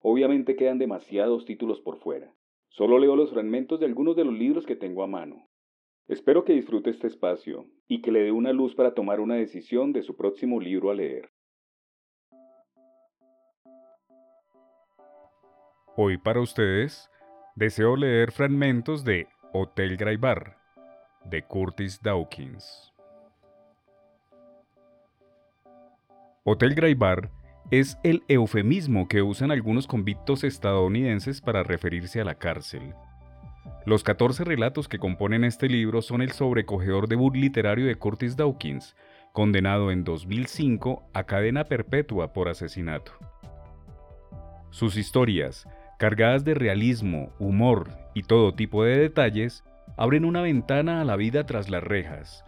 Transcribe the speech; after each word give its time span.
Obviamente 0.00 0.56
quedan 0.56 0.78
demasiados 0.78 1.44
títulos 1.44 1.80
por 1.80 1.98
fuera. 1.98 2.32
Solo 2.68 2.98
leo 2.98 3.16
los 3.16 3.30
fragmentos 3.30 3.80
de 3.80 3.86
algunos 3.86 4.14
de 4.16 4.24
los 4.24 4.34
libros 4.34 4.66
que 4.66 4.76
tengo 4.76 5.02
a 5.02 5.06
mano. 5.06 5.48
Espero 6.06 6.44
que 6.44 6.54
disfrute 6.54 6.90
este 6.90 7.06
espacio 7.06 7.66
y 7.86 8.00
que 8.00 8.12
le 8.12 8.22
dé 8.22 8.32
una 8.32 8.52
luz 8.52 8.74
para 8.74 8.94
tomar 8.94 9.20
una 9.20 9.34
decisión 9.34 9.92
de 9.92 10.02
su 10.02 10.16
próximo 10.16 10.60
libro 10.60 10.90
a 10.90 10.94
leer. 10.94 11.30
Hoy 15.96 16.16
para 16.16 16.40
ustedes 16.40 17.10
deseo 17.56 17.96
leer 17.96 18.30
fragmentos 18.30 19.04
de 19.04 19.26
Hotel 19.52 19.96
Graibar 19.96 20.56
de 21.24 21.42
Curtis 21.42 22.00
Dawkins. 22.00 22.94
Hotel 26.44 26.74
Graibar 26.74 27.30
es 27.70 27.98
el 28.02 28.22
eufemismo 28.28 29.08
que 29.08 29.20
usan 29.20 29.50
algunos 29.50 29.86
convictos 29.86 30.42
estadounidenses 30.42 31.42
para 31.42 31.62
referirse 31.62 32.20
a 32.20 32.24
la 32.24 32.34
cárcel. 32.34 32.94
Los 33.84 34.02
14 34.02 34.44
relatos 34.44 34.88
que 34.88 34.98
componen 34.98 35.44
este 35.44 35.68
libro 35.68 36.00
son 36.00 36.22
el 36.22 36.32
sobrecogedor 36.32 37.08
debut 37.08 37.34
literario 37.36 37.86
de 37.86 37.96
Curtis 37.96 38.36
Dawkins, 38.36 38.96
condenado 39.32 39.90
en 39.90 40.02
2005 40.02 41.10
a 41.12 41.24
cadena 41.24 41.64
perpetua 41.64 42.32
por 42.32 42.48
asesinato. 42.48 43.12
Sus 44.70 44.96
historias, 44.96 45.68
cargadas 45.98 46.44
de 46.44 46.54
realismo, 46.54 47.32
humor 47.38 47.90
y 48.14 48.22
todo 48.22 48.54
tipo 48.54 48.82
de 48.84 48.96
detalles, 48.96 49.62
abren 49.98 50.24
una 50.24 50.40
ventana 50.40 51.02
a 51.02 51.04
la 51.04 51.16
vida 51.16 51.44
tras 51.44 51.68
las 51.68 51.82
rejas. 51.82 52.44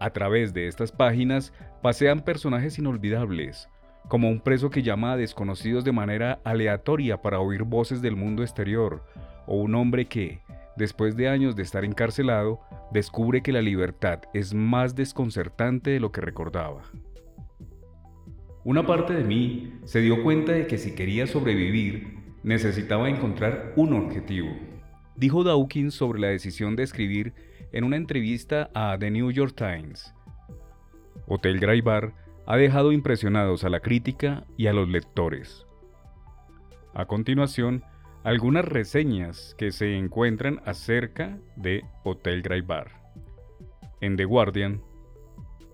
A 0.00 0.10
través 0.10 0.52
de 0.52 0.66
estas 0.66 0.90
páginas 0.90 1.52
pasean 1.82 2.20
personajes 2.20 2.78
inolvidables, 2.78 3.68
como 4.08 4.28
un 4.28 4.40
preso 4.40 4.70
que 4.70 4.82
llama 4.82 5.12
a 5.12 5.16
desconocidos 5.16 5.84
de 5.84 5.92
manera 5.92 6.40
aleatoria 6.44 7.22
para 7.22 7.40
oír 7.40 7.62
voces 7.62 8.02
del 8.02 8.16
mundo 8.16 8.42
exterior, 8.42 9.04
o 9.46 9.56
un 9.56 9.74
hombre 9.74 10.06
que, 10.06 10.40
después 10.76 11.16
de 11.16 11.28
años 11.28 11.56
de 11.56 11.62
estar 11.62 11.84
encarcelado, 11.84 12.60
descubre 12.92 13.42
que 13.42 13.52
la 13.52 13.62
libertad 13.62 14.20
es 14.32 14.54
más 14.54 14.94
desconcertante 14.94 15.90
de 15.90 16.00
lo 16.00 16.12
que 16.12 16.20
recordaba. 16.20 16.82
Una 18.64 18.86
parte 18.86 19.12
de 19.12 19.24
mí 19.24 19.74
se 19.84 20.00
dio 20.00 20.22
cuenta 20.22 20.52
de 20.52 20.66
que 20.66 20.78
si 20.78 20.94
quería 20.94 21.26
sobrevivir, 21.26 22.18
necesitaba 22.42 23.08
encontrar 23.08 23.72
un 23.76 23.92
objetivo. 23.92 24.48
Dijo 25.16 25.44
Dawkins 25.44 25.94
sobre 25.94 26.20
la 26.20 26.28
decisión 26.28 26.74
de 26.76 26.82
escribir 26.82 27.34
en 27.72 27.84
una 27.84 27.96
entrevista 27.96 28.70
a 28.74 28.96
The 28.98 29.10
New 29.10 29.30
York 29.30 29.54
Times. 29.56 30.14
Hotel 31.26 31.58
Graibar 31.58 32.23
ha 32.46 32.56
dejado 32.56 32.92
impresionados 32.92 33.64
a 33.64 33.68
la 33.68 33.80
crítica 33.80 34.44
y 34.56 34.66
a 34.66 34.72
los 34.72 34.88
lectores. 34.88 35.66
A 36.92 37.06
continuación, 37.06 37.82
algunas 38.22 38.64
reseñas 38.64 39.54
que 39.58 39.72
se 39.72 39.96
encuentran 39.96 40.60
acerca 40.64 41.38
de 41.56 41.84
Hotel 42.04 42.42
Graibar. 42.42 42.90
En 44.00 44.16
The 44.16 44.24
Guardian, 44.24 44.82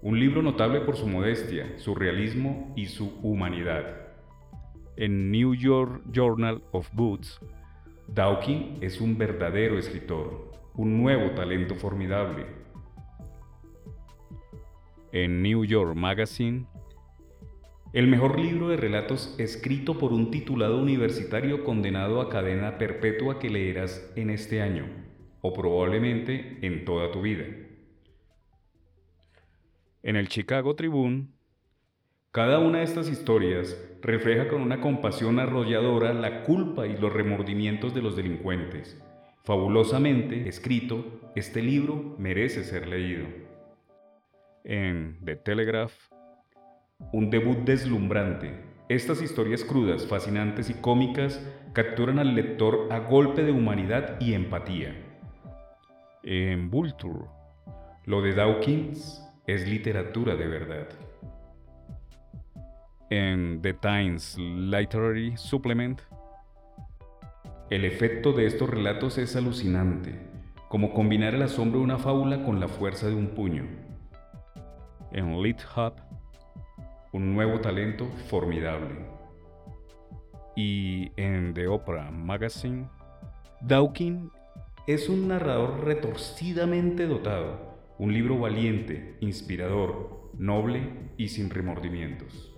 un 0.03 0.19
libro 0.19 0.43
notable 0.43 0.81
por 0.81 0.97
su 0.97 1.07
modestia, 1.07 1.79
su 1.79 1.95
realismo 1.95 2.73
y 2.77 2.87
su 2.87 3.19
humanidad. 3.23 4.09
En 4.97 5.31
New 5.31 5.55
York 5.55 6.03
Journal 6.13 6.63
of 6.73 6.89
Books, 6.93 7.41
Dawkins 8.07 8.83
es 8.83 9.01
un 9.01 9.19
verdadero 9.19 9.79
escritor, 9.79 10.53
un 10.75 11.03
nuevo 11.03 11.33
talento 11.33 11.75
formidable, 11.75 12.47
en 15.13 15.43
New 15.43 15.65
York 15.65 15.95
Magazine, 15.97 16.67
el 17.93 18.07
mejor 18.07 18.39
libro 18.39 18.69
de 18.69 18.77
relatos 18.77 19.35
escrito 19.39 19.99
por 19.99 20.13
un 20.13 20.31
titulado 20.31 20.81
universitario 20.81 21.65
condenado 21.65 22.21
a 22.21 22.29
cadena 22.29 22.79
perpetua 22.79 23.41
que 23.41 23.51
leerás 23.51 24.13
en 24.15 24.31
este 24.31 24.63
año, 24.63 24.87
o 25.41 25.53
probablemente 25.53 26.59
en 26.63 26.85
toda 26.85 27.11
tu 27.11 27.23
vida. 27.23 27.45
En 30.03 30.15
el 30.15 30.29
Chicago 30.29 30.77
Tribune, 30.77 31.27
cada 32.31 32.61
una 32.61 32.79
de 32.79 32.85
estas 32.85 33.09
historias 33.09 33.77
refleja 34.03 34.47
con 34.47 34.63
una 34.63 34.81
compasión 34.81 35.41
arrolladora 35.41 36.15
la 36.15 36.45
culpa 36.45 36.87
y 36.87 36.97
los 36.97 37.13
remordimientos 37.13 37.93
de 37.93 38.03
los 38.03 38.15
delincuentes. 38.15 39.03
Fabulosamente 39.43 40.49
escrito, 40.49 41.33
este 41.35 41.61
libro 41.61 42.15
merece 42.19 42.63
ser 42.63 42.87
leído 42.87 43.50
en 44.65 45.19
The 45.25 45.37
Telegraph, 45.37 45.93
un 47.13 47.31
debut 47.31 47.59
deslumbrante. 47.65 48.53
Estas 48.89 49.23
historias 49.23 49.65
crudas, 49.65 50.07
fascinantes 50.07 50.69
y 50.69 50.75
cómicas 50.75 51.41
capturan 51.73 52.19
al 52.19 52.35
lector 52.35 52.89
a 52.91 52.99
golpe 52.99 53.43
de 53.45 53.53
humanidad 53.53 54.21
y 54.21 54.35
empatía. 54.35 54.95
En 56.23 56.71
Vulture, 56.71 57.27
lo 58.05 58.21
de 58.21 58.35
Dawkins 58.35 59.25
es 59.47 59.69
literatura 59.69 60.37
de 60.37 60.47
verdad. 60.47 60.89
En 63.11 63.63
The 63.63 63.75
Times 63.75 64.37
Literary 64.39 65.37
Supplement, 65.37 66.01
el 67.71 67.85
efecto 67.85 68.33
de 68.33 68.47
estos 68.47 68.69
relatos 68.69 69.19
es 69.19 69.37
alucinante, 69.37 70.19
como 70.69 70.93
combinar 70.93 71.35
el 71.35 71.43
asombro 71.43 71.79
de 71.79 71.85
una 71.85 71.99
fábula 71.99 72.45
con 72.45 72.61
la 72.61 72.69
fuerza 72.69 73.09
de 73.09 73.15
un 73.15 73.29
puño 73.29 73.90
en 75.13 75.43
Lit 75.43 75.61
Hub 75.77 75.95
un 77.13 77.35
nuevo 77.35 77.61
talento 77.61 78.07
formidable. 78.29 79.07
Y 80.57 81.11
en 81.17 81.55
The 81.55 81.67
Opera 81.69 82.11
Magazine, 82.11 82.89
Dawkins 83.61 84.31
es 84.87 85.09
un 85.09 85.29
narrador 85.29 85.85
retorcidamente 85.85 87.07
dotado, 87.07 87.79
un 87.99 88.13
libro 88.13 88.39
valiente, 88.39 89.17
inspirador, 89.21 90.31
noble 90.39 91.11
y 91.17 91.29
sin 91.29 91.51
remordimientos. 91.51 92.55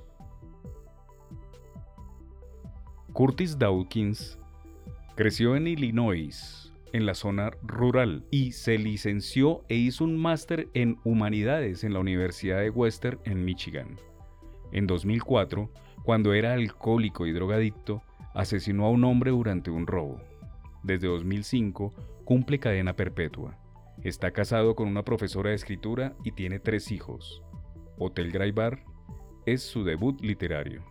Curtis 3.13 3.59
Dawkins 3.59 4.39
creció 5.15 5.57
en 5.57 5.67
Illinois 5.67 6.62
en 6.93 7.07
la 7.07 7.15
zona 7.15 7.51
rural 7.63 8.25
y 8.31 8.53
se 8.53 8.79
licenció 8.79 9.65
e 9.69 9.77
hizo 9.77 10.05
un 10.05 10.17
máster 10.17 10.69
en 10.75 10.99
humanidades 11.05 11.85
en 11.85 11.95
la 11.95 12.01
Universidad 12.01 12.61
de 12.61 12.71
Western 12.71 13.19
en 13.25 13.45
Michigan. 13.45 13.97
En 14.73 14.87
2004, 14.87 15.71
cuando 16.05 16.35
era 16.35 16.55
alcohólico 16.55 17.27
y 17.27 17.33
drogadicto, 17.33 18.03
asesinó 18.35 18.87
a 18.87 18.91
un 18.91 19.05
hombre 19.05 19.31
durante 19.31 19.71
un 19.71 19.87
robo. 19.87 20.21
Desde 20.83 21.09
2005 21.09 21.93
cumple 22.25 22.59
cadena 22.59 22.95
perpetua. 22.95 23.59
Está 24.03 24.33
casado 24.33 24.75
con 24.75 24.89
una 24.89 25.05
profesora 25.05 25.51
de 25.51 25.57
escritura 25.57 26.15
y 26.25 26.33
tiene 26.33 26.59
tres 26.59 26.91
hijos. 26.91 27.43
Hotel 27.99 28.33
Graibar 28.33 28.83
es 29.47 29.63
su 29.63 29.85
debut 29.85 30.21
literario. 30.21 30.83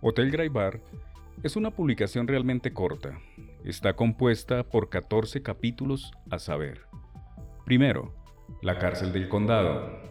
Hotel 0.00 0.30
Graibar 0.30 0.80
es 1.42 1.56
una 1.56 1.70
publicación 1.70 2.28
realmente 2.28 2.72
corta, 2.72 3.18
Está 3.64 3.96
compuesta 3.96 4.68
por 4.68 4.90
14 4.90 5.42
capítulos 5.42 6.12
a 6.30 6.38
saber. 6.38 6.82
Primero, 7.64 8.14
la 8.60 8.78
cárcel 8.78 9.14
del 9.14 9.30
condado. 9.30 10.02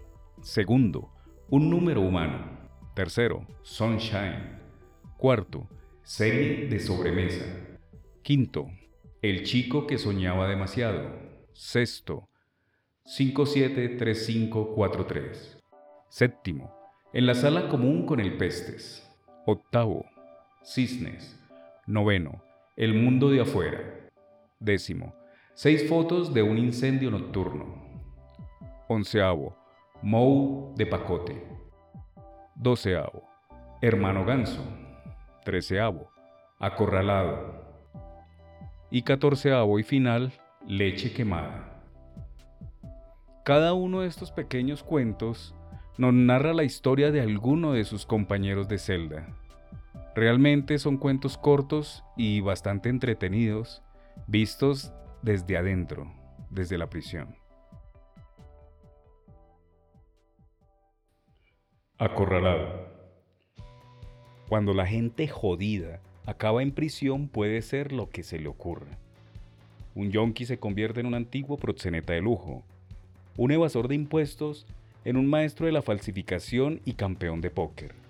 Segundo, 0.41 1.13
un 1.49 1.69
número 1.69 2.01
humano. 2.01 2.57
Tercero, 2.95 3.45
Sunshine. 3.61 4.57
Cuarto, 5.17 5.69
serie 6.01 6.67
de 6.67 6.79
sobremesa. 6.79 7.45
Quinto, 8.23 8.71
el 9.21 9.43
chico 9.43 9.85
que 9.85 9.99
soñaba 9.99 10.47
demasiado. 10.47 11.11
Sexto, 11.53 12.27
573543. 13.05 15.59
Séptimo, 16.09 16.75
en 17.13 17.27
la 17.27 17.35
sala 17.35 17.69
común 17.69 18.07
con 18.07 18.19
el 18.19 18.35
pestes. 18.35 19.07
Octavo, 19.45 20.07
cisnes. 20.63 21.39
Noveno, 21.85 22.41
el 22.75 22.95
mundo 22.95 23.29
de 23.29 23.41
afuera. 23.41 24.09
Décimo. 24.59 25.13
Seis 25.53 25.87
fotos 25.87 26.33
de 26.33 26.41
un 26.41 26.57
incendio 26.57 27.11
nocturno. 27.11 27.75
Onceavo. 28.87 29.55
Mou 30.01 30.73
de 30.75 30.85
pacote. 30.85 31.43
Doceavo. 32.55 33.23
Hermano 33.81 34.25
ganso. 34.25 34.63
Treceavo. 35.45 36.09
Acorralado. 36.59 37.63
Y 38.89 39.03
catorceavo 39.03 39.79
y 39.79 39.83
final, 39.83 40.33
Leche 40.65 41.13
quemada. 41.13 41.83
Cada 43.43 43.73
uno 43.73 44.01
de 44.01 44.07
estos 44.07 44.31
pequeños 44.31 44.81
cuentos 44.81 45.53
nos 45.97 46.13
narra 46.13 46.53
la 46.53 46.63
historia 46.63 47.11
de 47.11 47.21
alguno 47.21 47.73
de 47.73 47.83
sus 47.83 48.05
compañeros 48.05 48.67
de 48.67 48.79
celda. 48.79 49.27
Realmente 50.15 50.77
son 50.77 50.97
cuentos 50.97 51.39
cortos 51.39 52.03
y 52.15 52.39
bastante 52.41 52.89
entretenidos, 52.89 53.81
vistos 54.27 54.93
desde 55.23 55.57
adentro, 55.57 56.13
desde 56.51 56.77
la 56.77 56.87
prisión. 56.87 57.35
Acorralado. 61.97 62.87
Cuando 64.49 64.75
la 64.75 64.85
gente 64.85 65.27
jodida 65.27 65.99
acaba 66.27 66.61
en 66.61 66.73
prisión 66.73 67.27
puede 67.27 67.61
ser 67.63 67.91
lo 67.91 68.09
que 68.09 68.21
se 68.21 68.37
le 68.37 68.49
ocurra. 68.49 68.99
Un 69.95 70.11
yonki 70.11 70.45
se 70.45 70.59
convierte 70.59 70.99
en 70.99 71.07
un 71.07 71.15
antiguo 71.15 71.57
proxeneta 71.57 72.13
de 72.13 72.21
lujo, 72.21 72.63
un 73.35 73.51
evasor 73.51 73.87
de 73.87 73.95
impuestos 73.95 74.67
en 75.05 75.17
un 75.17 75.27
maestro 75.27 75.65
de 75.65 75.71
la 75.71 75.81
falsificación 75.81 76.81
y 76.85 76.93
campeón 76.93 77.41
de 77.41 77.49
póker. 77.49 78.02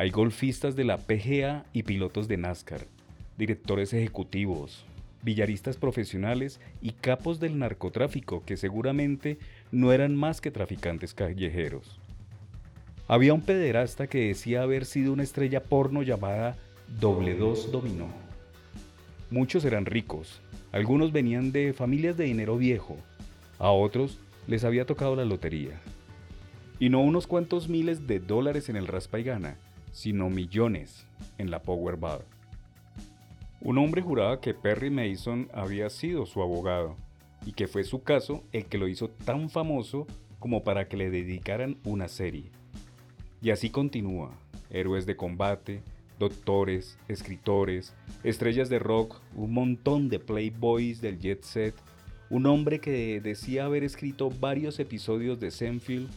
Hay 0.00 0.10
golfistas 0.10 0.76
de 0.76 0.84
la 0.84 0.96
PGA 0.96 1.64
y 1.72 1.82
pilotos 1.82 2.28
de 2.28 2.36
NASCAR, 2.36 2.86
directores 3.36 3.92
ejecutivos, 3.92 4.84
billaristas 5.24 5.76
profesionales 5.76 6.60
y 6.80 6.92
capos 6.92 7.40
del 7.40 7.58
narcotráfico 7.58 8.44
que 8.46 8.56
seguramente 8.56 9.38
no 9.72 9.92
eran 9.92 10.14
más 10.14 10.40
que 10.40 10.52
traficantes 10.52 11.14
callejeros. 11.14 11.98
Había 13.08 13.34
un 13.34 13.40
pederasta 13.40 14.06
que 14.06 14.28
decía 14.28 14.62
haber 14.62 14.84
sido 14.84 15.12
una 15.12 15.24
estrella 15.24 15.64
porno 15.64 16.04
llamada 16.04 16.56
Doble 17.00 17.34
Dos 17.34 17.72
Dominó. 17.72 18.06
Muchos 19.32 19.64
eran 19.64 19.84
ricos, 19.84 20.40
algunos 20.70 21.10
venían 21.10 21.50
de 21.50 21.72
familias 21.72 22.16
de 22.16 22.26
dinero 22.26 22.56
viejo, 22.56 22.96
a 23.58 23.72
otros 23.72 24.20
les 24.46 24.62
había 24.62 24.86
tocado 24.86 25.16
la 25.16 25.24
lotería. 25.24 25.80
Y 26.78 26.88
no 26.88 27.00
unos 27.00 27.26
cuantos 27.26 27.68
miles 27.68 28.06
de 28.06 28.20
dólares 28.20 28.68
en 28.68 28.76
el 28.76 28.86
raspa 28.86 29.18
y 29.18 29.24
gana, 29.24 29.56
sino 29.92 30.30
millones 30.30 31.06
en 31.38 31.50
la 31.50 31.62
Powerball. 31.62 32.22
Un 33.60 33.78
hombre 33.78 34.02
juraba 34.02 34.40
que 34.40 34.54
Perry 34.54 34.90
Mason 34.90 35.48
había 35.52 35.90
sido 35.90 36.26
su 36.26 36.42
abogado 36.42 36.96
y 37.44 37.52
que 37.52 37.66
fue 37.66 37.82
su 37.84 38.02
caso 38.02 38.44
el 38.52 38.66
que 38.66 38.78
lo 38.78 38.88
hizo 38.88 39.08
tan 39.08 39.50
famoso 39.50 40.06
como 40.38 40.62
para 40.62 40.88
que 40.88 40.96
le 40.96 41.10
dedicaran 41.10 41.76
una 41.84 42.08
serie. 42.08 42.50
Y 43.42 43.50
así 43.50 43.70
continúa, 43.70 44.32
héroes 44.70 45.06
de 45.06 45.16
combate, 45.16 45.82
doctores, 46.18 46.98
escritores, 47.08 47.94
estrellas 48.22 48.68
de 48.68 48.78
rock, 48.78 49.20
un 49.34 49.52
montón 49.52 50.08
de 50.08 50.18
playboys 50.18 51.00
del 51.00 51.18
jet 51.18 51.42
set, 51.42 51.74
un 52.30 52.46
hombre 52.46 52.80
que 52.80 53.20
decía 53.20 53.64
haber 53.64 53.84
escrito 53.84 54.30
varios 54.30 54.78
episodios 54.80 55.40
de 55.40 55.50
Senfield, 55.50 56.08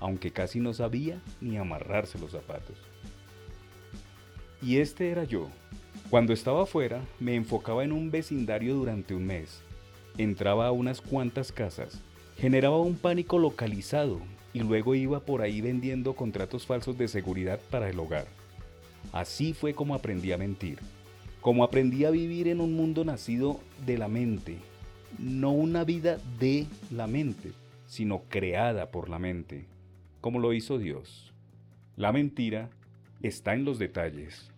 aunque 0.00 0.30
casi 0.30 0.60
no 0.60 0.72
sabía 0.72 1.20
ni 1.40 1.58
amarrarse 1.58 2.18
los 2.18 2.32
zapatos. 2.32 2.87
Y 4.60 4.78
este 4.78 5.10
era 5.10 5.24
yo. 5.24 5.48
Cuando 6.10 6.32
estaba 6.32 6.62
afuera, 6.62 7.02
me 7.20 7.34
enfocaba 7.34 7.84
en 7.84 7.92
un 7.92 8.10
vecindario 8.10 8.74
durante 8.74 9.14
un 9.14 9.26
mes. 9.26 9.62
Entraba 10.16 10.66
a 10.66 10.72
unas 10.72 11.00
cuantas 11.00 11.52
casas, 11.52 12.00
generaba 12.36 12.80
un 12.80 12.96
pánico 12.96 13.38
localizado 13.38 14.20
y 14.52 14.60
luego 14.60 14.94
iba 14.94 15.20
por 15.20 15.42
ahí 15.42 15.60
vendiendo 15.60 16.14
contratos 16.14 16.66
falsos 16.66 16.98
de 16.98 17.08
seguridad 17.08 17.60
para 17.70 17.88
el 17.88 18.00
hogar. 18.00 18.26
Así 19.12 19.52
fue 19.52 19.74
como 19.74 19.94
aprendí 19.94 20.32
a 20.32 20.38
mentir, 20.38 20.78
como 21.40 21.62
aprendí 21.62 22.04
a 22.04 22.10
vivir 22.10 22.48
en 22.48 22.60
un 22.60 22.74
mundo 22.74 23.04
nacido 23.04 23.60
de 23.86 23.98
la 23.98 24.08
mente, 24.08 24.58
no 25.18 25.52
una 25.52 25.84
vida 25.84 26.18
de 26.38 26.66
la 26.90 27.06
mente, 27.06 27.52
sino 27.86 28.22
creada 28.28 28.90
por 28.90 29.08
la 29.08 29.18
mente, 29.18 29.66
como 30.20 30.40
lo 30.40 30.52
hizo 30.52 30.78
Dios. 30.78 31.32
La 31.96 32.12
mentira 32.12 32.70
está 33.22 33.54
en 33.54 33.64
los 33.64 33.78
detalles. 33.78 34.50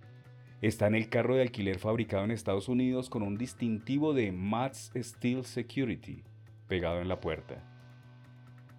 Está 0.60 0.86
en 0.86 0.94
el 0.94 1.08
carro 1.08 1.36
de 1.36 1.42
alquiler 1.42 1.78
fabricado 1.78 2.24
en 2.24 2.30
Estados 2.30 2.68
Unidos 2.68 3.08
con 3.08 3.22
un 3.22 3.38
distintivo 3.38 4.12
de 4.12 4.30
Mats 4.32 4.92
Steel 4.94 5.44
Security 5.44 6.22
pegado 6.68 7.00
en 7.00 7.08
la 7.08 7.20
puerta. 7.20 7.64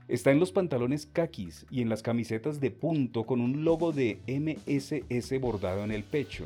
Está 0.08 0.32
en 0.32 0.40
los 0.40 0.52
pantalones 0.52 1.06
kakis 1.06 1.66
y 1.72 1.82
en 1.82 1.90
las 1.90 2.04
camisetas 2.04 2.60
de 2.60 2.70
punto 2.70 3.26
con 3.26 3.42
un 3.42 3.64
logo 3.64 3.92
de 3.92 4.20
MSS 4.28 5.40
bordado 5.40 5.84
en 5.84 5.92
el 5.92 6.04
pecho 6.04 6.46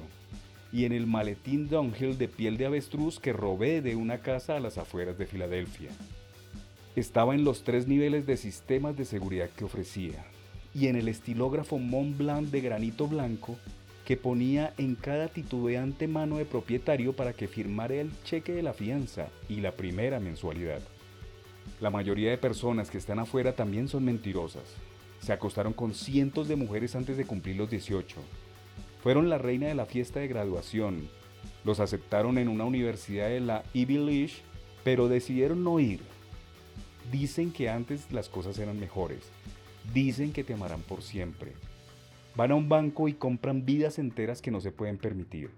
y 0.72 0.86
en 0.86 0.92
el 0.92 1.08
maletín 1.08 1.68
downhill 1.68 2.18
de 2.18 2.28
piel 2.28 2.58
de 2.58 2.68
avestruz 2.68 3.20
que 3.20 3.34
robé 3.34 3.82
de 3.82 3.96
una 3.96 4.20
casa 4.20 4.56
a 4.56 4.60
las 4.60 4.78
afueras 4.78 5.18
de 5.18 5.26
Filadelfia. 5.26 5.90
Estaba 6.96 7.36
en 7.36 7.44
los 7.44 7.64
tres 7.64 7.88
niveles 7.88 8.26
de 8.26 8.38
sistemas 8.38 8.96
de 8.96 9.04
seguridad 9.04 9.50
que 9.50 9.66
ofrecía 9.66 10.26
y 10.75 10.88
en 10.88 10.95
el 10.95 11.07
estilógrafo 11.07 11.80
Mont 11.80 12.18
Blanc 12.18 12.50
de 12.50 12.62
granito 12.62 13.07
blanco 13.07 13.57
que 14.06 14.18
ponía 14.18 14.74
en 14.77 14.94
cada 14.94 15.30
titubeante 15.30 16.07
mano 16.07 16.38
de 16.38 16.45
propietario 16.45 17.13
para 17.13 17.33
que 17.33 17.48
firmara 17.48 17.95
el 17.95 18.12
cheque 18.24 18.51
de 18.51 18.62
la 18.62 18.74
fianza 18.74 19.30
y 19.50 19.62
la 19.62 19.72
primera 19.72 20.19
mensualidad. 20.19 20.81
La 21.81 21.89
mayoría 21.89 22.30
de 22.30 22.38
personas 22.38 22.92
que 22.92 23.00
están 23.00 23.18
afuera 23.18 23.56
también 23.56 23.88
son 23.88 24.06
mentirosas. 24.06 24.75
Se 25.22 25.33
acostaron 25.33 25.74
con 25.74 25.95
cientos 25.95 26.48
de 26.48 26.56
mujeres 26.56 26.95
antes 26.95 27.18
de 27.18 27.25
cumplir 27.25 27.56
los 27.56 27.72
18 27.72 28.18
fueron 29.06 29.30
la 29.30 29.38
reina 29.38 29.68
de 29.68 29.75
la 29.75 29.86
fiesta 29.86 30.19
de 30.19 30.27
graduación. 30.27 31.07
Los 31.63 31.80
aceptaron 31.80 32.39
en 32.39 32.48
una 32.48 32.66
universidad 32.66 33.27
de 33.27 33.39
la 33.39 33.62
Ivy 33.72 34.00
League, 34.00 34.33
pero 34.83 35.07
decidieron 35.07 35.63
no 35.63 35.80
ir. 35.80 36.00
Dicen 37.12 37.51
que 37.51 37.69
antes 37.69 38.12
las 38.12 38.30
cosas 38.30 38.57
eran 38.57 38.80
mejores. 38.80 39.19
Dicen 39.94 40.34
que 40.34 40.44
te 40.44 40.54
amarán 40.54 40.82
por 40.82 41.02
siempre. 41.02 41.54
Van 42.36 42.52
a 42.52 42.56
un 42.56 42.68
banco 42.68 43.08
y 43.08 43.14
compran 43.14 43.66
vidas 43.66 43.98
enteras 44.00 44.42
que 44.42 44.52
no 44.52 44.60
se 44.60 44.72
pueden 44.72 44.98
permitir. 44.98 45.52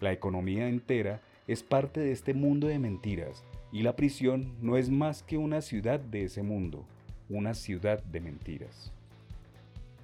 La 0.00 0.12
economía 0.12 0.68
entera 0.68 1.20
es 1.46 1.62
parte 1.62 2.00
de 2.00 2.12
este 2.12 2.34
mundo 2.34 2.66
de 2.66 2.78
mentiras 2.78 3.44
y 3.72 3.82
la 3.82 3.96
prisión 3.96 4.54
no 4.62 4.76
es 4.76 4.88
más 4.88 5.22
que 5.22 5.36
una 5.36 5.60
ciudad 5.60 5.98
de 5.98 6.24
ese 6.24 6.42
mundo, 6.42 6.86
una 7.28 7.54
ciudad 7.54 8.02
de 8.04 8.20
mentiras. 8.20 8.92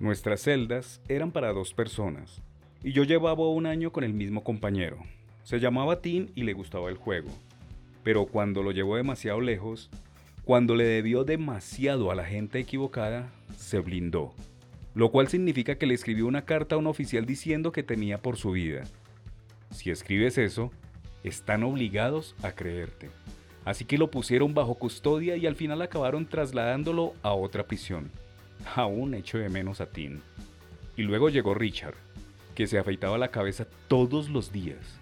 Nuestras 0.00 0.40
celdas 0.40 1.00
eran 1.08 1.30
para 1.30 1.52
dos 1.52 1.72
personas, 1.72 2.42
y 2.82 2.92
yo 2.92 3.04
llevaba 3.04 3.48
un 3.48 3.66
año 3.66 3.92
con 3.92 4.02
el 4.02 4.14
mismo 4.14 4.42
compañero. 4.42 4.98
Se 5.44 5.60
llamaba 5.60 6.00
Tim 6.00 6.28
y 6.34 6.42
le 6.42 6.52
gustaba 6.52 6.88
el 6.88 6.96
juego. 6.96 7.28
Pero 8.02 8.26
cuando 8.26 8.62
lo 8.62 8.72
llevó 8.72 8.96
demasiado 8.96 9.40
lejos, 9.40 9.90
cuando 10.44 10.74
le 10.74 10.84
debió 10.84 11.24
demasiado 11.24 12.10
a 12.10 12.14
la 12.14 12.24
gente 12.24 12.58
equivocada, 12.58 13.30
se 13.56 13.78
blindó. 13.78 14.32
Lo 14.94 15.10
cual 15.10 15.28
significa 15.28 15.76
que 15.76 15.86
le 15.86 15.94
escribió 15.94 16.26
una 16.26 16.44
carta 16.44 16.74
a 16.74 16.78
un 16.78 16.86
oficial 16.86 17.26
diciendo 17.26 17.72
que 17.72 17.82
temía 17.82 18.18
por 18.18 18.36
su 18.36 18.52
vida. 18.52 18.82
Si 19.70 19.90
escribes 19.90 20.38
eso, 20.38 20.72
están 21.22 21.62
obligados 21.62 22.34
a 22.42 22.52
creerte. 22.52 23.10
Así 23.64 23.84
que 23.84 23.98
lo 23.98 24.10
pusieron 24.10 24.54
bajo 24.54 24.74
custodia 24.74 25.36
y 25.36 25.46
al 25.46 25.54
final 25.54 25.82
acabaron 25.82 26.26
trasladándolo 26.26 27.14
a 27.22 27.32
otra 27.34 27.66
prisión. 27.66 28.10
Aún 28.74 29.14
hecho 29.14 29.38
de 29.38 29.48
menos 29.48 29.80
a 29.80 29.86
Tim. 29.86 30.20
Y 30.96 31.02
luego 31.02 31.28
llegó 31.28 31.54
Richard, 31.54 31.94
que 32.54 32.66
se 32.66 32.78
afeitaba 32.78 33.18
la 33.18 33.30
cabeza 33.30 33.66
todos 33.86 34.28
los 34.30 34.50
días. 34.50 34.98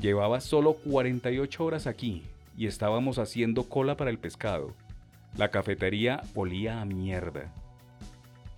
Llevaba 0.00 0.40
solo 0.40 0.74
48 0.74 1.64
horas 1.64 1.86
aquí 1.86 2.22
y 2.56 2.66
estábamos 2.66 3.18
haciendo 3.18 3.68
cola 3.68 3.96
para 3.96 4.10
el 4.10 4.18
pescado. 4.18 4.74
La 5.36 5.50
cafetería 5.50 6.22
olía 6.34 6.80
a 6.80 6.84
mierda. 6.84 7.52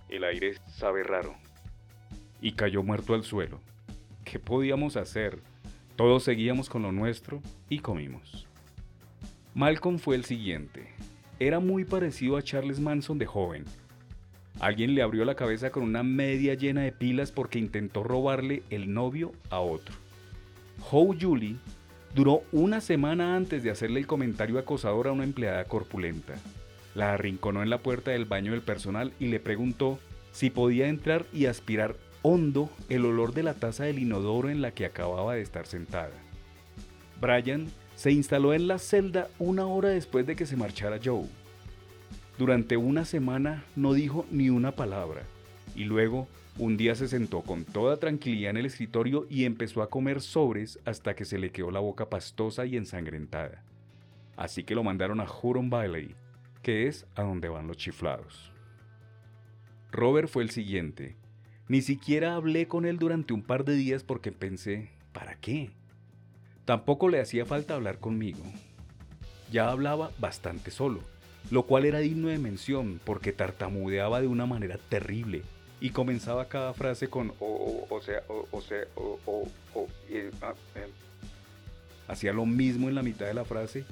El 0.09 0.23
aire 0.23 0.55
sabe 0.67 1.03
raro. 1.03 1.35
Y 2.41 2.53
cayó 2.53 2.83
muerto 2.83 3.13
al 3.13 3.23
suelo. 3.23 3.59
¿Qué 4.23 4.39
podíamos 4.39 4.97
hacer? 4.97 5.39
Todos 5.95 6.23
seguíamos 6.23 6.69
con 6.69 6.81
lo 6.81 6.91
nuestro 6.91 7.41
y 7.69 7.79
comimos. 7.79 8.47
Malcolm 9.53 9.99
fue 9.99 10.15
el 10.15 10.25
siguiente. 10.25 10.87
Era 11.39 11.59
muy 11.59 11.85
parecido 11.85 12.37
a 12.37 12.41
Charles 12.41 12.79
Manson 12.79 13.17
de 13.17 13.25
joven, 13.25 13.65
Alguien 14.59 14.93
le 14.95 15.01
abrió 15.01 15.25
la 15.25 15.35
cabeza 15.35 15.71
con 15.71 15.83
una 15.83 16.03
media 16.03 16.53
llena 16.53 16.81
de 16.81 16.91
pilas 16.91 17.31
porque 17.31 17.59
intentó 17.59 18.03
robarle 18.03 18.63
el 18.69 18.93
novio 18.93 19.33
a 19.49 19.59
otro. 19.59 19.95
Howe 20.91 21.17
Julie 21.19 21.57
duró 22.13 22.43
una 22.51 22.81
semana 22.81 23.35
antes 23.35 23.63
de 23.63 23.71
hacerle 23.71 23.99
el 23.99 24.07
comentario 24.07 24.59
acosador 24.59 25.07
a 25.07 25.11
una 25.11 25.23
empleada 25.23 25.65
corpulenta. 25.65 26.35
La 26.95 27.13
arrinconó 27.13 27.63
en 27.63 27.69
la 27.69 27.79
puerta 27.79 28.11
del 28.11 28.25
baño 28.25 28.51
del 28.51 28.61
personal 28.61 29.13
y 29.19 29.27
le 29.27 29.39
preguntó 29.39 29.99
si 30.31 30.49
podía 30.49 30.87
entrar 30.87 31.25
y 31.33 31.47
aspirar 31.47 31.95
hondo 32.21 32.69
el 32.89 33.05
olor 33.05 33.33
de 33.33 33.43
la 33.43 33.55
taza 33.55 33.85
del 33.85 33.99
inodoro 33.99 34.49
en 34.49 34.61
la 34.61 34.71
que 34.71 34.85
acababa 34.85 35.35
de 35.35 35.41
estar 35.41 35.65
sentada. 35.65 36.13
Brian 37.19 37.67
se 37.95 38.11
instaló 38.11 38.53
en 38.53 38.67
la 38.67 38.79
celda 38.79 39.27
una 39.39 39.65
hora 39.65 39.89
después 39.89 40.25
de 40.25 40.35
que 40.35 40.45
se 40.45 40.55
marchara 40.55 40.99
Joe. 41.03 41.25
Durante 42.37 42.77
una 42.77 43.05
semana 43.05 43.63
no 43.75 43.93
dijo 43.93 44.25
ni 44.31 44.49
una 44.49 44.71
palabra 44.71 45.23
y 45.75 45.83
luego 45.83 46.27
Un 46.59 46.77
día 46.77 46.93
se 46.93 47.07
sentó 47.07 47.41
con 47.41 47.65
toda 47.65 47.97
tranquilidad 47.97 48.51
en 48.51 48.57
el 48.57 48.67
escritorio 48.67 49.25
y 49.27 49.45
empezó 49.45 49.81
a 49.81 49.89
comer 49.89 50.21
sobres 50.21 50.79
hasta 50.85 51.15
que 51.15 51.25
se 51.25 51.39
le 51.39 51.51
quedó 51.51 51.71
la 51.71 51.79
boca 51.79 52.11
pastosa 52.11 52.67
y 52.67 52.77
ensangrentada. 52.77 53.63
Así 54.37 54.63
que 54.63 54.75
lo 54.75 54.83
mandaron 54.83 55.19
a 55.19 55.25
Huron 55.25 55.71
Valley, 55.71 56.13
que 56.61 56.87
es 56.87 57.07
a 57.15 57.23
donde 57.23 57.49
van 57.49 57.65
los 57.65 57.77
chiflados. 57.77 58.51
Robert 59.91 60.29
fue 60.29 60.43
el 60.43 60.51
siguiente. 60.51 61.15
Ni 61.67 61.81
siquiera 61.81 62.35
hablé 62.35 62.67
con 62.67 62.85
él 62.85 62.99
durante 62.99 63.33
un 63.33 63.41
par 63.41 63.65
de 63.65 63.73
días 63.73 64.03
porque 64.03 64.31
pensé, 64.31 64.91
¿para 65.11 65.35
qué? 65.35 65.71
Tampoco 66.65 67.09
le 67.09 67.19
hacía 67.19 67.47
falta 67.47 67.73
hablar 67.73 67.97
conmigo. 67.97 68.43
Ya 69.51 69.71
hablaba 69.71 70.11
bastante 70.19 70.69
solo, 70.69 70.99
lo 71.49 71.63
cual 71.63 71.85
era 71.85 71.97
digno 71.97 72.27
de 72.27 72.37
mención 72.37 72.99
porque 73.03 73.33
tartamudeaba 73.33 74.21
de 74.21 74.27
una 74.27 74.45
manera 74.45 74.77
terrible 74.77 75.41
y 75.83 75.89
comenzaba 75.89 76.47
cada 76.47 76.73
frase 76.73 77.09
con 77.09 77.33
o, 77.41 77.85
o, 77.89 78.01
sea, 78.01 78.23
o, 78.29 78.47
o 78.51 78.61
sea, 78.61 78.85
o, 78.95 79.19
o, 79.25 79.49
o 79.73 79.87
ah, 80.41 80.53
eh. 80.75 80.87
Hacía 82.07 82.31
lo 82.31 82.45
mismo 82.45 82.87
en 82.87 82.95
la 82.95 83.03
mitad 83.03 83.25
de 83.25 83.33
la 83.33 83.43
frase 83.43 83.83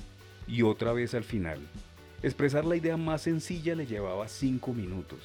y 0.48 0.62
otra 0.62 0.94
vez 0.94 1.14
al 1.16 1.26
final. 1.26 1.60
Expresar 2.24 2.64
la 2.64 2.78
idea 2.78 2.96
más 2.96 3.24
sencilla 3.24 3.76
le 3.76 3.88
llevaba 3.88 4.30
cinco 4.30 4.72
minutos. 4.72 5.20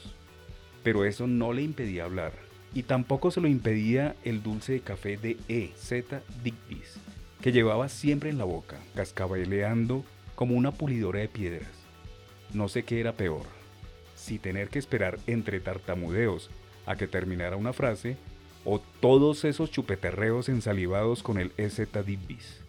Pero 0.82 1.04
eso 1.04 1.28
no 1.28 1.52
le 1.52 1.62
impedía 1.62 2.02
hablar. 2.02 2.32
Y 2.74 2.82
tampoco 2.82 3.30
se 3.30 3.40
lo 3.40 3.46
impedía 3.46 4.16
el 4.24 4.42
dulce 4.42 4.72
de 4.72 4.80
café 4.80 5.16
de 5.18 5.36
E. 5.46 5.70
Z. 5.76 6.20
Digby's, 6.42 6.98
que 7.42 7.52
llevaba 7.52 7.88
siempre 7.88 8.28
en 8.28 8.38
la 8.38 8.44
boca, 8.44 8.76
cascabeleando 8.96 10.04
como 10.34 10.56
una 10.56 10.72
pulidora 10.72 11.20
de 11.20 11.28
piedras. 11.28 11.70
No 12.52 12.66
sé 12.66 12.82
qué 12.82 12.98
era 12.98 13.12
peor, 13.12 13.46
si 14.26 14.40
tener 14.40 14.68
que 14.68 14.80
esperar 14.80 15.18
entre 15.28 15.60
tartamudeos 15.60 16.50
a 16.84 16.96
que 16.96 17.06
terminara 17.06 17.56
una 17.56 17.72
frase 17.72 18.16
o 18.64 18.80
todos 19.00 19.44
esos 19.44 19.70
chupeterreos 19.70 20.48
ensalivados 20.48 21.22
con 21.22 21.38
el 21.38 21.52
EZ 21.56 21.88
Dibbis. 22.04 22.60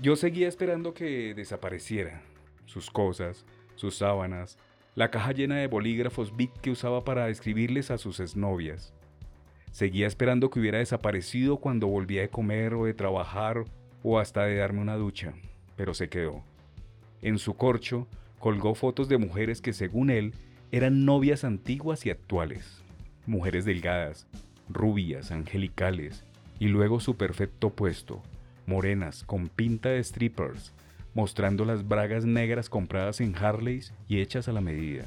Yo 0.00 0.16
seguía 0.16 0.48
esperando 0.48 0.94
que 0.94 1.34
desapareciera, 1.34 2.22
sus 2.64 2.90
cosas, 2.90 3.44
sus 3.74 3.98
sábanas, 3.98 4.56
la 4.94 5.10
caja 5.10 5.32
llena 5.32 5.56
de 5.56 5.66
bolígrafos 5.66 6.34
Big 6.34 6.50
que 6.62 6.70
usaba 6.70 7.04
para 7.04 7.28
escribirles 7.28 7.90
a 7.90 7.98
sus 7.98 8.18
exnovias. 8.18 8.94
Seguía 9.72 10.06
esperando 10.06 10.48
que 10.48 10.58
hubiera 10.58 10.78
desaparecido 10.78 11.58
cuando 11.58 11.86
volvía 11.86 12.22
de 12.22 12.30
comer 12.30 12.72
o 12.72 12.86
de 12.86 12.94
trabajar 12.94 13.64
o 14.02 14.18
hasta 14.18 14.44
de 14.44 14.56
darme 14.56 14.80
una 14.80 14.96
ducha, 14.96 15.34
pero 15.76 15.92
se 15.92 16.08
quedó. 16.08 16.42
En 17.20 17.38
su 17.38 17.54
corcho 17.54 18.06
colgó 18.38 18.74
fotos 18.74 19.08
de 19.08 19.18
mujeres 19.18 19.60
que 19.60 19.74
según 19.74 20.08
él 20.08 20.32
eran 20.72 21.04
novias 21.04 21.44
antiguas 21.44 22.06
y 22.06 22.10
actuales, 22.10 22.82
mujeres 23.26 23.64
delgadas, 23.64 24.26
rubias, 24.68 25.30
angelicales, 25.30 26.24
y 26.58 26.68
luego 26.68 27.00
su 27.00 27.16
perfecto 27.16 27.68
opuesto, 27.68 28.22
morenas, 28.66 29.22
con 29.24 29.48
pinta 29.48 29.90
de 29.90 30.02
strippers, 30.02 30.72
mostrando 31.14 31.64
las 31.64 31.86
bragas 31.86 32.24
negras 32.24 32.68
compradas 32.68 33.20
en 33.20 33.34
Harleys 33.36 33.92
y 34.08 34.20
hechas 34.20 34.48
a 34.48 34.52
la 34.52 34.60
medida. 34.60 35.04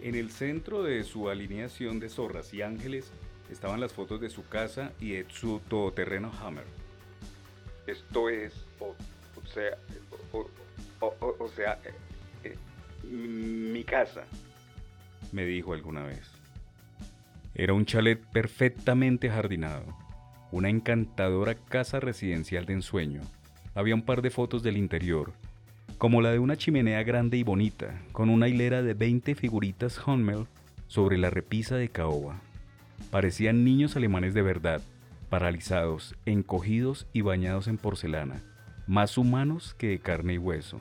En 0.00 0.14
el 0.14 0.30
centro 0.30 0.82
de 0.82 1.04
su 1.04 1.28
alineación 1.28 2.00
de 2.00 2.08
zorras 2.08 2.54
y 2.54 2.62
ángeles 2.62 3.10
estaban 3.50 3.80
las 3.80 3.92
fotos 3.92 4.20
de 4.20 4.30
su 4.30 4.46
casa 4.48 4.92
y 5.00 5.10
de 5.10 5.26
su 5.28 5.60
todoterreno 5.68 6.32
Hammer. 6.40 6.64
Esto 7.86 8.28
es, 8.28 8.54
o, 8.80 8.94
sea, 9.46 9.76
o, 11.00 11.48
sea, 11.48 11.78
eh, 12.44 12.56
mi 13.04 13.82
casa, 13.84 14.24
me 15.32 15.44
dijo 15.44 15.72
alguna 15.72 16.02
vez. 16.04 16.30
Era 17.54 17.72
un 17.72 17.86
chalet 17.86 18.20
perfectamente 18.32 19.30
jardinado, 19.30 19.84
una 20.52 20.68
encantadora 20.68 21.54
casa 21.54 22.00
residencial 22.00 22.66
de 22.66 22.74
ensueño. 22.74 23.20
Había 23.74 23.94
un 23.94 24.02
par 24.02 24.22
de 24.22 24.30
fotos 24.30 24.62
del 24.62 24.76
interior, 24.76 25.32
como 25.98 26.20
la 26.22 26.30
de 26.30 26.38
una 26.38 26.56
chimenea 26.56 27.02
grande 27.02 27.36
y 27.36 27.42
bonita, 27.42 28.00
con 28.12 28.30
una 28.30 28.48
hilera 28.48 28.82
de 28.82 28.94
20 28.94 29.34
figuritas 29.34 30.00
Honmel 30.06 30.46
sobre 30.86 31.18
la 31.18 31.30
repisa 31.30 31.76
de 31.76 31.88
caoba. 31.88 32.40
Parecían 33.10 33.64
niños 33.64 33.96
alemanes 33.96 34.34
de 34.34 34.42
verdad, 34.42 34.80
paralizados, 35.28 36.14
encogidos 36.24 37.06
y 37.12 37.22
bañados 37.22 37.68
en 37.68 37.78
porcelana, 37.78 38.40
más 38.86 39.18
humanos 39.18 39.74
que 39.74 39.88
de 39.88 39.98
carne 39.98 40.34
y 40.34 40.38
hueso. 40.38 40.80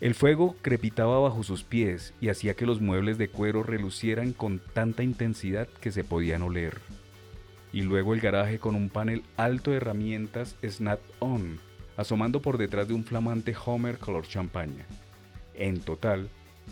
El 0.00 0.14
fuego 0.14 0.54
crepitaba 0.62 1.18
bajo 1.18 1.42
sus 1.42 1.64
pies 1.64 2.14
y 2.20 2.28
hacía 2.28 2.54
que 2.54 2.66
los 2.66 2.80
muebles 2.80 3.18
de 3.18 3.28
cuero 3.28 3.64
relucieran 3.64 4.32
con 4.32 4.60
tanta 4.72 5.02
intensidad 5.02 5.66
que 5.66 5.90
se 5.90 6.04
podían 6.04 6.42
oler. 6.42 6.78
Y 7.72 7.82
luego 7.82 8.14
el 8.14 8.20
garaje 8.20 8.60
con 8.60 8.76
un 8.76 8.90
panel 8.90 9.24
alto 9.36 9.72
de 9.72 9.78
herramientas 9.78 10.54
Snap-on, 10.64 11.58
asomando 11.96 12.40
por 12.40 12.58
detrás 12.58 12.86
de 12.86 12.94
un 12.94 13.02
flamante 13.02 13.56
Homer 13.66 13.98
color 13.98 14.24
champaña. 14.28 14.86
En 15.54 15.80
total, 15.80 16.28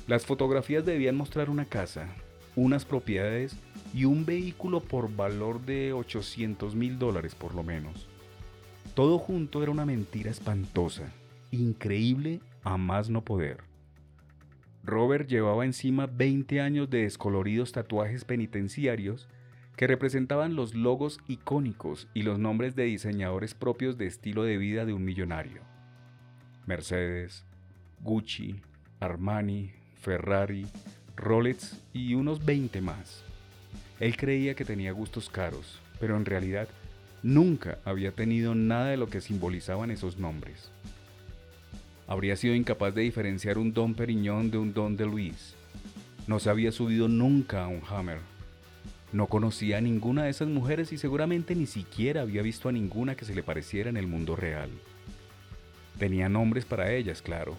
las 0.07 0.25
fotografías 0.25 0.87
debían 0.87 1.17
mostrar 1.17 1.51
una 1.51 1.65
casa, 1.65 2.07
unas 2.55 2.85
propiedades 2.85 3.57
y 3.93 4.05
un 4.05 4.25
vehículo 4.25 4.79
por 4.79 5.15
valor 5.15 5.61
de 5.63 5.93
800 5.93 6.77
mil 6.77 6.97
dólares 6.97 7.35
por 7.35 7.57
lo 7.57 7.65
menos. 7.65 8.07
Todo 8.95 9.19
junto 9.19 9.65
era 9.65 9.73
una 9.73 9.85
mentira 9.85 10.31
espantosa, 10.31 11.13
increíble 11.51 12.41
a 12.67 12.77
más 12.77 13.09
no 13.09 13.25
poder. 13.25 13.59
Robert 14.83 15.29
llevaba 15.29 15.65
encima 15.65 16.07
20 16.07 16.61
años 16.61 16.91
de 16.91 17.03
descoloridos 17.03 17.71
tatuajes 17.71 18.25
penitenciarios 18.25 19.29
que 19.77 19.87
representaban 19.87 20.57
los 20.57 20.75
logos 20.75 21.21
icónicos 21.29 22.09
y 22.13 22.23
los 22.23 22.41
nombres 22.41 22.75
de 22.75 22.85
diseñadores 22.85 23.55
propios 23.55 23.99
de 23.99 24.07
estilo 24.07 24.43
de 24.43 24.57
vida 24.57 24.85
de 24.85 24.93
un 24.93 25.05
millonario. 25.05 25.63
Mercedes, 26.67 27.45
Gucci, 28.01 28.57
Armani, 28.99 29.71
Ferrari, 30.01 30.67
Rolex 31.15 31.81
y 31.93 32.15
unos 32.15 32.45
20 32.45 32.81
más. 32.81 33.25
Él 34.01 34.17
creía 34.17 34.57
que 34.57 34.65
tenía 34.65 34.91
gustos 34.91 35.31
caros, 35.31 35.81
pero 36.01 36.17
en 36.17 36.25
realidad 36.25 36.67
nunca 37.23 37.79
había 37.85 38.11
tenido 38.11 38.57
nada 38.57 38.87
de 38.87 38.97
lo 38.97 39.09
que 39.09 39.21
simbolizaban 39.21 39.93
esos 39.93 40.19
nombres 40.19 40.73
habría 42.07 42.37
sido 42.37 42.55
incapaz 42.55 42.95
de 42.95 43.03
diferenciar 43.03 43.59
un 43.59 43.73
Don 43.73 43.95
Periñón 43.95 44.51
de 44.51 44.59
un 44.59 44.73
Don 44.73 44.97
de 44.97 45.07
Luis. 45.07 45.55
No 46.27 46.39
se 46.39 46.51
había 46.51 46.73
subido 46.73 47.09
nunca 47.09 47.65
a 47.65 47.69
un 47.69 47.83
Hammer. 47.89 48.19
No 49.13 49.27
conocía 49.27 49.79
a 49.79 49.81
ninguna 49.81 50.25
de 50.25 50.31
esas 50.31 50.49
mujeres 50.49 50.93
y 50.93 50.99
seguramente 50.99 51.55
ni 51.55 51.67
siquiera 51.67 52.23
había 52.23 52.43
visto 52.43 52.69
a 52.69 52.73
ninguna 52.73 53.15
que 53.17 53.25
se 53.25 53.35
le 53.35 53.43
pareciera 53.43 53.89
en 53.91 53.97
el 53.97 54.07
mundo 54.07 54.37
real. 54.37 54.71
Tenía 55.99 56.29
nombres 56.29 56.65
para 56.65 56.93
ellas, 56.93 57.23
claro, 57.23 57.57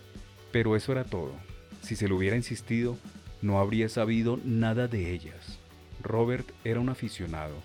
pero 0.52 0.76
eso 0.76 0.92
era 0.92 1.04
todo. 1.04 1.34
Si 1.82 1.96
se 1.96 2.08
lo 2.08 2.18
hubiera 2.18 2.36
insistido, 2.36 2.98
no 3.42 3.60
habría 3.60 3.90
sabido 3.90 4.40
nada 4.44 4.88
de 4.88 5.12
ellas. 5.12 5.60
Robert 6.04 6.48
era 6.64 6.80
un 6.80 6.90
aficionado. 6.90 7.56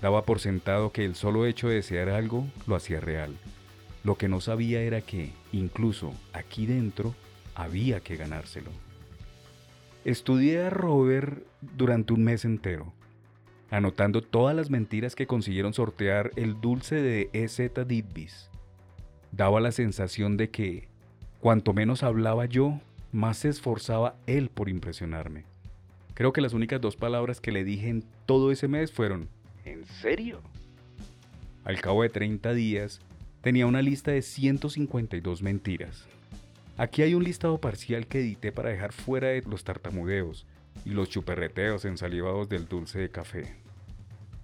Daba 0.00 0.24
por 0.24 0.40
sentado 0.40 0.92
que 0.92 1.04
el 1.04 1.14
solo 1.14 1.46
hecho 1.46 1.68
de 1.68 1.76
desear 1.76 2.08
algo 2.08 2.46
lo 2.66 2.74
hacía 2.74 3.00
real 3.00 3.36
lo 4.04 4.16
que 4.16 4.28
no 4.28 4.40
sabía 4.40 4.82
era 4.82 5.00
que, 5.00 5.30
incluso 5.52 6.12
aquí 6.32 6.66
dentro, 6.66 7.14
había 7.54 8.00
que 8.00 8.16
ganárselo. 8.16 8.70
Estudié 10.04 10.64
a 10.64 10.70
Robert 10.70 11.44
durante 11.76 12.12
un 12.12 12.24
mes 12.24 12.44
entero, 12.44 12.92
anotando 13.70 14.20
todas 14.20 14.56
las 14.56 14.70
mentiras 14.70 15.14
que 15.14 15.26
consiguieron 15.26 15.72
sortear 15.72 16.32
el 16.36 16.60
dulce 16.60 16.96
de 16.96 17.30
EZ 17.32 17.70
Didbis. 17.86 18.50
Daba 19.30 19.60
la 19.60 19.72
sensación 19.72 20.36
de 20.36 20.50
que, 20.50 20.88
cuanto 21.40 21.72
menos 21.72 22.02
hablaba 22.02 22.46
yo, 22.46 22.80
más 23.12 23.38
se 23.38 23.48
esforzaba 23.48 24.16
él 24.26 24.48
por 24.48 24.68
impresionarme. 24.68 25.44
Creo 26.14 26.32
que 26.32 26.40
las 26.40 26.52
únicas 26.52 26.80
dos 26.80 26.96
palabras 26.96 27.40
que 27.40 27.52
le 27.52 27.64
dije 27.64 27.88
en 27.88 28.04
todo 28.26 28.50
ese 28.50 28.68
mes 28.68 28.92
fueron, 28.92 29.28
¿en 29.64 29.86
serio? 29.86 30.40
Al 31.64 31.80
cabo 31.80 32.02
de 32.02 32.08
30 32.08 32.52
días, 32.54 33.00
tenía 33.42 33.66
una 33.66 33.82
lista 33.82 34.12
de 34.12 34.22
152 34.22 35.42
mentiras. 35.42 36.06
Aquí 36.78 37.02
hay 37.02 37.14
un 37.14 37.24
listado 37.24 37.58
parcial 37.58 38.06
que 38.06 38.20
edité 38.20 38.52
para 38.52 38.70
dejar 38.70 38.92
fuera 38.92 39.28
de 39.28 39.42
los 39.42 39.64
tartamudeos 39.64 40.46
y 40.84 40.90
los 40.90 41.10
chuperreteos 41.10 41.84
ensalivados 41.84 42.48
del 42.48 42.66
dulce 42.66 43.00
de 43.00 43.10
café. 43.10 43.54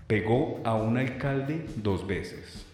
Pegó 0.06 0.60
a 0.64 0.74
un 0.74 0.98
alcalde 0.98 1.64
dos 1.76 2.06
veces. 2.06 2.66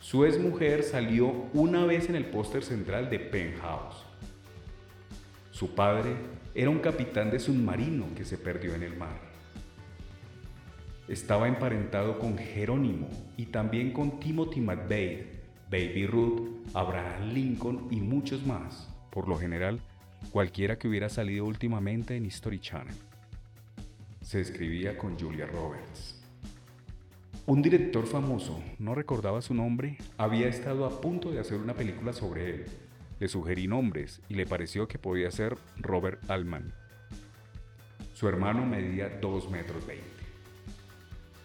Su 0.00 0.24
exmujer 0.24 0.82
salió 0.82 1.28
una 1.54 1.84
vez 1.86 2.08
en 2.08 2.16
el 2.16 2.26
póster 2.26 2.62
central 2.62 3.08
de 3.08 3.18
Penthouse. 3.18 4.04
Su 5.50 5.74
padre 5.74 6.14
era 6.54 6.70
un 6.70 6.80
capitán 6.80 7.30
de 7.30 7.40
submarino 7.40 8.06
que 8.14 8.24
se 8.24 8.36
perdió 8.36 8.74
en 8.74 8.82
el 8.82 8.96
mar. 8.96 9.31
Estaba 11.08 11.48
emparentado 11.48 12.18
con 12.18 12.38
Jerónimo 12.38 13.08
y 13.36 13.46
también 13.46 13.92
con 13.92 14.20
Timothy 14.20 14.60
McVeigh, 14.60 15.26
Baby 15.70 16.06
Ruth, 16.06 16.50
Abraham 16.74 17.32
Lincoln 17.32 17.88
y 17.90 17.96
muchos 17.96 18.46
más, 18.46 18.88
por 19.10 19.28
lo 19.28 19.36
general, 19.36 19.80
cualquiera 20.30 20.78
que 20.78 20.86
hubiera 20.86 21.08
salido 21.08 21.44
últimamente 21.44 22.16
en 22.16 22.26
History 22.26 22.60
Channel. 22.60 22.94
se 24.20 24.40
escribía 24.40 24.96
con 24.96 25.18
Julia 25.18 25.46
Roberts. 25.46 26.22
Un 27.44 27.60
director 27.60 28.06
famoso, 28.06 28.62
no 28.78 28.94
recordaba 28.94 29.42
su 29.42 29.52
nombre, 29.52 29.98
había 30.16 30.46
estado 30.46 30.86
a 30.86 31.00
punto 31.00 31.32
de 31.32 31.40
hacer 31.40 31.58
una 31.58 31.74
película 31.74 32.12
sobre 32.12 32.50
él. 32.50 32.66
Le 33.18 33.26
sugerí 33.26 33.66
nombres 33.66 34.22
y 34.28 34.34
le 34.34 34.46
pareció 34.46 34.86
que 34.86 34.98
podía 34.98 35.30
ser 35.32 35.56
Robert 35.76 36.30
Altman. 36.30 36.72
Su 38.14 38.28
hermano 38.28 38.64
medía 38.64 39.08
2 39.08 39.50
metros 39.50 39.84
20. 39.84 40.21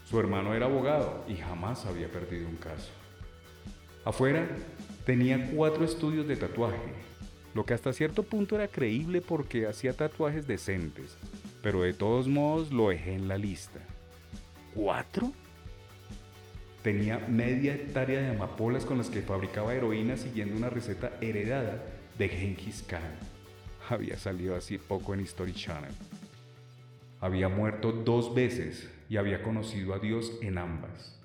Su 0.10 0.22
hermano 0.22 0.54
era 0.54 0.68
abogado 0.68 1.26
y 1.28 1.36
jamás 1.36 1.86
había 1.86 2.10
perdido 2.10 2.48
un 2.48 2.56
caso. 2.56 2.92
Afuera 4.06 4.48
tenía 5.06 5.52
cuatro 5.52 5.84
estudios 5.84 6.26
de 6.30 6.38
tatuaje, 6.38 6.78
lo 7.54 7.66
que 7.66 7.74
hasta 7.74 7.92
cierto 7.92 8.24
punto 8.24 8.56
era 8.56 8.70
creíble 8.70 9.20
porque 9.20 9.68
hacía 9.68 9.92
tatuajes 9.92 10.48
decentes, 10.48 11.18
pero 11.62 11.82
de 11.82 11.94
todos 11.94 12.30
modos 12.30 12.72
lo 12.72 12.88
dejé 12.88 13.16
en 13.16 13.28
la 13.28 13.38
lista. 13.38 13.82
¿Cuatro? 14.74 15.34
Tenía 16.84 17.18
media 17.28 17.74
hectárea 17.74 18.22
de 18.22 18.30
amapolas 18.30 18.86
con 18.86 18.98
las 19.00 19.10
que 19.10 19.22
fabricaba 19.22 19.76
heroína 19.76 20.16
siguiendo 20.16 20.56
una 20.56 20.70
receta 20.70 21.12
heredada 21.20 21.84
de 22.18 22.30
Genghis 22.30 22.82
Khan. 22.88 23.02
Había 23.90 24.18
salido 24.18 24.56
así 24.56 24.78
poco 24.78 25.14
en 25.14 25.20
History 25.20 25.54
Channel. 25.54 25.92
Había 27.20 27.50
muerto 27.50 27.92
dos 27.92 28.34
veces 28.34 28.90
y 29.10 29.18
había 29.18 29.44
conocido 29.44 29.94
a 29.94 30.00
Dios 30.00 30.32
en 30.42 30.58
ambas. 30.58 31.20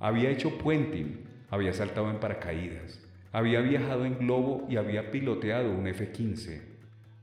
Había 0.00 0.30
hecho 0.30 0.58
puenting, 0.58 1.24
había 1.50 1.72
saltado 1.72 2.10
en 2.10 2.20
paracaídas, 2.20 3.00
había 3.32 3.60
viajado 3.60 4.04
en 4.04 4.18
globo 4.18 4.66
y 4.68 4.76
había 4.76 5.10
piloteado 5.10 5.70
un 5.70 5.86
F-15, 5.86 6.62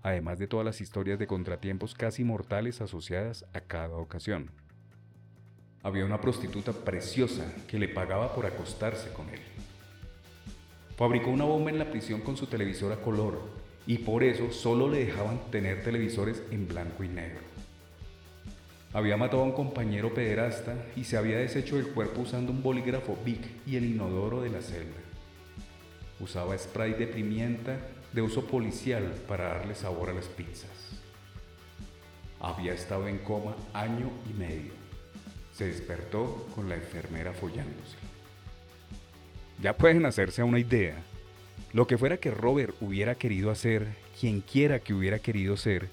además 0.04 0.40
de 0.40 0.48
todas 0.48 0.66
las 0.66 0.82
historias 0.82 1.20
de 1.20 1.28
contratiempos 1.28 1.94
casi 1.94 2.24
mortales 2.24 2.82
asociadas 2.82 3.46
a 3.54 3.62
cada 3.62 3.96
ocasión 3.98 4.52
había 5.86 6.04
una 6.04 6.20
prostituta 6.20 6.74
preciosa 6.74 7.46
que 7.68 7.78
le 7.78 7.88
pagaba 7.88 8.34
por 8.34 8.48
acostarse 8.48 9.14
con 9.14 9.30
él. 9.30 9.40
Fabricó 10.98 11.30
una 11.30 11.46
bomba 11.46 11.70
en 11.70 11.78
la 11.78 11.92
prisión 11.92 12.22
con 12.22 12.36
su 12.36 12.48
televisor 12.48 12.92
a 12.92 12.96
color 12.96 13.40
y 13.86 14.00
por 14.00 14.24
eso 14.24 14.52
solo 14.52 14.90
le 14.90 15.06
dejaban 15.06 15.40
tener 15.52 15.84
televisores 15.84 16.42
en 16.50 16.68
blanco 16.68 17.04
y 17.04 17.10
negro. 17.10 17.55
Había 18.96 19.18
matado 19.18 19.44
a 19.44 19.46
un 19.46 19.52
compañero 19.52 20.12
pederasta 20.12 20.74
y 20.96 21.04
se 21.04 21.18
había 21.18 21.38
deshecho 21.38 21.76
del 21.76 21.90
cuerpo 21.90 22.22
usando 22.22 22.52
un 22.52 22.64
bolígrafo 22.64 23.16
Bic 23.24 23.46
y 23.68 23.76
el 23.76 23.86
inodoro 23.86 24.42
de 24.42 24.50
la 24.50 24.62
celda. 24.62 24.98
Usaba 26.20 26.58
spray 26.58 26.94
de 26.94 27.06
pimienta 27.06 27.78
de 28.12 28.22
uso 28.24 28.48
policial 28.48 29.14
para 29.28 29.50
darle 29.50 29.76
sabor 29.76 30.10
a 30.10 30.14
las 30.14 30.26
pizzas. 30.26 31.02
Había 32.40 32.74
estado 32.74 33.08
en 33.08 33.20
coma 33.20 33.56
año 33.74 34.10
y 34.28 34.34
medio 34.34 34.86
se 35.56 35.68
despertó 35.68 36.48
con 36.54 36.68
la 36.68 36.76
enfermera 36.76 37.32
follándose. 37.32 37.96
Ya 39.62 39.76
pueden 39.76 40.06
hacerse 40.06 40.44
una 40.44 40.60
idea. 40.60 40.96
Lo 41.72 41.88
que 41.88 41.98
fuera 41.98 42.18
que 42.18 42.32
Robert 42.32 42.76
hubiera 42.82 43.16
querido 43.16 43.52
hacer, 43.52 43.88
quien 44.20 44.42
quiera 44.42 44.80
que 44.80 44.94
hubiera 44.94 45.20
querido 45.20 45.56
ser, 45.56 45.88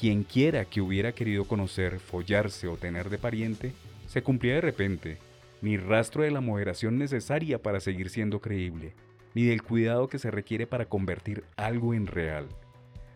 quien 0.00 0.24
quiera 0.24 0.66
que 0.66 0.80
hubiera 0.80 1.12
querido 1.12 1.44
conocer, 1.44 2.00
follarse 2.00 2.68
o 2.68 2.76
tener 2.76 3.08
de 3.08 3.18
pariente, 3.18 3.72
se 4.06 4.22
cumplía 4.22 4.54
de 4.54 4.60
repente, 4.60 5.18
ni 5.62 5.78
rastro 5.78 6.22
de 6.22 6.30
la 6.30 6.40
moderación 6.40 6.98
necesaria 6.98 7.62
para 7.62 7.80
seguir 7.80 8.10
siendo 8.10 8.40
creíble, 8.40 8.94
ni 9.34 9.44
del 9.44 9.62
cuidado 9.62 10.08
que 10.08 10.18
se 10.18 10.30
requiere 10.30 10.66
para 10.66 10.86
convertir 10.86 11.44
algo 11.56 11.94
en 11.94 12.06
real. 12.06 12.46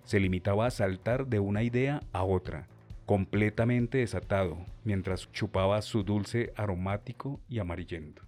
Se 0.05 0.21
limitaba 0.21 0.67
a 0.67 0.71
saltar 0.71 1.27
de 1.27 1.39
una 1.39 1.63
idea 1.63 2.03
a 2.13 2.25
otra, 2.25 2.67
completamente 3.05 3.99
desatado, 3.99 4.59
mientras 4.85 5.31
chupaba 5.33 5.83
su 5.83 6.03
dulce 6.03 6.53
aromático 6.57 7.41
y 7.49 7.59
amarillento. 7.59 8.23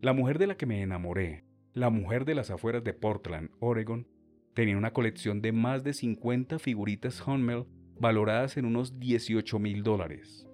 La 0.00 0.12
mujer 0.12 0.38
de 0.38 0.48
la 0.48 0.56
que 0.56 0.66
me 0.66 0.82
enamoré, 0.82 1.44
la 1.72 1.88
mujer 1.88 2.24
de 2.24 2.34
las 2.34 2.50
afueras 2.50 2.84
de 2.84 2.92
Portland, 2.92 3.50
Oregon, 3.60 4.06
tenía 4.54 4.76
una 4.76 4.92
colección 4.92 5.40
de 5.40 5.52
más 5.52 5.84
de 5.84 5.94
50 5.94 6.58
figuritas 6.58 7.26
Hummel 7.26 7.64
valoradas 7.98 8.56
en 8.56 8.64
unos 8.64 8.98
18 8.98 9.58
mil 9.58 9.82
dólares. 9.82 10.46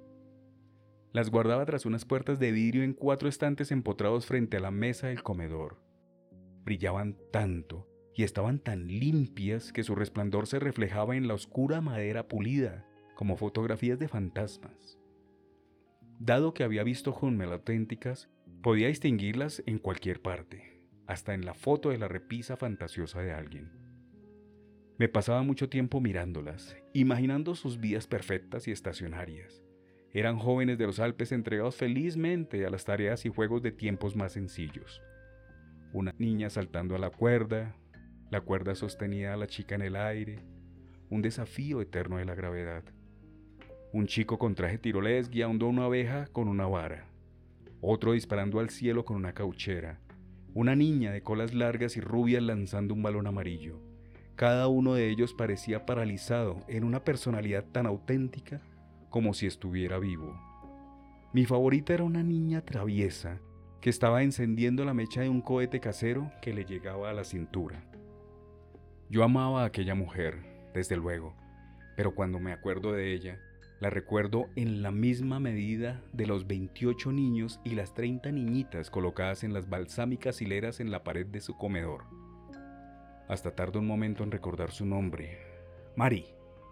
Las 1.12 1.30
guardaba 1.30 1.64
tras 1.64 1.86
unas 1.86 2.04
puertas 2.04 2.38
de 2.38 2.52
vidrio 2.52 2.82
en 2.82 2.92
cuatro 2.92 3.28
estantes 3.28 3.72
empotrados 3.72 4.26
frente 4.26 4.58
a 4.58 4.60
la 4.60 4.70
mesa 4.70 5.08
del 5.08 5.22
comedor. 5.22 5.82
Brillaban 6.64 7.16
tanto 7.32 7.88
y 8.14 8.24
estaban 8.24 8.58
tan 8.58 8.86
limpias 8.86 9.72
que 9.72 9.84
su 9.84 9.94
resplandor 9.94 10.46
se 10.46 10.58
reflejaba 10.58 11.16
en 11.16 11.26
la 11.26 11.34
oscura 11.34 11.80
madera 11.80 12.28
pulida, 12.28 12.84
como 13.14 13.36
fotografías 13.36 13.98
de 13.98 14.08
fantasmas. 14.08 14.98
Dado 16.18 16.52
que 16.52 16.64
había 16.64 16.82
visto 16.82 17.16
Hummel 17.18 17.52
auténticas, 17.52 18.28
podía 18.62 18.88
distinguirlas 18.88 19.62
en 19.66 19.78
cualquier 19.78 20.20
parte, 20.20 20.82
hasta 21.06 21.32
en 21.32 21.46
la 21.46 21.54
foto 21.54 21.90
de 21.90 21.98
la 21.98 22.08
repisa 22.08 22.56
fantasiosa 22.56 23.20
de 23.20 23.32
alguien. 23.32 23.77
Me 24.98 25.08
pasaba 25.08 25.44
mucho 25.44 25.68
tiempo 25.68 26.00
mirándolas, 26.00 26.76
imaginando 26.92 27.54
sus 27.54 27.78
vidas 27.78 28.08
perfectas 28.08 28.66
y 28.66 28.72
estacionarias. 28.72 29.62
Eran 30.12 30.38
jóvenes 30.38 30.76
de 30.76 30.86
los 30.86 30.98
Alpes 30.98 31.30
entregados 31.30 31.76
felizmente 31.76 32.66
a 32.66 32.70
las 32.70 32.84
tareas 32.84 33.24
y 33.24 33.28
juegos 33.28 33.62
de 33.62 33.70
tiempos 33.70 34.16
más 34.16 34.32
sencillos. 34.32 35.00
Una 35.92 36.12
niña 36.18 36.50
saltando 36.50 36.96
a 36.96 36.98
la 36.98 37.10
cuerda, 37.10 37.76
la 38.32 38.40
cuerda 38.40 38.74
sostenía 38.74 39.34
a 39.34 39.36
la 39.36 39.46
chica 39.46 39.76
en 39.76 39.82
el 39.82 39.94
aire, 39.94 40.40
un 41.10 41.22
desafío 41.22 41.80
eterno 41.80 42.16
de 42.16 42.24
la 42.24 42.34
gravedad. 42.34 42.82
Un 43.92 44.08
chico 44.08 44.36
con 44.36 44.56
traje 44.56 44.78
tirolés 44.78 45.30
guiando 45.30 45.68
una 45.68 45.84
abeja 45.84 46.26
con 46.32 46.48
una 46.48 46.66
vara, 46.66 47.06
otro 47.80 48.14
disparando 48.14 48.58
al 48.58 48.70
cielo 48.70 49.04
con 49.04 49.16
una 49.16 49.32
cauchera, 49.32 50.00
una 50.54 50.74
niña 50.74 51.12
de 51.12 51.22
colas 51.22 51.54
largas 51.54 51.96
y 51.96 52.00
rubias 52.00 52.42
lanzando 52.42 52.94
un 52.94 53.02
balón 53.04 53.28
amarillo. 53.28 53.80
Cada 54.38 54.68
uno 54.68 54.94
de 54.94 55.08
ellos 55.08 55.34
parecía 55.34 55.84
paralizado 55.84 56.62
en 56.68 56.84
una 56.84 57.02
personalidad 57.02 57.64
tan 57.72 57.86
auténtica 57.86 58.60
como 59.10 59.34
si 59.34 59.48
estuviera 59.48 59.98
vivo. 59.98 60.40
Mi 61.32 61.44
favorita 61.44 61.92
era 61.92 62.04
una 62.04 62.22
niña 62.22 62.60
traviesa 62.64 63.40
que 63.80 63.90
estaba 63.90 64.22
encendiendo 64.22 64.84
la 64.84 64.94
mecha 64.94 65.22
de 65.22 65.28
un 65.28 65.40
cohete 65.40 65.80
casero 65.80 66.30
que 66.40 66.54
le 66.54 66.64
llegaba 66.64 67.10
a 67.10 67.14
la 67.14 67.24
cintura. 67.24 67.82
Yo 69.10 69.24
amaba 69.24 69.64
a 69.64 69.66
aquella 69.66 69.96
mujer, 69.96 70.70
desde 70.72 70.96
luego, 70.96 71.34
pero 71.96 72.14
cuando 72.14 72.38
me 72.38 72.52
acuerdo 72.52 72.92
de 72.92 73.12
ella, 73.14 73.40
la 73.80 73.90
recuerdo 73.90 74.46
en 74.54 74.82
la 74.82 74.92
misma 74.92 75.40
medida 75.40 76.00
de 76.12 76.28
los 76.28 76.46
28 76.46 77.10
niños 77.10 77.58
y 77.64 77.70
las 77.70 77.92
30 77.92 78.30
niñitas 78.30 78.88
colocadas 78.88 79.42
en 79.42 79.52
las 79.52 79.68
balsámicas 79.68 80.40
hileras 80.40 80.78
en 80.78 80.92
la 80.92 81.02
pared 81.02 81.26
de 81.26 81.40
su 81.40 81.56
comedor. 81.56 82.27
Hasta 83.28 83.50
tardo 83.50 83.78
un 83.78 83.86
momento 83.86 84.24
en 84.24 84.30
recordar 84.30 84.72
su 84.72 84.86
nombre, 84.86 85.38
Mari, 85.96 86.24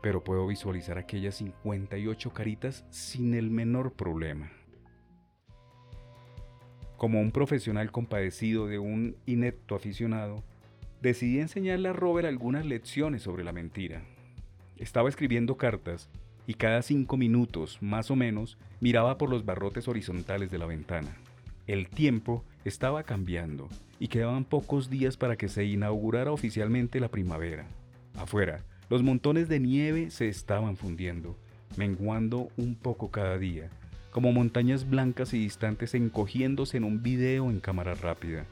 pero 0.03 0.25
puedo 0.25 0.47
visualizar 0.47 0.97
aquellas 0.97 1.35
58 1.35 2.33
caritas 2.33 2.87
sin 2.90 3.35
el 3.35 3.51
menor 3.51 3.92
problema. 3.92 4.51
Como 6.97 7.21
un 7.21 7.31
profesional 7.31 7.92
compadecido 7.92 8.66
de 8.66 8.79
un 8.79 9.16
inepto 9.27 9.75
aficionado, 9.75 10.45
decidí 11.03 11.40
enseñarle 11.40 11.90
a 11.90 11.92
Robert 11.92 12.27
algunas 12.27 12.64
lecciones 12.64 13.23
sobre 13.23 13.45
la 13.45 13.53
mentira. 13.53 14.03
Estaba 14.79 15.11
escribiendo 15.11 15.59
cartas 15.59 16.09
y 16.47 16.55
cada 16.55 16.81
cinco 16.81 17.19
minutos, 17.19 17.83
más 17.83 18.11
o 18.11 18.16
menos, 18.16 18.57
miraba 18.81 19.19
por 19.19 19.29
los 19.29 19.45
barrotes 19.45 19.88
horizontales 19.88 20.51
de 20.51 20.59
la 20.59 20.66
ventana. 20.66 21.19
El 21.66 21.88
tiempo 21.88 22.44
estaba 22.64 23.02
cambiando 23.02 23.68
y 23.98 24.07
quedaban 24.07 24.44
pocos 24.44 24.88
días 24.88 25.16
para 25.16 25.37
que 25.37 25.48
se 25.48 25.64
inaugurara 25.64 26.31
oficialmente 26.31 27.00
la 27.00 27.09
primavera. 27.09 27.66
Afuera, 28.16 28.62
los 28.88 29.02
montones 29.02 29.48
de 29.48 29.59
nieve 29.59 30.11
se 30.11 30.29
estaban 30.29 30.76
fundiendo, 30.76 31.37
menguando 31.76 32.50
un 32.57 32.76
poco 32.76 33.11
cada 33.11 33.37
día, 33.37 33.68
como 34.12 34.33
montañas 34.33 34.88
blancas 34.88 35.35
y 35.35 35.38
distantes 35.38 35.94
encogiéndose 35.94 36.76
en 36.76 36.85
un 36.85 37.02
video 37.02 37.50
en 37.50 37.59
cámara 37.59 37.94
rápida. 37.94 38.44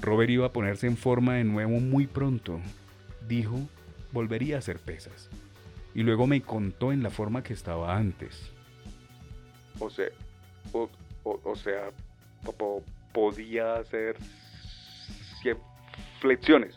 Robert 0.00 0.30
iba 0.30 0.46
a 0.46 0.52
ponerse 0.52 0.88
en 0.88 0.96
forma 0.96 1.34
de 1.34 1.44
nuevo 1.44 1.78
muy 1.78 2.08
pronto. 2.08 2.58
Dijo, 3.28 3.60
volvería 4.12 4.56
a 4.56 4.58
hacer 4.58 4.80
pesas. 4.80 5.30
Y 5.94 6.02
luego 6.02 6.26
me 6.26 6.42
contó 6.42 6.92
en 6.92 7.04
la 7.04 7.10
forma 7.10 7.44
que 7.44 7.52
estaba 7.52 7.96
antes. 7.96 8.50
O 9.78 9.88
sea, 9.90 10.08
sea, 11.54 11.90
podía 13.12 13.76
hacer 13.76 14.16
100 15.42 15.58
flexiones 16.20 16.74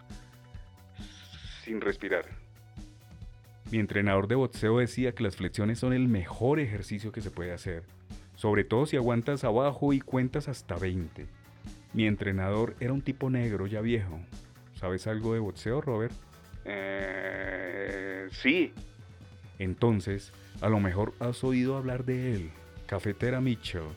sin 1.64 1.82
respirar. 1.82 2.26
Mi 3.72 3.80
entrenador 3.80 4.28
de 4.28 4.36
boxeo 4.36 4.80
decía 4.80 5.12
que 5.12 5.24
las 5.24 5.36
flexiones 5.36 5.80
son 5.80 5.92
el 5.92 6.08
mejor 6.08 6.60
ejercicio 6.60 7.12
que 7.12 7.22
se 7.22 7.32
puede 7.32 7.52
hacer, 7.52 7.84
sobre 8.36 8.64
todo 8.64 8.86
si 8.86 8.96
aguantas 8.96 9.44
abajo 9.44 9.92
y 9.92 10.00
cuentas 10.00 10.48
hasta 10.48 10.76
20. 10.76 11.26
Mi 11.94 12.08
entrenador 12.08 12.76
era 12.80 12.94
un 12.94 13.02
tipo 13.02 13.30
negro 13.30 13.68
ya 13.68 13.82
viejo. 13.82 14.20
¿Sabes 14.76 15.08
algo 15.08 15.34
de 15.34 15.40
boxeo, 15.40 15.82
Robert? 15.82 16.14
Eh, 16.64 18.28
sí. 18.32 18.72
Entonces, 19.60 20.32
a 20.62 20.70
lo 20.70 20.80
mejor 20.80 21.14
has 21.20 21.44
oído 21.44 21.76
hablar 21.76 22.06
de 22.06 22.34
él, 22.34 22.52
Cafetera 22.86 23.42
Mitchell. 23.42 23.90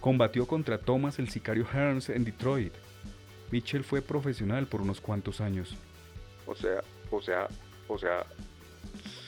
Combatió 0.00 0.46
contra 0.46 0.78
Thomas 0.78 1.18
el 1.18 1.28
sicario 1.28 1.66
Hearns 1.72 2.08
en 2.10 2.24
Detroit. 2.24 2.72
Mitchell 3.50 3.84
fue 3.84 4.02
profesional 4.02 4.66
por 4.66 4.80
unos 4.80 5.00
cuantos 5.00 5.40
años. 5.40 5.76
O 6.46 6.54
sea, 6.54 6.82
o 7.10 7.20
sea, 7.20 7.48
o 7.88 7.98
sea, 7.98 8.24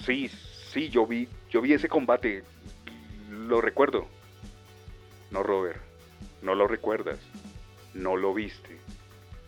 sí, 0.05 0.29
sí, 0.73 0.89
yo 0.89 1.07
vi, 1.07 1.29
yo 1.51 1.61
vi 1.61 1.73
ese 1.73 1.89
combate, 1.89 2.43
lo 3.31 3.61
recuerdo. 3.61 4.07
No, 5.31 5.43
Robert, 5.43 5.81
no 6.43 6.55
lo 6.55 6.67
recuerdas, 6.67 7.19
no 7.95 8.17
lo 8.17 8.35
viste. 8.35 8.79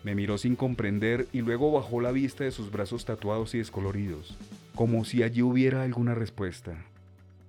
Me 0.03 0.15
miró 0.15 0.39
sin 0.39 0.57
comprender 0.57 1.27
y 1.33 1.43
luego 1.43 1.73
bajó 1.73 2.01
la 2.01 2.13
vista 2.13 2.45
de 2.45 2.53
sus 2.53 2.71
brazos 2.71 3.05
tatuados 3.05 3.55
y 3.55 3.59
descoloridos, 3.59 4.37
como 4.75 5.05
si 5.05 5.23
allí 5.23 5.43
hubiera 5.43 5.83
alguna 5.83 6.15
respuesta. 6.15 6.87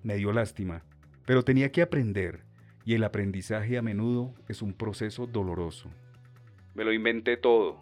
Me 0.04 0.16
dio 0.16 0.34
lástima, 0.34 0.84
pero 1.26 1.44
tenía 1.44 1.72
que 1.72 1.82
aprender, 1.82 2.42
y 2.86 2.94
el 2.96 3.04
aprendizaje 3.04 3.78
a 3.78 3.82
menudo 3.82 4.34
es 4.48 4.62
un 4.62 4.74
proceso 4.74 5.28
doloroso. 5.28 5.90
Me 6.74 6.84
lo 6.84 6.94
inventé 6.94 7.38
todo. 7.38 7.82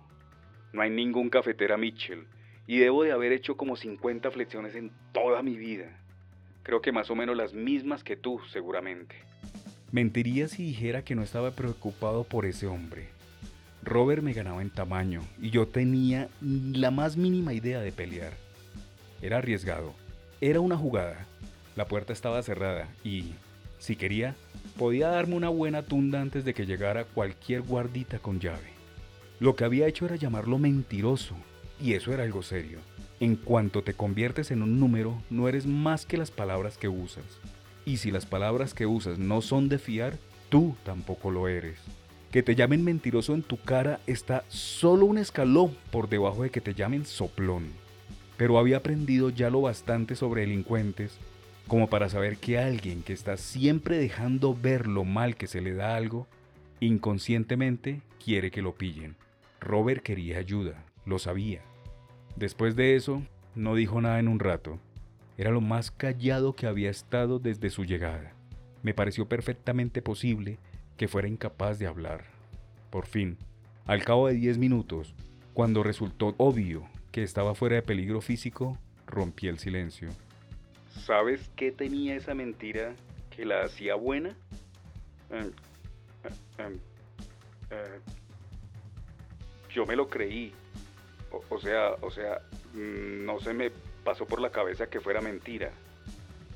No 0.73 0.81
hay 0.81 0.89
ningún 0.89 1.29
cafetera 1.29 1.77
Mitchell, 1.77 2.27
y 2.67 2.77
debo 2.77 3.03
de 3.03 3.11
haber 3.11 3.31
hecho 3.31 3.57
como 3.57 3.75
50 3.75 4.29
flexiones 4.29 4.75
en 4.75 4.91
toda 5.11 5.41
mi 5.41 5.55
vida. 5.55 5.99
Creo 6.61 6.81
que 6.81 6.91
más 6.91 7.09
o 7.09 7.15
menos 7.15 7.35
las 7.35 7.51
mismas 7.53 8.03
que 8.03 8.15
tú, 8.15 8.39
seguramente. 8.51 9.15
Mentiría 9.91 10.47
si 10.47 10.63
dijera 10.65 11.03
que 11.03 11.15
no 11.15 11.23
estaba 11.23 11.49
preocupado 11.49 12.23
por 12.23 12.45
ese 12.45 12.67
hombre. 12.67 13.07
Robert 13.81 14.21
me 14.21 14.33
ganaba 14.33 14.61
en 14.61 14.69
tamaño 14.69 15.21
y 15.41 15.49
yo 15.49 15.67
tenía 15.67 16.29
la 16.41 16.91
más 16.91 17.17
mínima 17.17 17.53
idea 17.53 17.79
de 17.81 17.91
pelear. 17.91 18.33
Era 19.19 19.37
arriesgado. 19.37 19.95
Era 20.41 20.59
una 20.59 20.77
jugada. 20.77 21.25
La 21.75 21.87
puerta 21.87 22.13
estaba 22.13 22.43
cerrada 22.43 22.87
y, 23.03 23.33
si 23.79 23.95
quería, 23.95 24.35
podía 24.79 25.09
darme 25.09 25.35
una 25.35 25.49
buena 25.49 25.83
tunda 25.83 26.21
antes 26.21 26.45
de 26.45 26.53
que 26.53 26.65
llegara 26.65 27.03
cualquier 27.03 27.63
guardita 27.63 28.19
con 28.19 28.39
llave. 28.39 28.71
Lo 29.41 29.53
que 29.53 29.65
había 29.65 29.87
hecho 29.87 30.05
era 30.05 30.15
llamarlo 30.15 30.57
mentiroso, 30.57 31.35
y 31.81 31.95
eso 31.95 32.13
era 32.13 32.23
algo 32.23 32.43
serio. 32.43 32.79
En 33.19 33.35
cuanto 33.35 33.83
te 33.83 33.93
conviertes 33.93 34.51
en 34.51 34.63
un 34.63 34.79
número, 34.79 35.21
no 35.29 35.49
eres 35.49 35.65
más 35.65 36.05
que 36.05 36.15
las 36.15 36.31
palabras 36.31 36.77
que 36.77 36.87
usas. 36.87 37.25
Y 37.83 37.97
si 37.97 38.09
las 38.09 38.25
palabras 38.25 38.73
que 38.73 38.85
usas 38.85 39.19
no 39.19 39.41
son 39.41 39.67
de 39.67 39.79
fiar, 39.79 40.17
tú 40.47 40.77
tampoco 40.85 41.29
lo 41.29 41.49
eres. 41.49 41.77
Que 42.31 42.41
te 42.41 42.55
llamen 42.55 42.85
mentiroso 42.85 43.33
en 43.33 43.43
tu 43.43 43.57
cara 43.57 43.99
está 44.07 44.45
solo 44.47 45.07
un 45.07 45.17
escalón 45.17 45.75
por 45.91 46.07
debajo 46.07 46.43
de 46.43 46.51
que 46.51 46.61
te 46.61 46.73
llamen 46.73 47.05
soplón. 47.05 47.65
Pero 48.37 48.57
había 48.57 48.77
aprendido 48.77 49.29
ya 49.29 49.49
lo 49.49 49.59
bastante 49.59 50.15
sobre 50.15 50.41
delincuentes 50.41 51.19
como 51.69 51.87
para 51.87 52.09
saber 52.09 52.37
que 52.37 52.57
alguien 52.57 53.03
que 53.03 53.13
está 53.13 53.37
siempre 53.37 53.97
dejando 53.97 54.53
ver 54.53 54.87
lo 54.87 55.05
mal 55.05 55.37
que 55.37 55.47
se 55.47 55.61
le 55.61 55.73
da 55.73 55.95
algo, 55.95 56.27
inconscientemente 56.81 58.01
quiere 58.21 58.49
que 58.49 58.63
lo 58.63 58.73
pillen. 58.73 59.15
Robert 59.61 60.01
quería 60.01 60.39
ayuda, 60.39 60.83
lo 61.05 61.19
sabía. 61.19 61.61
Después 62.35 62.75
de 62.75 62.95
eso, 62.95 63.21
no 63.53 63.75
dijo 63.75 64.01
nada 64.01 64.19
en 64.19 64.27
un 64.27 64.39
rato. 64.39 64.79
Era 65.37 65.51
lo 65.51 65.61
más 65.61 65.91
callado 65.91 66.55
que 66.55 66.65
había 66.65 66.89
estado 66.89 67.37
desde 67.37 67.69
su 67.69 67.85
llegada. 67.85 68.33
Me 68.81 68.95
pareció 68.95 69.27
perfectamente 69.27 70.01
posible 70.01 70.57
que 70.97 71.07
fuera 71.07 71.27
incapaz 71.27 71.77
de 71.77 71.85
hablar. 71.85 72.25
Por 72.89 73.05
fin, 73.05 73.37
al 73.85 74.03
cabo 74.03 74.27
de 74.27 74.33
diez 74.33 74.57
minutos, 74.57 75.13
cuando 75.53 75.83
resultó 75.83 76.33
obvio 76.37 76.87
que 77.11 77.21
estaba 77.21 77.53
fuera 77.53 77.75
de 77.75 77.83
peligro 77.83 78.21
físico, 78.21 78.77
rompí 79.05 79.47
el 79.47 79.59
silencio. 79.59 80.09
¿Sabes 81.05 81.49
qué 81.55 81.71
tenía 81.71 82.15
esa 82.15 82.33
mentira 82.33 82.93
que 83.35 83.45
la 83.45 83.63
hacía 83.63 83.95
buena? 83.95 84.35
Em, 85.29 85.51
em, 86.57 86.79
eh, 87.71 87.99
yo 89.73 89.85
me 89.85 89.95
lo 89.95 90.07
creí. 90.07 90.53
O, 91.49 91.59
sea, 91.59 91.91
o 92.01 92.09
sea, 92.09 92.41
mm, 92.73 93.25
no 93.25 93.39
se 93.39 93.53
me 93.53 93.71
pasó 94.03 94.25
por 94.25 94.41
la 94.41 94.51
cabeza 94.51 94.87
que 94.87 94.99
fuera 94.99 95.21
mentira. 95.21 95.71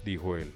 Dijo 0.04 0.36
él. 0.36 0.52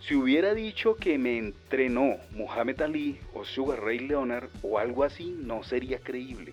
Si 0.00 0.14
hubiera 0.14 0.52
dicho 0.52 0.96
que 0.96 1.16
me 1.16 1.38
entrenó 1.38 2.18
Muhammad 2.32 2.82
Ali 2.82 3.18
o 3.32 3.44
Sugar 3.44 3.80
Ray 3.80 4.00
Leonard 4.00 4.50
o 4.62 4.78
algo 4.78 5.04
así, 5.04 5.34
no 5.38 5.62
sería 5.62 5.98
creíble. 5.98 6.52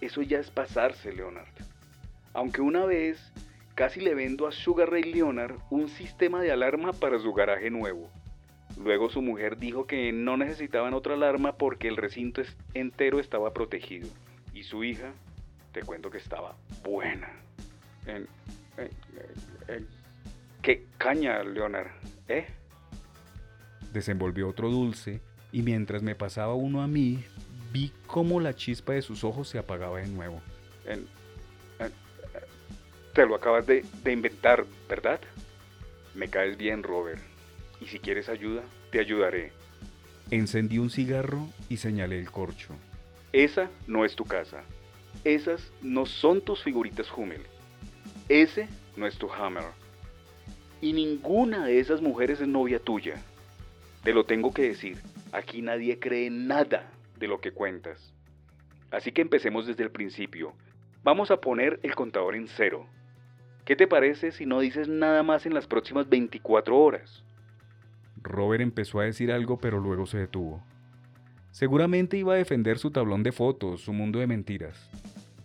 Eso 0.00 0.22
ya 0.22 0.38
es 0.38 0.50
pasarse, 0.50 1.12
Leonard. 1.12 1.48
Aunque 2.32 2.62
una 2.62 2.86
vez 2.86 3.18
casi 3.74 4.00
le 4.00 4.14
vendo 4.14 4.46
a 4.46 4.52
Sugar 4.52 4.90
Ray 4.90 5.02
Leonard 5.02 5.56
un 5.70 5.88
sistema 5.88 6.40
de 6.40 6.52
alarma 6.52 6.92
para 6.92 7.18
su 7.18 7.32
garaje 7.32 7.70
nuevo. 7.70 8.10
Luego 8.82 9.08
su 9.08 9.22
mujer 9.22 9.58
dijo 9.58 9.86
que 9.86 10.12
no 10.12 10.36
necesitaban 10.36 10.94
otra 10.94 11.14
alarma 11.14 11.56
porque 11.56 11.88
el 11.88 11.96
recinto 11.96 12.42
entero 12.72 13.20
estaba 13.20 13.52
protegido. 13.52 14.08
Y 14.52 14.64
su 14.64 14.84
hija, 14.84 15.12
te 15.72 15.82
cuento 15.82 16.10
que 16.10 16.18
estaba 16.18 16.56
buena. 16.82 17.28
¿Qué 20.62 20.86
caña, 20.98 21.42
Leonard? 21.42 21.88
¿Eh? 22.28 22.46
Desenvolvió 23.92 24.48
otro 24.48 24.70
dulce 24.70 25.20
y 25.52 25.62
mientras 25.62 26.02
me 26.02 26.14
pasaba 26.14 26.54
uno 26.54 26.82
a 26.82 26.88
mí, 26.88 27.24
vi 27.72 27.92
cómo 28.06 28.40
la 28.40 28.54
chispa 28.54 28.92
de 28.92 29.02
sus 29.02 29.24
ojos 29.24 29.48
se 29.48 29.58
apagaba 29.58 29.98
de 29.98 30.08
nuevo. 30.08 30.40
Te 33.14 33.26
lo 33.26 33.34
acabas 33.34 33.66
de, 33.66 33.84
de 34.02 34.12
inventar, 34.12 34.66
¿verdad? 34.88 35.20
Me 36.14 36.28
caes 36.28 36.56
bien, 36.56 36.82
Robert. 36.82 37.22
Y 37.80 37.86
si 37.86 37.98
quieres 37.98 38.28
ayuda, 38.28 38.62
te 38.90 39.00
ayudaré. 39.00 39.52
Encendí 40.30 40.78
un 40.78 40.90
cigarro 40.90 41.48
y 41.68 41.78
señalé 41.78 42.18
el 42.18 42.30
corcho. 42.30 42.74
Esa 43.32 43.70
no 43.86 44.04
es 44.04 44.14
tu 44.14 44.24
casa. 44.24 44.62
Esas 45.24 45.72
no 45.80 46.06
son 46.06 46.40
tus 46.40 46.62
figuritas 46.62 47.10
Hummel. 47.16 47.42
Ese 48.28 48.68
no 48.96 49.06
es 49.06 49.16
tu 49.16 49.30
Hammer 49.32 49.64
y 50.84 50.92
ninguna 50.92 51.64
de 51.64 51.80
esas 51.80 52.02
mujeres 52.02 52.42
es 52.42 52.46
novia 52.46 52.78
tuya. 52.78 53.14
Te 54.02 54.12
lo 54.12 54.26
tengo 54.26 54.52
que 54.52 54.68
decir, 54.68 54.98
aquí 55.32 55.62
nadie 55.62 55.98
cree 55.98 56.28
nada 56.28 56.92
de 57.16 57.26
lo 57.26 57.40
que 57.40 57.52
cuentas. 57.52 58.12
Así 58.90 59.10
que 59.10 59.22
empecemos 59.22 59.66
desde 59.66 59.82
el 59.82 59.90
principio. 59.90 60.52
Vamos 61.02 61.30
a 61.30 61.40
poner 61.40 61.80
el 61.82 61.94
contador 61.94 62.34
en 62.34 62.48
cero. 62.48 62.86
¿Qué 63.64 63.76
te 63.76 63.86
parece 63.86 64.30
si 64.30 64.44
no 64.44 64.60
dices 64.60 64.88
nada 64.88 65.22
más 65.22 65.46
en 65.46 65.54
las 65.54 65.66
próximas 65.66 66.08
24 66.08 66.78
horas? 66.78 67.24
Robert 68.22 68.62
empezó 68.62 69.00
a 69.00 69.04
decir 69.04 69.32
algo 69.32 69.58
pero 69.58 69.80
luego 69.80 70.04
se 70.04 70.18
detuvo. 70.18 70.62
Seguramente 71.50 72.18
iba 72.18 72.34
a 72.34 72.36
defender 72.36 72.78
su 72.78 72.90
tablón 72.90 73.22
de 73.22 73.32
fotos, 73.32 73.80
su 73.80 73.92
mundo 73.92 74.18
de 74.18 74.26
mentiras. 74.26 74.90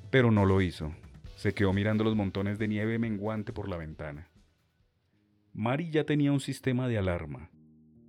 Pero 0.09 0.31
no 0.31 0.45
lo 0.45 0.59
hizo. 0.61 0.93
Se 1.35 1.53
quedó 1.53 1.71
mirando 1.71 2.03
los 2.03 2.15
montones 2.15 2.59
de 2.59 2.67
nieve 2.67 2.99
menguante 2.99 3.53
por 3.53 3.69
la 3.69 3.77
ventana. 3.77 4.27
Mari 5.53 5.89
ya 5.89 6.03
tenía 6.03 6.31
un 6.31 6.39
sistema 6.41 6.87
de 6.87 6.97
alarma. 6.97 7.49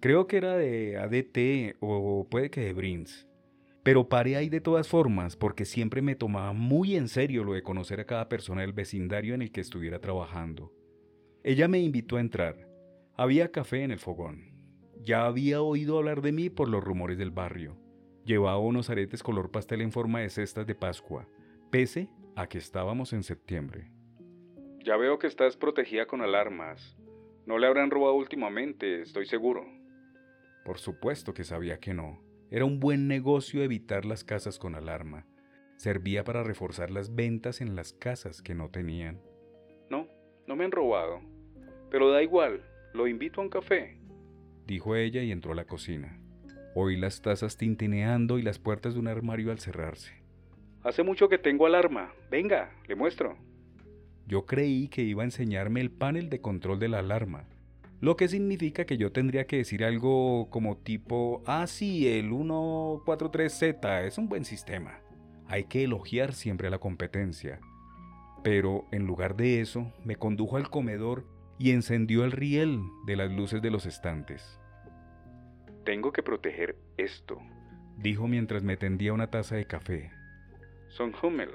Creo 0.01 0.27
que 0.27 0.39
era 0.39 0.57
de 0.57 0.97
ADT 0.99 1.77
o 1.81 2.27
puede 2.29 2.51
que 2.51 2.63
de 2.63 2.73
Brins. 2.73 3.29
Pero 3.83 4.09
paré 4.09 4.37
ahí 4.37 4.49
de 4.49 4.61
todas 4.61 4.89
formas 4.89 5.37
porque 5.37 5.65
siempre 5.65 6.03
me 6.03 6.15
tomaba 6.15 6.53
muy 6.53 6.97
en 6.97 7.09
serio 7.09 7.45
lo 7.45 7.55
de 7.55 7.63
conocer 7.63 8.01
a 8.01 8.05
cada 8.05 8.29
persona 8.29 8.61
del 8.61 8.73
vecindario 8.73 9.35
en 9.35 9.43
el 9.43 9.53
que 9.53 9.61
estuviera 9.61 10.01
trabajando. 10.01 10.73
Ella 11.43 11.69
me 11.69 11.79
invitó 11.79 12.17
a 12.17 12.21
entrar. 12.21 12.69
Había 13.17 13.51
café 13.51 13.83
en 13.83 13.91
el 13.91 13.99
fogón. 13.99 14.53
Ya 15.03 15.25
había 15.25 15.63
oído 15.63 15.97
hablar 15.97 16.21
de 16.21 16.33
mí 16.33 16.51
por 16.51 16.69
los 16.69 16.85
rumores 16.85 17.17
del 17.17 17.31
barrio. 17.31 17.79
Llevaba 18.27 18.59
unos 18.59 18.91
aretes 18.91 19.23
color 19.23 19.51
pastel 19.51 19.81
en 19.81 19.93
forma 19.93 20.21
de 20.21 20.29
cestas 20.29 20.67
de 20.67 20.75
Pascua, 20.75 21.27
pese 21.71 22.11
a 22.37 22.47
que 22.47 22.59
estábamos 22.59 23.15
en 23.15 23.23
septiembre. 23.23 23.91
Ya 24.85 24.97
veo 24.97 25.19
que 25.19 25.27
estás 25.27 25.57
protegida 25.57 26.07
con 26.07 26.21
alarmas. 26.21 26.97
No 27.47 27.59
le 27.59 27.67
habrán 27.67 27.91
robado 27.91 28.15
últimamente, 28.15 29.01
estoy 29.01 29.25
seguro. 29.27 29.65
Por 30.65 30.79
supuesto 30.79 31.33
que 31.33 31.45
sabía 31.45 31.81
que 31.81 31.95
no. 31.95 32.30
Era 32.53 32.65
un 32.65 32.81
buen 32.81 33.07
negocio 33.07 33.63
evitar 33.63 34.05
las 34.05 34.25
casas 34.25 34.59
con 34.59 34.75
alarma. 34.75 35.25
Servía 35.77 36.25
para 36.25 36.43
reforzar 36.43 36.91
las 36.91 37.15
ventas 37.15 37.61
en 37.61 37.77
las 37.77 37.93
casas 37.93 38.43
que 38.43 38.57
no 38.57 38.71
tenían. 38.71 39.21
No, 39.89 40.09
no 40.49 40.57
me 40.57 40.65
han 40.65 40.73
robado. 40.73 41.21
Pero 41.91 42.11
da 42.11 42.25
igual, 42.25 42.65
lo 42.93 43.07
invito 43.07 43.41
a 43.41 43.45
un 43.45 43.51
café. 43.51 44.01
Dijo 44.67 44.97
ella 44.97 45.23
y 45.23 45.31
entró 45.31 45.53
a 45.53 45.55
la 45.55 45.65
cocina. 45.65 46.21
Oí 46.75 46.97
las 46.97 47.23
tazas 47.23 47.57
tintineando 47.57 48.37
y 48.39 48.43
las 48.43 48.59
puertas 48.59 48.95
de 48.95 49.01
un 49.01 49.07
armario 49.07 49.53
al 49.53 49.61
cerrarse. 49.61 50.13
Hace 50.83 51.05
mucho 51.05 51.29
que 51.29 51.39
tengo 51.39 51.67
alarma. 51.67 52.13
Venga, 52.31 52.73
le 52.89 52.97
muestro. 52.97 53.37
Yo 54.27 54.45
creí 54.47 54.89
que 54.89 55.03
iba 55.03 55.23
a 55.23 55.27
enseñarme 55.27 55.81
el 55.81 55.91
panel 55.93 56.31
de 56.31 56.41
control 56.41 56.81
de 56.81 56.89
la 56.89 56.99
alarma, 56.99 57.49
lo 58.01 58.17
que 58.17 58.29
significa 58.29 58.87
que 58.87 58.97
yo 58.97 59.13
tendría 59.13 59.47
que 59.47 59.59
decir 59.59 59.85
algo 59.85 60.49
como 60.51 60.79
tipo, 60.79 61.43
ah 61.47 61.67
sí, 61.67 62.09
el 62.09 62.31
143Z 62.31 64.05
es 64.07 64.17
un 64.17 64.29
buen 64.29 64.45
sistema. 64.45 65.01
Hay 65.47 65.65
que 65.65 65.85
elogiar 65.85 66.33
siempre 66.33 66.69
a 66.69 66.71
la 66.71 66.79
competencia. 66.79 67.61
Pero 68.43 68.87
en 68.91 69.07
lugar 69.07 69.37
de 69.37 69.61
eso, 69.61 69.93
me 70.03 70.17
condujo 70.17 70.57
al 70.57 70.71
comedor 70.71 71.27
y 71.59 71.73
encendió 71.73 72.25
el 72.25 72.33
riel 72.33 72.81
de 73.07 73.17
las 73.17 73.31
luces 73.31 73.61
de 73.61 73.71
los 73.71 73.85
estantes. 73.85 74.59
Tengo 75.85 76.11
que 76.13 76.23
proteger 76.23 76.79
esto, 76.97 77.39
dijo 77.99 78.29
mientras 78.29 78.63
me 78.63 78.79
tendía 78.79 79.13
una 79.13 79.31
taza 79.31 79.57
de 79.57 79.67
café. 79.67 80.11
Son 80.89 81.13
Hummel. 81.23 81.51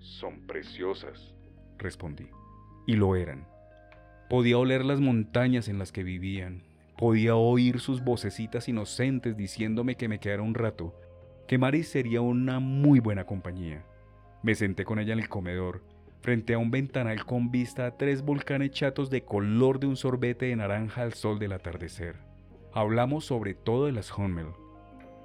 Son 0.00 0.46
preciosas, 0.46 1.34
respondí. 1.78 2.28
Y 2.86 2.96
lo 2.96 3.16
eran. 3.16 3.46
Podía 4.30 4.58
oler 4.58 4.84
las 4.84 5.00
montañas 5.00 5.66
en 5.66 5.80
las 5.80 5.90
que 5.90 6.04
vivían. 6.04 6.62
Podía 6.96 7.34
oír 7.34 7.80
sus 7.80 8.04
vocecitas 8.04 8.68
inocentes 8.68 9.36
diciéndome 9.36 9.96
que 9.96 10.06
me 10.06 10.20
quedara 10.20 10.42
un 10.42 10.54
rato, 10.54 10.94
que 11.48 11.58
Maris 11.58 11.88
sería 11.88 12.20
una 12.20 12.60
muy 12.60 13.00
buena 13.00 13.24
compañía. 13.24 13.84
Me 14.44 14.54
senté 14.54 14.84
con 14.84 15.00
ella 15.00 15.14
en 15.14 15.18
el 15.18 15.28
comedor, 15.28 15.82
frente 16.20 16.54
a 16.54 16.58
un 16.58 16.70
ventanal 16.70 17.26
con 17.26 17.50
vista 17.50 17.86
a 17.86 17.96
tres 17.96 18.22
volcanes 18.22 18.70
chatos 18.70 19.10
de 19.10 19.24
color 19.24 19.80
de 19.80 19.88
un 19.88 19.96
sorbete 19.96 20.46
de 20.46 20.54
naranja 20.54 21.02
al 21.02 21.14
sol 21.14 21.40
del 21.40 21.50
atardecer. 21.50 22.14
Hablamos 22.72 23.24
sobre 23.24 23.54
todo 23.54 23.86
de 23.86 23.92
las 23.92 24.16
Hummel, 24.16 24.50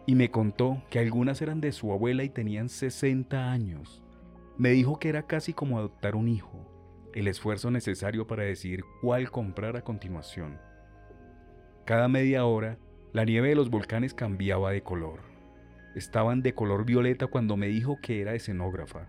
y 0.08 0.16
me 0.16 0.32
contó 0.32 0.82
que 0.90 0.98
algunas 0.98 1.44
eran 1.44 1.62
de 1.62 1.74
su 1.74 1.92
abuela 1.92 2.24
y 2.24 2.30
tenían 2.30 2.70
60 2.70 3.52
años. 3.52 4.02
Me 4.58 4.72
dijo 4.72 4.98
que 4.98 5.10
era 5.10 5.28
casi 5.28 5.54
como 5.54 5.78
adoptar 5.78 6.16
un 6.16 6.28
hijo, 6.28 6.75
el 7.16 7.30
esfuerzo 7.30 7.72
necesario 7.72 8.28
para 8.28 8.44
decidir 8.44 8.84
cuál 9.02 9.32
comprar 9.32 9.78
a 9.78 9.84
continuación. 9.84 10.60
Cada 11.86 12.10
media 12.10 12.46
hora, 12.46 12.78
la 13.14 13.24
nieve 13.24 13.50
de 13.50 13.56
los 13.56 13.70
volcanes 13.70 14.14
cambiaba 14.14 14.72
de 14.72 14.84
color. 14.84 15.22
Estaban 15.96 16.42
de 16.42 16.54
color 16.54 16.86
violeta 16.86 17.28
cuando 17.28 17.56
me 17.56 17.68
dijo 17.68 18.00
que 18.02 18.22
era 18.22 18.36
escenógrafa. 18.36 19.08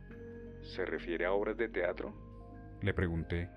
¿Se 0.62 0.86
refiere 0.86 1.26
a 1.26 1.32
obras 1.32 1.56
de 1.56 1.68
teatro? 1.68 2.14
Le 2.80 2.94
pregunté, 2.94 3.50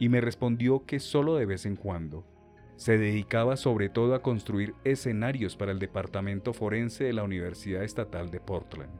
y 0.00 0.08
me 0.08 0.20
respondió 0.20 0.84
que 0.84 0.98
solo 0.98 1.36
de 1.36 1.46
vez 1.46 1.64
en 1.64 1.76
cuando. 1.76 2.26
Se 2.74 2.98
dedicaba 2.98 3.56
sobre 3.56 3.88
todo 3.88 4.16
a 4.16 4.22
construir 4.22 4.74
escenarios 4.82 5.56
para 5.56 5.70
el 5.70 5.78
Departamento 5.78 6.52
Forense 6.52 7.04
de 7.04 7.12
la 7.12 7.22
Universidad 7.22 7.84
Estatal 7.84 8.32
de 8.32 8.40
Portland. 8.40 8.90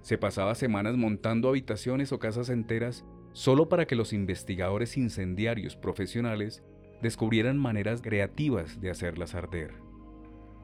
Se 0.00 0.18
pasaba 0.18 0.56
semanas 0.56 0.96
montando 0.96 1.48
habitaciones 1.48 2.10
o 2.12 2.18
casas 2.18 2.48
enteras 2.48 3.04
solo 3.36 3.68
para 3.68 3.86
que 3.86 3.96
los 3.96 4.14
investigadores 4.14 4.96
incendiarios 4.96 5.76
profesionales 5.76 6.64
descubrieran 7.02 7.58
maneras 7.58 8.00
creativas 8.00 8.80
de 8.80 8.88
hacerlas 8.88 9.34
arder. 9.34 9.74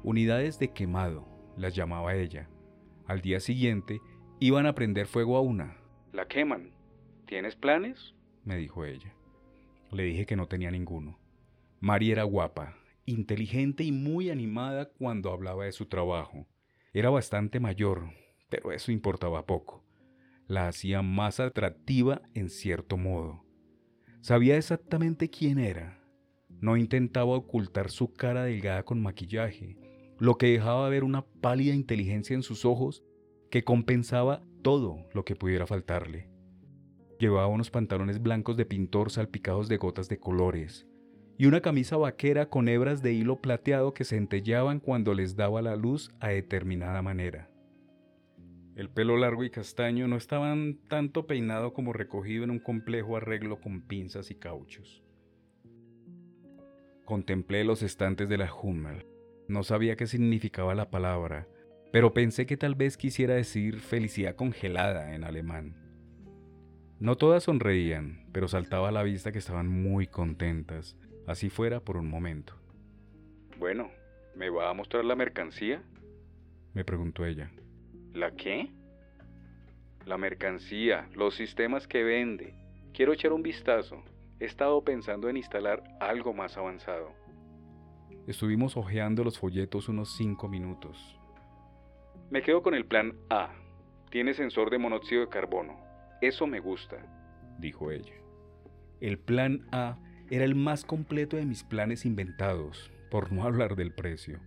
Unidades 0.02 0.58
de 0.58 0.72
quemado, 0.72 1.28
las 1.58 1.74
llamaba 1.74 2.14
ella. 2.14 2.48
Al 3.06 3.20
día 3.20 3.40
siguiente 3.40 4.00
iban 4.40 4.64
a 4.64 4.74
prender 4.74 5.06
fuego 5.06 5.36
a 5.36 5.42
una. 5.42 5.76
La 6.12 6.26
queman. 6.26 6.70
¿Tienes 7.26 7.56
planes? 7.56 8.14
me 8.42 8.56
dijo 8.56 8.86
ella. 8.86 9.14
Le 9.90 10.04
dije 10.04 10.24
que 10.24 10.36
no 10.36 10.48
tenía 10.48 10.70
ninguno. 10.70 11.18
Mari 11.80 12.10
era 12.10 12.22
guapa, 12.22 12.78
inteligente 13.04 13.84
y 13.84 13.92
muy 13.92 14.30
animada 14.30 14.88
cuando 14.88 15.30
hablaba 15.30 15.66
de 15.66 15.72
su 15.72 15.88
trabajo. 15.88 16.46
Era 16.94 17.10
bastante 17.10 17.60
mayor, 17.60 18.14
pero 18.48 18.72
eso 18.72 18.90
importaba 18.92 19.44
poco. 19.44 19.84
La 20.52 20.68
hacía 20.68 21.00
más 21.00 21.40
atractiva 21.40 22.20
en 22.34 22.50
cierto 22.50 22.98
modo. 22.98 23.42
Sabía 24.20 24.58
exactamente 24.58 25.30
quién 25.30 25.58
era. 25.58 25.98
No 26.60 26.76
intentaba 26.76 27.30
ocultar 27.30 27.88
su 27.90 28.12
cara 28.12 28.44
delgada 28.44 28.82
con 28.82 29.00
maquillaje, 29.00 29.78
lo 30.18 30.36
que 30.36 30.48
dejaba 30.48 30.90
ver 30.90 31.04
una 31.04 31.24
pálida 31.24 31.74
inteligencia 31.74 32.34
en 32.34 32.42
sus 32.42 32.66
ojos 32.66 33.02
que 33.50 33.64
compensaba 33.64 34.42
todo 34.60 35.08
lo 35.14 35.24
que 35.24 35.36
pudiera 35.36 35.66
faltarle. 35.66 36.28
Llevaba 37.18 37.46
unos 37.46 37.70
pantalones 37.70 38.20
blancos 38.20 38.58
de 38.58 38.66
pintor 38.66 39.10
salpicados 39.10 39.70
de 39.70 39.78
gotas 39.78 40.10
de 40.10 40.18
colores 40.18 40.86
y 41.38 41.46
una 41.46 41.62
camisa 41.62 41.96
vaquera 41.96 42.50
con 42.50 42.68
hebras 42.68 43.00
de 43.00 43.14
hilo 43.14 43.40
plateado 43.40 43.94
que 43.94 44.04
centellaban 44.04 44.80
cuando 44.80 45.14
les 45.14 45.34
daba 45.34 45.62
la 45.62 45.76
luz 45.76 46.10
a 46.20 46.28
determinada 46.28 47.00
manera. 47.00 47.51
El 48.74 48.88
pelo 48.88 49.18
largo 49.18 49.44
y 49.44 49.50
castaño 49.50 50.08
no 50.08 50.16
estaban 50.16 50.78
tanto 50.88 51.26
peinado 51.26 51.74
como 51.74 51.92
recogido 51.92 52.44
en 52.44 52.50
un 52.50 52.58
complejo 52.58 53.16
arreglo 53.16 53.60
con 53.60 53.82
pinzas 53.82 54.30
y 54.30 54.34
cauchos. 54.34 55.02
Contemplé 57.04 57.64
los 57.64 57.82
estantes 57.82 58.28
de 58.30 58.38
la 58.38 58.50
Hummel. 58.52 59.04
No 59.46 59.62
sabía 59.62 59.96
qué 59.96 60.06
significaba 60.06 60.74
la 60.74 60.90
palabra, 60.90 61.46
pero 61.92 62.14
pensé 62.14 62.46
que 62.46 62.56
tal 62.56 62.74
vez 62.74 62.96
quisiera 62.96 63.34
decir 63.34 63.80
felicidad 63.80 64.36
congelada 64.36 65.14
en 65.14 65.24
alemán. 65.24 65.76
No 66.98 67.16
todas 67.16 67.42
sonreían, 67.42 68.26
pero 68.32 68.48
saltaba 68.48 68.88
a 68.88 68.92
la 68.92 69.02
vista 69.02 69.32
que 69.32 69.38
estaban 69.38 69.68
muy 69.68 70.06
contentas, 70.06 70.96
así 71.26 71.50
fuera 71.50 71.80
por 71.80 71.98
un 71.98 72.08
momento. 72.08 72.54
Bueno, 73.58 73.90
¿me 74.34 74.48
va 74.48 74.70
a 74.70 74.74
mostrar 74.74 75.04
la 75.04 75.16
mercancía? 75.16 75.82
Me 76.72 76.84
preguntó 76.84 77.26
ella. 77.26 77.50
¿La 78.14 78.30
qué? 78.32 78.70
La 80.04 80.18
mercancía, 80.18 81.08
los 81.14 81.34
sistemas 81.34 81.86
que 81.88 82.02
vende. 82.02 82.54
Quiero 82.92 83.14
echar 83.14 83.32
un 83.32 83.42
vistazo. 83.42 84.02
He 84.38 84.44
estado 84.44 84.84
pensando 84.84 85.30
en 85.30 85.38
instalar 85.38 85.82
algo 85.98 86.34
más 86.34 86.58
avanzado. 86.58 87.12
Estuvimos 88.26 88.76
hojeando 88.76 89.24
los 89.24 89.38
folletos 89.38 89.88
unos 89.88 90.14
cinco 90.16 90.46
minutos. 90.46 91.18
Me 92.30 92.42
quedo 92.42 92.62
con 92.62 92.74
el 92.74 92.84
plan 92.84 93.14
A. 93.30 93.54
Tiene 94.10 94.34
sensor 94.34 94.68
de 94.70 94.78
monóxido 94.78 95.22
de 95.22 95.28
carbono. 95.28 95.80
Eso 96.20 96.46
me 96.46 96.60
gusta, 96.60 96.96
dijo 97.58 97.90
ella. 97.90 98.14
El 99.00 99.18
plan 99.18 99.66
A 99.72 99.98
era 100.30 100.44
el 100.44 100.54
más 100.54 100.84
completo 100.84 101.36
de 101.36 101.46
mis 101.46 101.64
planes 101.64 102.04
inventados, 102.04 102.90
por 103.10 103.32
no 103.32 103.42
hablar 103.44 103.74
del 103.74 103.94
precio. 103.94 104.38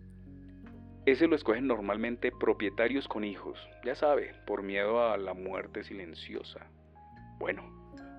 Ese 1.05 1.27
lo 1.27 1.35
escogen 1.35 1.67
normalmente 1.67 2.31
propietarios 2.31 3.07
con 3.07 3.23
hijos, 3.23 3.59
ya 3.83 3.93
sabe, 3.93 4.33
por 4.47 4.63
miedo 4.63 5.07
a 5.07 5.17
la 5.17 5.33
muerte 5.33 5.83
silenciosa. 5.83 6.67
Bueno, 7.37 7.63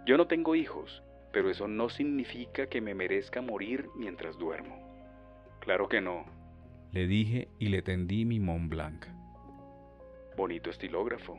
yo 0.07 0.17
no 0.17 0.29
tengo 0.29 0.55
hijos, 0.55 1.03
pero 1.33 1.51
eso 1.51 1.67
no 1.67 1.89
significa 1.89 2.69
que 2.69 2.81
me 2.81 2.95
merezca 2.95 3.43
morir 3.43 3.89
mientras 3.97 4.39
duermo. 4.39 4.77
Claro 5.61 5.89
que 5.89 6.01
no, 6.01 6.25
le 6.97 7.07
dije 7.07 7.49
y 7.59 7.69
le 7.69 7.83
tendí 7.83 8.25
mi 8.25 8.41
Mont 8.41 8.71
Blanc. 8.71 9.05
Bonito 10.37 10.71
estilógrafo. 10.71 11.37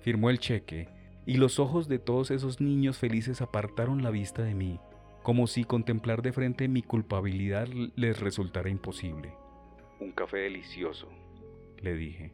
Firmó 0.00 0.30
el 0.30 0.40
cheque 0.40 0.88
y 1.26 1.36
los 1.36 1.60
ojos 1.60 1.86
de 1.88 1.98
todos 1.98 2.30
esos 2.30 2.60
niños 2.60 2.98
felices 2.98 3.40
apartaron 3.40 4.02
la 4.02 4.10
vista 4.10 4.42
de 4.42 4.54
mí, 4.54 4.80
como 5.22 5.46
si 5.46 5.64
contemplar 5.64 6.22
de 6.22 6.32
frente 6.32 6.66
mi 6.66 6.82
culpabilidad 6.82 7.68
les 7.96 8.18
resultara 8.18 8.68
imposible. 8.68 9.32
Un 9.98 10.12
café 10.12 10.38
delicioso, 10.38 11.08
le 11.80 11.94
dije. 11.94 12.32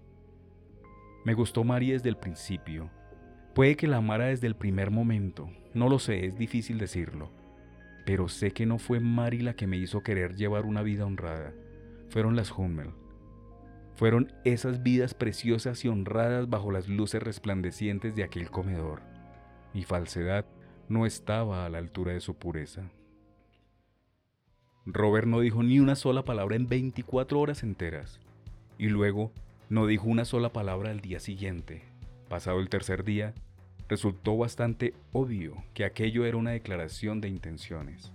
Me 1.25 1.35
gustó 1.35 1.63
Mari 1.63 1.93
desde 1.93 2.09
el 2.09 2.17
principio. 2.17 2.91
Puede 3.55 3.77
que 3.77 3.87
la 3.87 3.99
amara 3.99 4.27
desde 4.27 4.49
el 4.49 4.57
primer 4.57 4.91
momento, 4.91 5.49
no 5.73 5.89
lo 5.89 5.99
sé, 5.99 6.27
es 6.27 6.37
difícil 6.37 6.79
decirlo. 6.79 7.31
Pero 8.05 8.29
sé 8.29 8.51
que 8.51 8.67
no 8.67 8.79
fue 8.79 8.99
Mari 8.99 9.39
la 9.39 9.55
que 9.55 9.69
me 9.69 9.77
hizo 9.77 10.03
querer 10.03 10.35
llevar 10.35 10.67
una 10.67 10.83
vida 10.83 11.07
honrada. 11.07 11.53
Fueron 12.09 12.35
las 12.35 12.51
Hummel. 12.51 12.91
Fueron 13.95 14.33
esas 14.45 14.83
vidas 14.83 15.15
preciosas 15.15 15.85
y 15.85 15.89
honradas 15.89 16.49
bajo 16.49 16.73
las 16.73 16.89
luces 16.89 17.23
resplandecientes 17.23 18.17
de 18.17 18.25
aquel 18.25 18.51
comedor. 18.51 19.03
Mi 19.75 19.85
falsedad 19.85 20.45
no 20.89 21.07
estaba 21.07 21.65
a 21.65 21.71
la 21.71 21.79
altura 21.79 22.13
de 22.13 22.21
su 22.21 22.35
pureza. 22.35 22.91
Robert 24.85 25.29
no 25.29 25.41
dijo 25.41 25.63
ni 25.63 25.79
una 25.79 25.95
sola 25.95 26.25
palabra 26.25 26.57
en 26.57 26.69
24 26.69 27.39
horas 27.39 27.63
enteras. 27.63 28.19
Y 28.79 28.89
luego 28.89 29.33
no 29.69 29.87
dijo 29.87 30.07
una 30.07 30.25
sola 30.25 30.53
palabra 30.53 30.91
al 30.91 31.01
día 31.01 31.21
siguiente. 31.21 31.83
Pasado 32.29 32.59
el 32.59 32.69
tercer 32.69 33.05
día, 33.05 33.33
resultó 33.89 34.37
bastante 34.37 34.95
obvio 35.13 35.63
que 35.75 35.85
aquello 35.85 36.25
era 36.25 36.37
una 36.37 36.51
declaración 36.51 37.21
de 37.21 37.29
intenciones. 37.29 38.11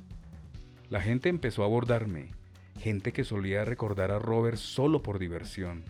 La 0.89 1.01
gente 1.01 1.29
empezó 1.29 1.63
a 1.63 1.67
abordarme, 1.67 2.31
gente 2.79 3.13
que 3.13 3.23
solía 3.23 3.63
recordar 3.63 4.11
a 4.11 4.19
Robert 4.19 4.57
solo 4.57 5.01
por 5.01 5.19
diversión. 5.19 5.83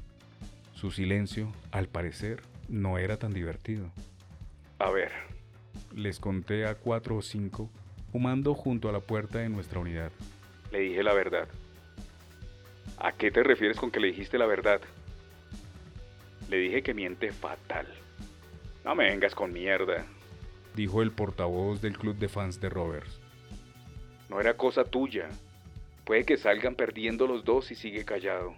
Su 0.74 0.92
silencio, 0.92 1.52
al 1.72 1.88
parecer, 1.88 2.44
no 2.70 2.98
era 2.98 3.18
tan 3.18 3.34
divertido. 3.34 3.90
A 4.78 4.92
ver, 4.92 5.12
les 5.96 6.20
conté 6.20 6.68
a 6.68 6.76
cuatro 6.76 7.18
o 7.18 7.22
cinco, 7.24 7.72
fumando 8.12 8.54
junto 8.54 8.90
a 8.90 8.92
la 8.92 9.00
puerta 9.00 9.40
de 9.40 9.50
nuestra 9.50 9.80
unidad. 9.80 10.12
Le 10.72 10.80
dije 10.80 11.04
la 11.04 11.14
verdad. 11.14 11.48
¿A 12.98 13.12
qué 13.12 13.32
te 13.32 13.44
refieres 13.44 13.78
con 13.78 13.92
que 13.92 14.00
le 14.00 14.08
dijiste 14.08 14.38
la 14.38 14.46
verdad? 14.46 14.82
Le 16.50 16.58
dije 16.58 16.84
que 16.84 16.94
miente 16.94 17.32
fatal. 17.32 17.88
No 18.84 18.96
me 18.96 19.06
vengas 19.06 19.36
con 19.36 19.52
mierda, 19.52 20.06
dijo 20.78 21.02
el 21.02 21.12
portavoz 21.12 21.82
del 21.82 21.98
club 21.98 22.18
de 22.18 22.30
fans 22.30 22.62
de 22.62 22.70
Roberts. 22.70 23.20
No 24.30 24.40
era 24.40 24.56
cosa 24.56 24.86
tuya. 24.86 25.28
Puede 26.06 26.24
que 26.24 26.38
salgan 26.38 26.76
perdiendo 26.76 27.28
los 27.28 27.44
dos 27.44 27.72
y 27.72 27.76
sigue 27.76 28.06
callado. 28.06 28.54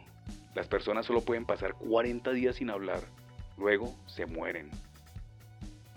Las 0.54 0.68
personas 0.68 1.06
solo 1.06 1.22
pueden 1.22 1.46
pasar 1.46 1.74
40 1.76 2.32
días 2.32 2.58
sin 2.58 2.70
hablar. 2.70 3.00
Luego 3.58 3.96
se 4.06 4.26
mueren. 4.26 4.70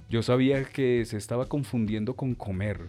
Yo 0.08 0.22
sabía 0.22 0.64
que 0.64 1.04
se 1.04 1.16
estaba 1.16 1.46
confundiendo 1.46 2.14
con 2.14 2.34
comer, 2.34 2.88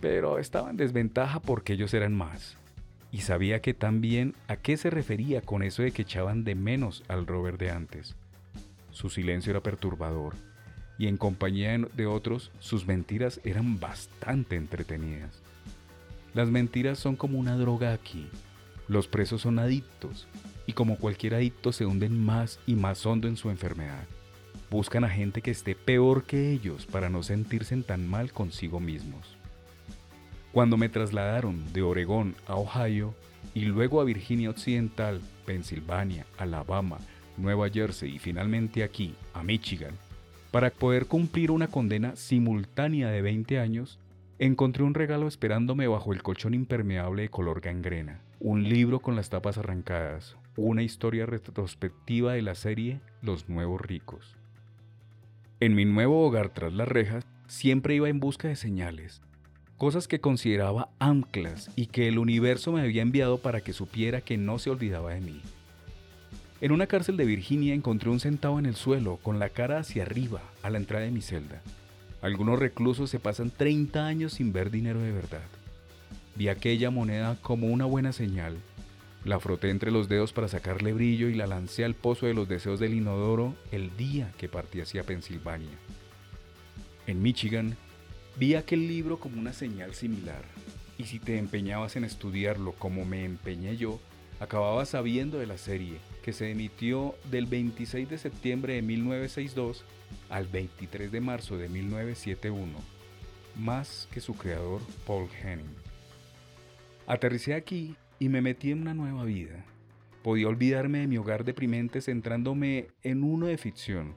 pero 0.00 0.38
estaba 0.38 0.70
en 0.70 0.76
desventaja 0.76 1.40
porque 1.40 1.72
ellos 1.72 1.94
eran 1.94 2.14
más. 2.14 2.56
Y 3.10 3.18
sabía 3.22 3.60
que 3.60 3.74
también 3.74 4.34
a 4.48 4.56
qué 4.56 4.76
se 4.76 4.90
refería 4.90 5.40
con 5.40 5.62
eso 5.62 5.82
de 5.82 5.92
que 5.92 6.02
echaban 6.02 6.44
de 6.44 6.54
menos 6.54 7.02
al 7.08 7.26
Robert 7.26 7.58
de 7.58 7.70
antes. 7.70 8.16
Su 8.90 9.08
silencio 9.08 9.50
era 9.50 9.62
perturbador, 9.62 10.34
y 10.98 11.06
en 11.06 11.16
compañía 11.16 11.78
de 11.78 12.06
otros 12.06 12.50
sus 12.58 12.86
mentiras 12.86 13.40
eran 13.44 13.80
bastante 13.80 14.56
entretenidas. 14.56 15.42
Las 16.34 16.50
mentiras 16.50 16.98
son 16.98 17.16
como 17.16 17.38
una 17.38 17.56
droga 17.56 17.92
aquí. 17.92 18.28
Los 18.88 19.08
presos 19.08 19.42
son 19.42 19.58
adictos, 19.58 20.28
y 20.66 20.74
como 20.74 20.96
cualquier 20.98 21.34
adicto 21.34 21.72
se 21.72 21.86
hunden 21.86 22.22
más 22.22 22.60
y 22.66 22.74
más 22.74 23.06
hondo 23.06 23.26
en 23.28 23.36
su 23.36 23.48
enfermedad. 23.48 24.04
Buscan 24.70 25.04
a 25.04 25.08
gente 25.08 25.40
que 25.40 25.50
esté 25.50 25.74
peor 25.74 26.24
que 26.24 26.52
ellos 26.52 26.84
para 26.84 27.08
no 27.08 27.22
sentirse 27.22 27.74
tan 27.78 28.06
mal 28.06 28.32
consigo 28.32 28.80
mismos. 28.80 29.37
Cuando 30.58 30.76
me 30.76 30.88
trasladaron 30.88 31.72
de 31.72 31.82
Oregón 31.82 32.34
a 32.48 32.56
Ohio 32.56 33.14
y 33.54 33.60
luego 33.66 34.00
a 34.00 34.04
Virginia 34.04 34.50
Occidental, 34.50 35.20
Pensilvania, 35.46 36.26
Alabama, 36.36 36.98
Nueva 37.36 37.70
Jersey 37.70 38.16
y 38.16 38.18
finalmente 38.18 38.82
aquí, 38.82 39.14
a 39.34 39.44
Michigan, 39.44 39.94
para 40.50 40.70
poder 40.70 41.06
cumplir 41.06 41.52
una 41.52 41.68
condena 41.68 42.16
simultánea 42.16 43.08
de 43.08 43.22
20 43.22 43.60
años, 43.60 44.00
encontré 44.40 44.82
un 44.82 44.94
regalo 44.94 45.28
esperándome 45.28 45.86
bajo 45.86 46.12
el 46.12 46.24
colchón 46.24 46.54
impermeable 46.54 47.22
de 47.22 47.28
color 47.28 47.60
gangrena, 47.60 48.20
un 48.40 48.68
libro 48.68 48.98
con 48.98 49.14
las 49.14 49.30
tapas 49.30 49.58
arrancadas, 49.58 50.36
una 50.56 50.82
historia 50.82 51.24
retrospectiva 51.24 52.32
de 52.32 52.42
la 52.42 52.56
serie 52.56 53.00
Los 53.22 53.48
Nuevos 53.48 53.80
Ricos. 53.80 54.36
En 55.60 55.76
mi 55.76 55.84
nuevo 55.84 56.26
hogar 56.26 56.48
tras 56.48 56.72
las 56.72 56.88
rejas, 56.88 57.28
siempre 57.46 57.94
iba 57.94 58.08
en 58.08 58.18
busca 58.18 58.48
de 58.48 58.56
señales, 58.56 59.22
cosas 59.78 60.08
que 60.08 60.20
consideraba 60.20 60.90
anclas 60.98 61.70
y 61.76 61.86
que 61.86 62.08
el 62.08 62.18
universo 62.18 62.72
me 62.72 62.82
había 62.82 63.00
enviado 63.00 63.38
para 63.38 63.60
que 63.60 63.72
supiera 63.72 64.20
que 64.20 64.36
no 64.36 64.58
se 64.58 64.70
olvidaba 64.70 65.14
de 65.14 65.20
mí. 65.20 65.40
En 66.60 66.72
una 66.72 66.88
cárcel 66.88 67.16
de 67.16 67.24
Virginia 67.24 67.72
encontré 67.72 68.10
un 68.10 68.18
centavo 68.18 68.58
en 68.58 68.66
el 68.66 68.74
suelo, 68.74 69.18
con 69.22 69.38
la 69.38 69.48
cara 69.48 69.78
hacia 69.78 70.02
arriba, 70.02 70.42
a 70.62 70.70
la 70.70 70.78
entrada 70.78 71.04
de 71.04 71.12
mi 71.12 71.22
celda. 71.22 71.62
Algunos 72.20 72.58
reclusos 72.58 73.08
se 73.08 73.20
pasan 73.20 73.52
30 73.52 74.04
años 74.04 74.32
sin 74.32 74.52
ver 74.52 74.72
dinero 74.72 75.00
de 75.00 75.12
verdad. 75.12 75.46
Vi 76.34 76.48
aquella 76.48 76.90
moneda 76.90 77.36
como 77.40 77.68
una 77.68 77.84
buena 77.84 78.12
señal. 78.12 78.56
La 79.24 79.38
froté 79.38 79.70
entre 79.70 79.92
los 79.92 80.08
dedos 80.08 80.32
para 80.32 80.48
sacarle 80.48 80.92
brillo 80.92 81.28
y 81.28 81.34
la 81.34 81.46
lancé 81.46 81.84
al 81.84 81.94
pozo 81.94 82.26
de 82.26 82.34
los 82.34 82.48
deseos 82.48 82.80
del 82.80 82.94
inodoro 82.94 83.54
el 83.70 83.96
día 83.96 84.32
que 84.38 84.48
partí 84.48 84.80
hacia 84.80 85.04
Pensilvania. 85.04 85.78
En 87.06 87.22
Michigan, 87.22 87.76
vi 88.38 88.54
aquel 88.54 88.86
libro 88.86 89.18
como 89.18 89.40
una 89.40 89.52
señal 89.52 89.94
similar, 89.94 90.44
y 90.96 91.04
si 91.04 91.18
te 91.18 91.38
empeñabas 91.38 91.96
en 91.96 92.04
estudiarlo 92.04 92.72
como 92.72 93.04
me 93.04 93.24
empeñé 93.24 93.76
yo, 93.76 93.98
acababas 94.38 94.90
sabiendo 94.90 95.38
de 95.38 95.46
la 95.46 95.58
serie 95.58 95.98
que 96.22 96.32
se 96.32 96.50
emitió 96.50 97.16
del 97.30 97.46
26 97.46 98.08
de 98.08 98.18
septiembre 98.18 98.74
de 98.74 98.82
1962 98.82 99.84
al 100.30 100.46
23 100.46 101.10
de 101.10 101.20
marzo 101.20 101.56
de 101.56 101.68
1971, 101.68 102.78
más 103.56 104.08
que 104.12 104.20
su 104.20 104.34
creador 104.34 104.82
Paul 105.04 105.28
Henning. 105.42 105.74
Aterricé 107.08 107.54
aquí 107.54 107.96
y 108.20 108.28
me 108.28 108.40
metí 108.40 108.70
en 108.70 108.82
una 108.82 108.94
nueva 108.94 109.24
vida. 109.24 109.64
Podía 110.22 110.48
olvidarme 110.48 111.00
de 111.00 111.06
mi 111.08 111.16
hogar 111.16 111.44
deprimente 111.44 112.00
centrándome 112.00 112.88
en 113.02 113.24
uno 113.24 113.46
de 113.46 113.58
ficción, 113.58 114.14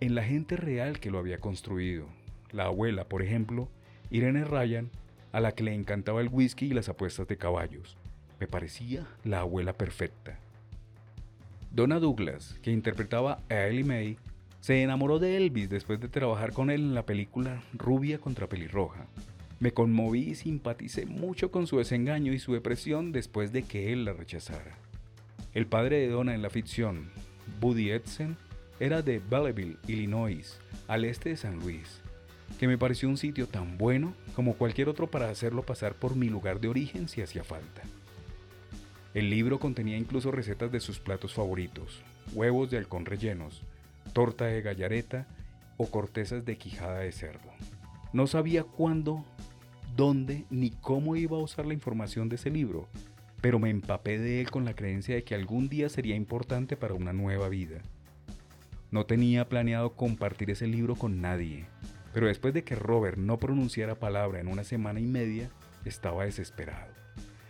en 0.00 0.14
la 0.14 0.22
gente 0.22 0.56
real 0.56 1.00
que 1.00 1.10
lo 1.10 1.18
había 1.18 1.40
construido. 1.40 2.17
La 2.52 2.64
abuela, 2.64 3.08
por 3.08 3.22
ejemplo, 3.22 3.68
Irene 4.10 4.44
Ryan, 4.44 4.90
a 5.32 5.40
la 5.40 5.52
que 5.52 5.62
le 5.62 5.74
encantaba 5.74 6.20
el 6.20 6.28
whisky 6.28 6.66
y 6.66 6.74
las 6.74 6.88
apuestas 6.88 7.28
de 7.28 7.36
caballos. 7.36 7.96
Me 8.40 8.46
parecía 8.46 9.06
la 9.24 9.40
abuela 9.40 9.72
perfecta. 9.72 10.38
Donna 11.70 11.98
Douglas, 12.00 12.58
que 12.62 12.70
interpretaba 12.70 13.40
a 13.50 13.66
Ellie 13.66 13.84
May, 13.84 14.16
se 14.60 14.82
enamoró 14.82 15.18
de 15.18 15.36
Elvis 15.36 15.68
después 15.68 16.00
de 16.00 16.08
trabajar 16.08 16.52
con 16.52 16.70
él 16.70 16.80
en 16.80 16.94
la 16.94 17.06
película 17.06 17.62
Rubia 17.74 18.18
contra 18.18 18.48
Pelirroja. 18.48 19.06
Me 19.60 19.72
conmoví 19.72 20.30
y 20.30 20.34
simpaticé 20.34 21.06
mucho 21.06 21.50
con 21.50 21.66
su 21.66 21.78
desengaño 21.78 22.32
y 22.32 22.38
su 22.38 22.52
depresión 22.52 23.12
después 23.12 23.52
de 23.52 23.62
que 23.62 23.92
él 23.92 24.04
la 24.04 24.12
rechazara. 24.12 24.78
El 25.52 25.66
padre 25.66 25.98
de 25.98 26.08
Donna 26.08 26.34
en 26.34 26.42
la 26.42 26.50
ficción, 26.50 27.10
Buddy 27.60 27.90
Edson, 27.90 28.36
era 28.80 29.02
de 29.02 29.18
Belleville, 29.18 29.76
Illinois, 29.88 30.58
al 30.86 31.04
este 31.04 31.30
de 31.30 31.36
San 31.36 31.58
Luis, 31.58 32.00
que 32.58 32.66
me 32.66 32.78
pareció 32.78 33.08
un 33.08 33.16
sitio 33.16 33.46
tan 33.46 33.78
bueno 33.78 34.14
como 34.34 34.54
cualquier 34.54 34.88
otro 34.88 35.08
para 35.08 35.30
hacerlo 35.30 35.62
pasar 35.62 35.94
por 35.94 36.16
mi 36.16 36.28
lugar 36.28 36.60
de 36.60 36.68
origen 36.68 37.08
si 37.08 37.22
hacía 37.22 37.44
falta. 37.44 37.82
El 39.14 39.30
libro 39.30 39.58
contenía 39.58 39.96
incluso 39.96 40.30
recetas 40.30 40.70
de 40.70 40.80
sus 40.80 40.98
platos 41.00 41.34
favoritos, 41.34 42.02
huevos 42.32 42.70
de 42.70 42.78
halcón 42.78 43.06
rellenos, 43.06 43.62
torta 44.12 44.46
de 44.46 44.62
gallareta 44.62 45.26
o 45.76 45.90
cortezas 45.90 46.44
de 46.44 46.58
quijada 46.58 46.98
de 47.00 47.12
cerdo. 47.12 47.50
No 48.12 48.26
sabía 48.26 48.64
cuándo, 48.64 49.24
dónde 49.96 50.44
ni 50.50 50.70
cómo 50.70 51.16
iba 51.16 51.36
a 51.36 51.40
usar 51.42 51.66
la 51.66 51.74
información 51.74 52.28
de 52.28 52.36
ese 52.36 52.50
libro, 52.50 52.88
pero 53.40 53.58
me 53.58 53.70
empapé 53.70 54.18
de 54.18 54.40
él 54.40 54.50
con 54.50 54.64
la 54.64 54.74
creencia 54.74 55.14
de 55.14 55.24
que 55.24 55.34
algún 55.34 55.68
día 55.68 55.88
sería 55.88 56.16
importante 56.16 56.76
para 56.76 56.94
una 56.94 57.12
nueva 57.12 57.48
vida. 57.48 57.78
No 58.90 59.06
tenía 59.06 59.48
planeado 59.48 59.94
compartir 59.94 60.50
ese 60.50 60.66
libro 60.66 60.96
con 60.96 61.20
nadie, 61.20 61.66
pero 62.18 62.26
después 62.26 62.52
de 62.52 62.64
que 62.64 62.74
Robert 62.74 63.16
no 63.16 63.38
pronunciara 63.38 63.94
palabra 63.94 64.40
en 64.40 64.48
una 64.48 64.64
semana 64.64 64.98
y 64.98 65.06
media, 65.06 65.50
estaba 65.84 66.24
desesperado. 66.24 66.92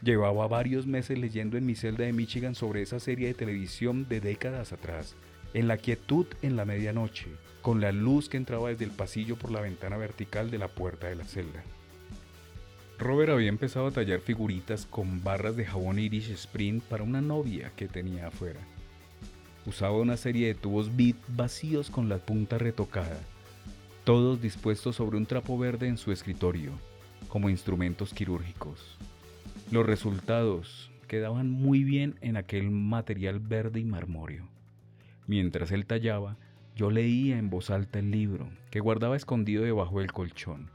Llevaba 0.03 0.47
varios 0.47 0.87
meses 0.87 1.19
leyendo 1.19 1.57
en 1.57 1.65
mi 1.65 1.75
celda 1.75 2.05
de 2.05 2.13
Michigan 2.13 2.55
sobre 2.55 2.83
esa 2.83 3.01
serie 3.01 3.29
de 3.29 3.33
televisión 3.33 4.07
de 4.11 4.21
décadas 4.21 4.75
atrás, 4.75 5.17
en 5.55 5.69
la 5.69 5.79
quietud 5.79 6.27
en 6.43 6.57
la 6.57 6.67
medianoche, 6.67 7.29
con 7.63 7.81
la 7.81 7.93
luz 7.93 8.29
que 8.29 8.37
entraba 8.37 8.69
desde 8.69 8.85
el 8.85 8.91
pasillo 8.91 9.37
por 9.37 9.51
la 9.53 9.63
ventana 9.63 9.97
vertical 9.97 10.51
de 10.51 10.59
la 10.59 10.69
puerta 10.69 11.07
de 11.07 11.17
la 11.17 11.25
celda. 11.25 11.63
Robert 12.99 13.33
había 13.33 13.49
empezado 13.49 13.87
a 13.87 13.93
tallar 13.93 14.21
figuritas 14.21 14.85
con 14.85 15.25
barras 15.25 15.57
de 15.57 15.65
jabón 15.65 15.99
Irish 15.99 16.31
Spring 16.33 16.83
para 16.83 17.05
una 17.05 17.23
novia 17.23 17.73
que 17.75 17.89
tenía 17.89 18.27
afuera. 18.27 18.61
Usaba 19.65 19.97
una 19.97 20.19
serie 20.19 20.49
de 20.49 20.55
tubos 20.55 20.95
bit 20.95 21.17
vacíos 21.29 21.89
con 21.89 22.11
la 22.11 22.19
punta 22.19 22.59
retocada, 22.59 23.19
todos 24.09 24.41
dispuestos 24.41 24.97
sobre 24.97 25.19
un 25.19 25.27
trapo 25.27 25.59
verde 25.59 25.87
en 25.87 25.99
su 25.99 26.13
escritorio, 26.13 26.73
como 27.29 27.51
instrumentos 27.51 28.15
quirúrgicos. 28.15 28.97
Los 29.71 29.85
resultados 29.85 30.91
quedaban 31.09 31.51
muy 31.51 31.85
bien 31.85 32.15
en 32.23 32.39
aquel 32.39 32.71
material 32.71 33.39
verde 33.39 33.81
y 33.81 33.85
marmóreo. 33.85 34.49
Mientras 35.27 35.73
él 35.73 35.85
tallaba, 35.85 36.39
yo 36.75 36.91
leía 36.91 37.37
en 37.37 37.51
voz 37.51 37.69
alta 37.69 37.99
el 37.99 38.11
libro 38.11 38.49
que 38.71 38.81
guardaba 38.81 39.15
escondido 39.15 39.63
debajo 39.63 39.99
del 39.99 40.11
colchón, 40.11 40.71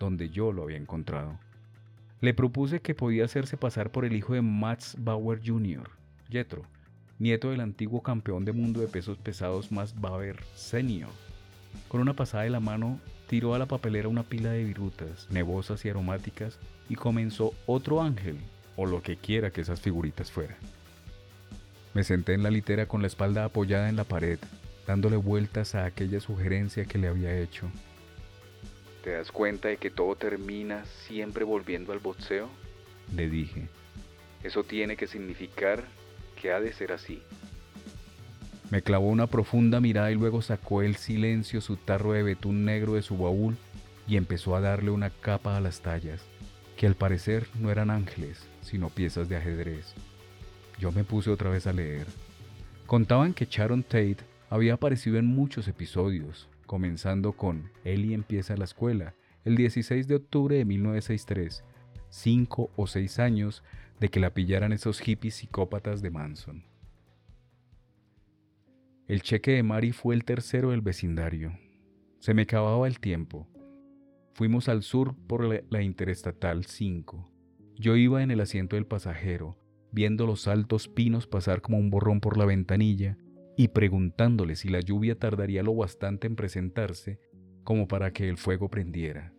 donde 0.00 0.30
yo 0.30 0.50
lo 0.50 0.64
había 0.64 0.78
encontrado. 0.78 1.38
Le 2.20 2.34
propuse 2.34 2.80
que 2.80 2.96
podía 2.96 3.26
hacerse 3.26 3.56
pasar 3.56 3.92
por 3.92 4.04
el 4.04 4.16
hijo 4.16 4.34
de 4.34 4.42
Max 4.42 4.96
Bauer 4.98 5.40
Jr., 5.40 5.88
Jethro, 6.28 6.64
nieto 7.20 7.50
del 7.50 7.60
antiguo 7.60 8.02
campeón 8.02 8.44
de 8.44 8.50
mundo 8.50 8.80
de 8.80 8.88
pesos 8.88 9.18
pesados 9.18 9.70
Max 9.70 9.94
Bauer 9.96 10.42
Senior. 10.56 11.10
Con 11.88 12.00
una 12.00 12.14
pasada 12.14 12.44
de 12.44 12.50
la 12.50 12.60
mano, 12.60 13.00
tiró 13.26 13.54
a 13.54 13.58
la 13.58 13.66
papelera 13.66 14.08
una 14.08 14.22
pila 14.22 14.50
de 14.50 14.64
virutas, 14.64 15.26
nevosas 15.30 15.84
y 15.84 15.88
aromáticas 15.88 16.58
y 16.88 16.94
comenzó 16.94 17.54
otro 17.66 18.02
ángel, 18.02 18.38
o 18.76 18.86
lo 18.86 19.02
que 19.02 19.16
quiera 19.16 19.50
que 19.50 19.60
esas 19.60 19.80
figuritas 19.80 20.30
fueran. 20.30 20.56
Me 21.94 22.04
senté 22.04 22.34
en 22.34 22.42
la 22.42 22.50
litera 22.50 22.86
con 22.86 23.02
la 23.02 23.06
espalda 23.06 23.44
apoyada 23.44 23.88
en 23.88 23.96
la 23.96 24.04
pared, 24.04 24.38
dándole 24.86 25.16
vueltas 25.16 25.74
a 25.74 25.84
aquella 25.84 26.20
sugerencia 26.20 26.84
que 26.84 26.98
le 26.98 27.08
había 27.08 27.38
hecho. 27.38 27.70
¿Te 29.04 29.12
das 29.12 29.32
cuenta 29.32 29.68
de 29.68 29.78
que 29.78 29.90
todo 29.90 30.14
termina 30.14 30.84
siempre 31.06 31.44
volviendo 31.44 31.92
al 31.92 31.98
boxeo? 31.98 32.48
Le 33.14 33.28
dije. 33.28 33.68
Eso 34.42 34.64
tiene 34.64 34.96
que 34.96 35.06
significar 35.06 35.84
que 36.40 36.52
ha 36.52 36.60
de 36.60 36.72
ser 36.72 36.92
así. 36.92 37.22
Me 38.72 38.80
clavó 38.80 39.10
una 39.10 39.26
profunda 39.26 39.82
mirada 39.82 40.10
y 40.10 40.14
luego 40.14 40.40
sacó 40.40 40.80
el 40.80 40.96
silencio 40.96 41.60
su 41.60 41.76
tarro 41.76 42.14
de 42.14 42.22
betún 42.22 42.64
negro 42.64 42.94
de 42.94 43.02
su 43.02 43.18
baúl 43.18 43.58
y 44.08 44.16
empezó 44.16 44.56
a 44.56 44.62
darle 44.62 44.90
una 44.90 45.10
capa 45.10 45.58
a 45.58 45.60
las 45.60 45.82
tallas 45.82 46.22
que 46.78 46.86
al 46.86 46.94
parecer 46.94 47.48
no 47.60 47.70
eran 47.70 47.90
ángeles, 47.90 48.48
sino 48.62 48.88
piezas 48.88 49.28
de 49.28 49.36
ajedrez. 49.36 49.92
Yo 50.78 50.90
me 50.90 51.04
puse 51.04 51.28
otra 51.28 51.50
vez 51.50 51.66
a 51.66 51.74
leer. 51.74 52.06
Contaban 52.86 53.34
que 53.34 53.44
Sharon 53.44 53.82
Tate 53.82 54.24
había 54.48 54.72
aparecido 54.72 55.18
en 55.18 55.26
muchos 55.26 55.68
episodios, 55.68 56.48
comenzando 56.64 57.32
con 57.32 57.70
Ellie 57.84 58.14
empieza 58.14 58.56
la 58.56 58.64
escuela, 58.64 59.12
el 59.44 59.54
16 59.54 60.08
de 60.08 60.14
octubre 60.14 60.56
de 60.56 60.64
1963, 60.64 61.62
cinco 62.08 62.70
o 62.76 62.86
seis 62.86 63.18
años 63.18 63.62
de 64.00 64.08
que 64.08 64.18
la 64.18 64.30
pillaran 64.30 64.72
esos 64.72 64.98
hippies 65.00 65.34
psicópatas 65.34 66.00
de 66.00 66.10
Manson. 66.10 66.71
El 69.08 69.20
cheque 69.22 69.50
de 69.52 69.62
Mari 69.64 69.90
fue 69.90 70.14
el 70.14 70.24
tercero 70.24 70.70
del 70.70 70.80
vecindario. 70.80 71.58
Se 72.20 72.34
me 72.34 72.42
acababa 72.42 72.86
el 72.86 73.00
tiempo. 73.00 73.48
fuimos 74.34 74.68
al 74.68 74.82
sur 74.82 75.16
por 75.26 75.44
la, 75.44 75.82
Interestatal 75.82 76.64
5. 76.64 77.28
Yo 77.74 77.96
iba 77.96 78.22
en 78.22 78.30
el 78.30 78.40
asiento 78.40 78.76
del 78.76 78.86
pasajero, 78.86 79.58
viendo 79.90 80.24
los 80.24 80.46
altos 80.46 80.88
pinos 80.88 81.26
pasar 81.26 81.62
como 81.62 81.78
un 81.78 81.90
borrón 81.90 82.20
por 82.20 82.38
la 82.38 82.46
ventanilla 82.46 83.18
y 83.56 83.68
preguntándole 83.68 84.54
si 84.54 84.68
la 84.68 84.80
lluvia 84.80 85.18
tardaría 85.18 85.64
lo 85.64 85.74
bastante 85.74 86.28
en 86.28 86.36
presentarse 86.36 87.18
como 87.64 87.88
para 87.88 88.12
que 88.12 88.28
el 88.28 88.36
fuego 88.36 88.70
prendiera. 88.70 89.34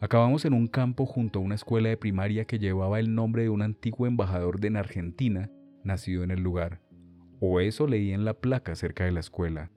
Acabamos 0.00 0.46
en 0.46 0.54
un 0.54 0.66
campo 0.66 1.04
junto 1.04 1.38
a 1.38 1.42
una 1.42 1.56
escuela 1.56 1.90
de 1.90 1.98
primaria 1.98 2.46
que 2.46 2.58
llevaba 2.58 2.98
el 3.00 3.14
nombre 3.14 3.42
de 3.42 3.50
un 3.50 3.60
antiguo 3.60 4.06
embajador 4.06 4.60
de 4.60 4.76
Argentina 4.78 5.50
nacido 5.84 6.24
en 6.24 6.30
el 6.30 6.40
lugar, 6.40 6.80
o 7.40 7.60
eso 7.60 7.86
leí 7.86 8.12
en 8.12 8.24
la 8.24 8.34
placa 8.34 8.74
cerca 8.74 9.04
de 9.04 9.12
la 9.12 9.20
escuela. 9.20 9.70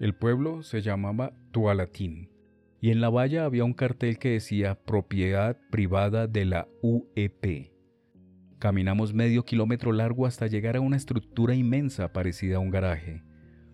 El 0.00 0.14
pueblo 0.14 0.62
se 0.62 0.82
llamaba 0.82 1.32
Tualatín, 1.52 2.30
y 2.80 2.90
en 2.90 3.00
la 3.00 3.08
valla 3.08 3.44
había 3.44 3.64
un 3.64 3.72
cartel 3.72 4.18
que 4.18 4.30
decía 4.30 4.74
propiedad 4.74 5.56
privada 5.70 6.26
de 6.26 6.44
la 6.44 6.68
UEP. 6.82 7.72
Caminamos 8.58 9.14
medio 9.14 9.44
kilómetro 9.44 9.92
largo 9.92 10.26
hasta 10.26 10.46
llegar 10.46 10.76
a 10.76 10.80
una 10.80 10.96
estructura 10.96 11.54
inmensa 11.54 12.12
parecida 12.12 12.56
a 12.56 12.58
un 12.60 12.70
garaje, 12.70 13.22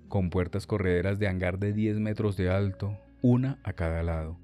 con 0.08 0.30
puertas 0.30 0.66
correderas 0.66 1.18
de 1.18 1.28
hangar 1.28 1.58
de 1.58 1.72
10 1.72 1.98
metros 2.00 2.36
de 2.36 2.50
alto, 2.50 2.98
una 3.22 3.58
a 3.64 3.72
cada 3.72 4.02
lado. 4.02 4.38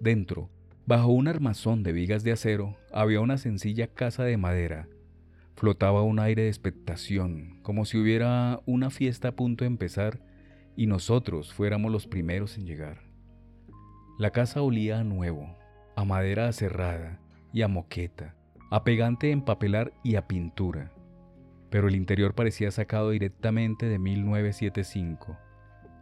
Dentro, 0.00 0.50
bajo 0.86 1.08
un 1.08 1.28
armazón 1.28 1.82
de 1.82 1.92
vigas 1.92 2.22
de 2.24 2.32
acero, 2.32 2.76
había 2.92 3.20
una 3.20 3.38
sencilla 3.38 3.86
casa 3.86 4.24
de 4.24 4.36
madera. 4.36 4.88
Flotaba 5.56 6.02
un 6.02 6.18
aire 6.18 6.42
de 6.42 6.48
expectación, 6.48 7.60
como 7.62 7.84
si 7.84 7.98
hubiera 7.98 8.60
una 8.66 8.90
fiesta 8.90 9.28
a 9.28 9.32
punto 9.32 9.64
de 9.64 9.68
empezar 9.68 10.20
y 10.76 10.86
nosotros 10.86 11.52
fuéramos 11.52 11.90
los 11.90 12.06
primeros 12.06 12.58
en 12.58 12.66
llegar. 12.66 13.02
La 14.18 14.30
casa 14.30 14.62
olía 14.62 15.00
a 15.00 15.04
nuevo, 15.04 15.56
a 15.96 16.04
madera 16.04 16.48
aserrada 16.48 17.20
y 17.52 17.62
a 17.62 17.68
moqueta, 17.68 18.34
a 18.70 18.84
pegante 18.84 19.30
en 19.30 19.42
papelar 19.42 19.92
y 20.04 20.16
a 20.16 20.28
pintura, 20.28 20.92
pero 21.70 21.88
el 21.88 21.96
interior 21.96 22.34
parecía 22.34 22.70
sacado 22.70 23.10
directamente 23.10 23.86
de 23.86 23.98
1975 23.98 25.36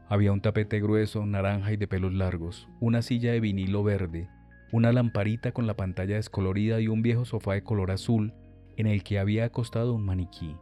había 0.08 0.32
un 0.32 0.42
tapete 0.42 0.80
grueso, 0.80 1.24
naranja 1.24 1.72
y 1.72 1.76
de 1.76 1.88
pelos 1.88 2.12
largos, 2.12 2.68
una 2.78 3.00
silla 3.00 3.32
de 3.32 3.40
vinilo 3.40 3.82
verde, 3.82 4.28
una 4.70 4.92
lamparita 4.92 5.52
con 5.52 5.66
la 5.66 5.76
pantalla 5.76 6.16
descolorida 6.16 6.80
y 6.80 6.88
un 6.88 7.00
viejo 7.00 7.24
sofá 7.24 7.54
de 7.54 7.62
color 7.62 7.90
azul 7.90 8.34
en 8.76 8.86
el 8.86 9.02
que 9.02 9.18
había 9.18 9.44
acostado 9.44 9.94
un 9.94 10.04
maniquí. 10.04 10.56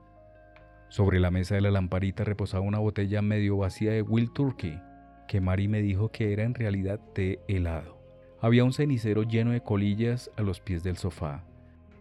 Sobre 0.88 1.20
la 1.20 1.30
mesa 1.30 1.54
de 1.54 1.62
la 1.62 1.70
lamparita 1.70 2.24
reposaba 2.24 2.62
una 2.62 2.78
botella 2.78 3.22
medio 3.22 3.56
vacía 3.56 3.92
de 3.92 4.02
Will 4.02 4.30
Turkey, 4.30 4.78
que 5.26 5.40
Mari 5.40 5.66
me 5.66 5.80
dijo 5.80 6.10
que 6.10 6.32
era 6.32 6.44
en 6.44 6.54
realidad 6.54 7.00
té 7.14 7.40
helado. 7.48 7.98
Había 8.40 8.64
un 8.64 8.72
cenicero 8.72 9.22
lleno 9.22 9.52
de 9.52 9.62
colillas 9.62 10.30
a 10.36 10.42
los 10.42 10.60
pies 10.60 10.82
del 10.82 10.96
sofá. 10.96 11.44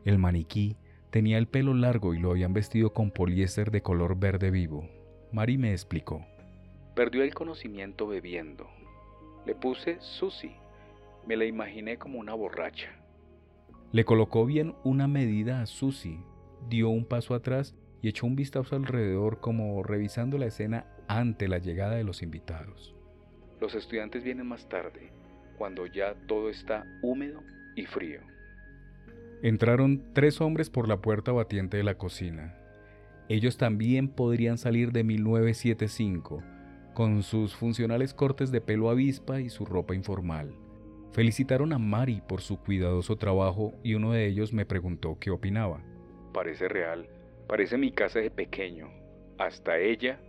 El 0.03 0.17
maniquí 0.17 0.75
tenía 1.09 1.37
el 1.37 1.47
pelo 1.47 1.73
largo 1.73 2.13
y 2.13 2.19
lo 2.19 2.31
habían 2.31 2.53
vestido 2.53 2.91
con 2.93 3.11
poliéster 3.11 3.71
de 3.71 3.81
color 3.81 4.19
verde 4.19 4.51
vivo. 4.51 4.89
Mari 5.31 5.57
me 5.57 5.71
explicó. 5.71 6.25
Perdió 6.95 7.23
el 7.23 7.33
conocimiento 7.33 8.07
bebiendo. 8.07 8.67
Le 9.45 9.55
puse 9.55 9.97
Susi. 10.01 10.51
Me 11.25 11.37
la 11.37 11.45
imaginé 11.45 11.97
como 11.97 12.19
una 12.19 12.33
borracha. 12.33 13.00
Le 13.91 14.05
colocó 14.05 14.45
bien 14.45 14.73
una 14.83 15.07
medida 15.07 15.61
a 15.61 15.65
Susi, 15.65 16.19
dio 16.69 16.89
un 16.89 17.05
paso 17.05 17.33
atrás 17.33 17.75
y 18.01 18.07
echó 18.07 18.25
un 18.25 18.37
vistazo 18.37 18.75
alrededor 18.75 19.41
como 19.41 19.83
revisando 19.83 20.37
la 20.37 20.45
escena 20.45 20.85
ante 21.07 21.49
la 21.49 21.57
llegada 21.57 21.95
de 21.95 22.05
los 22.05 22.21
invitados. 22.21 22.95
Los 23.59 23.75
estudiantes 23.75 24.23
vienen 24.23 24.47
más 24.47 24.69
tarde, 24.69 25.11
cuando 25.57 25.85
ya 25.85 26.15
todo 26.27 26.49
está 26.49 26.85
húmedo 27.01 27.41
y 27.75 27.85
frío. 27.85 28.21
Entraron 29.43 30.13
tres 30.13 30.39
hombres 30.39 30.69
por 30.69 30.87
la 30.87 31.01
puerta 31.01 31.31
batiente 31.31 31.77
de 31.77 31.83
la 31.83 31.97
cocina. 31.97 32.55
Ellos 33.27 33.57
también 33.57 34.07
podrían 34.07 34.57
salir 34.57 34.91
de 34.91 35.03
1975 35.03 36.43
con 36.93 37.23
sus 37.23 37.55
funcionales 37.55 38.13
cortes 38.13 38.51
de 38.51 38.61
pelo 38.61 38.89
avispa 38.89 39.39
y 39.41 39.49
su 39.49 39.65
ropa 39.65 39.95
informal. 39.95 40.53
Felicitaron 41.11 41.73
a 41.73 41.77
Mari 41.77 42.21
por 42.25 42.41
su 42.41 42.57
cuidadoso 42.57 43.17
trabajo 43.17 43.73
y 43.83 43.95
uno 43.95 44.13
de 44.13 44.27
ellos 44.27 44.53
me 44.53 44.65
preguntó 44.65 45.17
qué 45.19 45.29
opinaba. 45.29 45.81
Parece 46.33 46.69
real, 46.69 47.09
parece 47.47 47.77
mi 47.77 47.91
casa 47.91 48.19
de 48.19 48.31
pequeño. 48.31 48.89
Hasta 49.37 49.77
ella, 49.77 50.21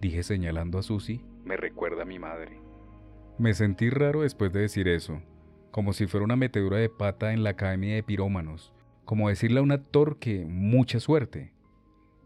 dije 0.00 0.22
señalando 0.24 0.78
a 0.78 0.82
Susi, 0.82 1.24
me 1.44 1.56
recuerda 1.56 2.02
a 2.02 2.06
mi 2.06 2.18
madre. 2.18 2.58
Me 3.38 3.54
sentí 3.54 3.88
raro 3.88 4.22
después 4.22 4.52
de 4.52 4.60
decir 4.60 4.88
eso, 4.88 5.22
como 5.70 5.92
si 5.92 6.06
fuera 6.06 6.24
una 6.24 6.36
metedura 6.36 6.78
de 6.78 6.88
pata 6.88 7.32
en 7.32 7.44
la 7.44 7.50
academia 7.50 7.94
de 7.94 8.02
pirómanos, 8.02 8.72
como 9.04 9.28
decirle 9.28 9.60
a 9.60 9.62
un 9.62 9.72
actor 9.72 10.18
que 10.18 10.44
mucha 10.44 10.98
suerte. 10.98 11.52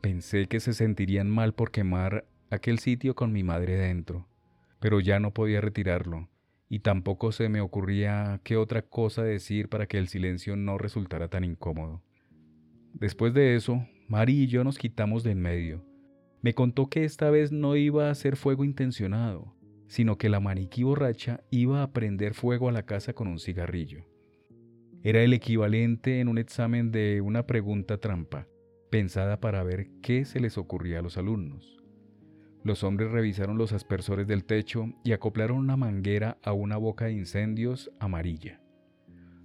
Pensé 0.01 0.46
que 0.46 0.61
se 0.61 0.72
sentirían 0.72 1.28
mal 1.28 1.53
por 1.53 1.70
quemar 1.70 2.24
aquel 2.51 2.78
sitio 2.78 3.14
con 3.14 3.32
mi 3.32 3.42
madre 3.42 3.76
dentro, 3.76 4.26
pero 4.78 5.01
ya 5.01 5.20
no 5.20 5.34
podía 5.34 5.61
retirarlo, 5.61 6.28
y 6.73 6.79
tampoco 6.79 7.33
se 7.33 7.49
me 7.49 7.61
ocurría 7.61 8.41
qué 8.45 8.57
otra 8.57 8.83
cosa 8.83 9.25
decir 9.25 9.68
para 9.68 9.87
que 9.87 9.99
el 9.99 10.07
silencio 10.07 10.55
no 10.55 10.79
resultara 10.79 11.29
tan 11.29 11.43
incómodo. 11.43 12.01
Después 12.95 13.35
de 13.35 13.57
eso, 13.57 13.85
Mari 14.07 14.45
y 14.45 14.47
yo 14.47 14.62
nos 14.62 14.79
quitamos 14.79 15.25
de 15.25 15.33
en 15.33 15.43
medio. 15.43 15.85
Me 16.43 16.55
contó 16.55 16.89
que 16.89 17.05
esta 17.05 17.29
vez 17.29 17.51
no 17.51 17.75
iba 17.75 18.09
a 18.09 18.14
ser 18.14 18.37
fuego 18.37 18.64
intencionado, 18.64 19.53
sino 19.89 20.16
que 20.16 20.29
la 20.29 20.39
maniquí 20.39 20.85
borracha 20.85 21.43
iba 21.51 21.83
a 21.83 21.91
prender 21.93 22.35
fuego 22.35 22.68
a 22.68 22.73
la 22.73 22.87
casa 22.87 23.14
con 23.14 23.27
un 23.27 23.41
cigarrillo. 23.41 24.07
Era 25.03 25.23
el 25.23 25.33
equivalente 25.33 26.21
en 26.21 26.29
un 26.29 26.39
examen 26.39 26.93
de 26.93 27.21
una 27.21 27.47
pregunta 27.47 27.99
trampa, 27.99 28.47
pensada 28.91 29.41
para 29.41 29.64
ver 29.64 29.89
qué 30.03 30.25
se 30.25 30.39
les 30.39 30.57
ocurría 30.57 31.01
a 31.01 31.03
los 31.03 31.18
alumnos. 31.18 31.80
Los 32.63 32.85
hombres 32.85 33.11
revisaron 33.11 33.57
los 33.57 33.73
aspersores 33.73 34.27
del 34.27 34.45
techo 34.45 34.93
y 35.03 35.13
acoplaron 35.13 35.57
una 35.57 35.77
manguera 35.77 36.37
a 36.43 36.53
una 36.53 36.77
boca 36.77 37.07
de 37.07 37.13
incendios 37.13 37.91
amarilla. 37.99 38.61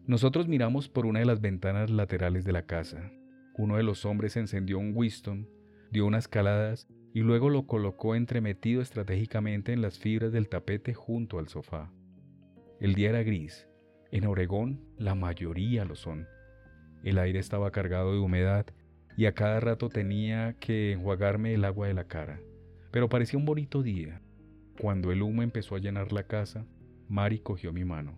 Nosotros 0.05 0.47
miramos 0.47 0.89
por 0.89 1.05
una 1.05 1.20
de 1.20 1.26
las 1.26 1.39
ventanas 1.39 1.89
laterales 1.89 2.43
de 2.43 2.51
la 2.51 2.66
casa. 2.66 3.11
Uno 3.57 3.78
de 3.78 3.84
los 3.84 4.05
hombres 4.05 4.36
encendió 4.36 4.80
un 4.80 4.91
Winston, 4.93 5.47
dio 5.91 6.05
unas 6.05 6.28
caladas 6.28 6.89
y 7.13 7.22
luego 7.22 7.49
lo 7.49 7.66
colocó 7.66 8.16
entremetido 8.16 8.82
estratégicamente 8.82 9.72
en 9.72 9.82
las 9.82 9.97
fibras 9.97 10.34
del 10.34 10.49
tapete 10.49 10.93
junto 10.93 11.39
al 11.39 11.47
sofá. 11.47 11.91
El 12.82 12.93
día 12.93 13.09
era 13.09 13.24
gris. 13.24 13.68
En 14.11 14.28
Oregón 14.28 14.82
la 14.97 15.16
mayoría 15.16 15.86
lo 15.86 15.95
son. 15.95 16.28
El 17.03 17.18
aire 17.18 17.39
estaba 17.39 17.72
cargado 17.72 18.11
de 18.11 18.20
humedad 18.20 18.66
y 19.16 19.26
a 19.26 19.34
cada 19.34 19.61
rato 19.61 19.88
tenía 19.88 20.57
que 20.59 20.91
enjuagarme 20.91 21.53
el 21.53 21.63
agua 21.63 21.88
de 21.88 21.93
la 21.93 22.03
cara. 22.03 22.41
Pero 22.95 23.09
parecía 23.09 23.37
un 23.37 23.43
bonito 23.43 23.83
día. 23.83 24.21
Cuando 24.79 25.11
el 25.11 25.21
humo 25.21 25.43
empezó 25.43 25.75
a 25.75 25.79
llenar 25.79 26.13
la 26.13 26.23
casa, 26.23 26.65
Mari 27.09 27.39
cogió 27.39 27.73
mi 27.73 27.83
mano. 27.83 28.13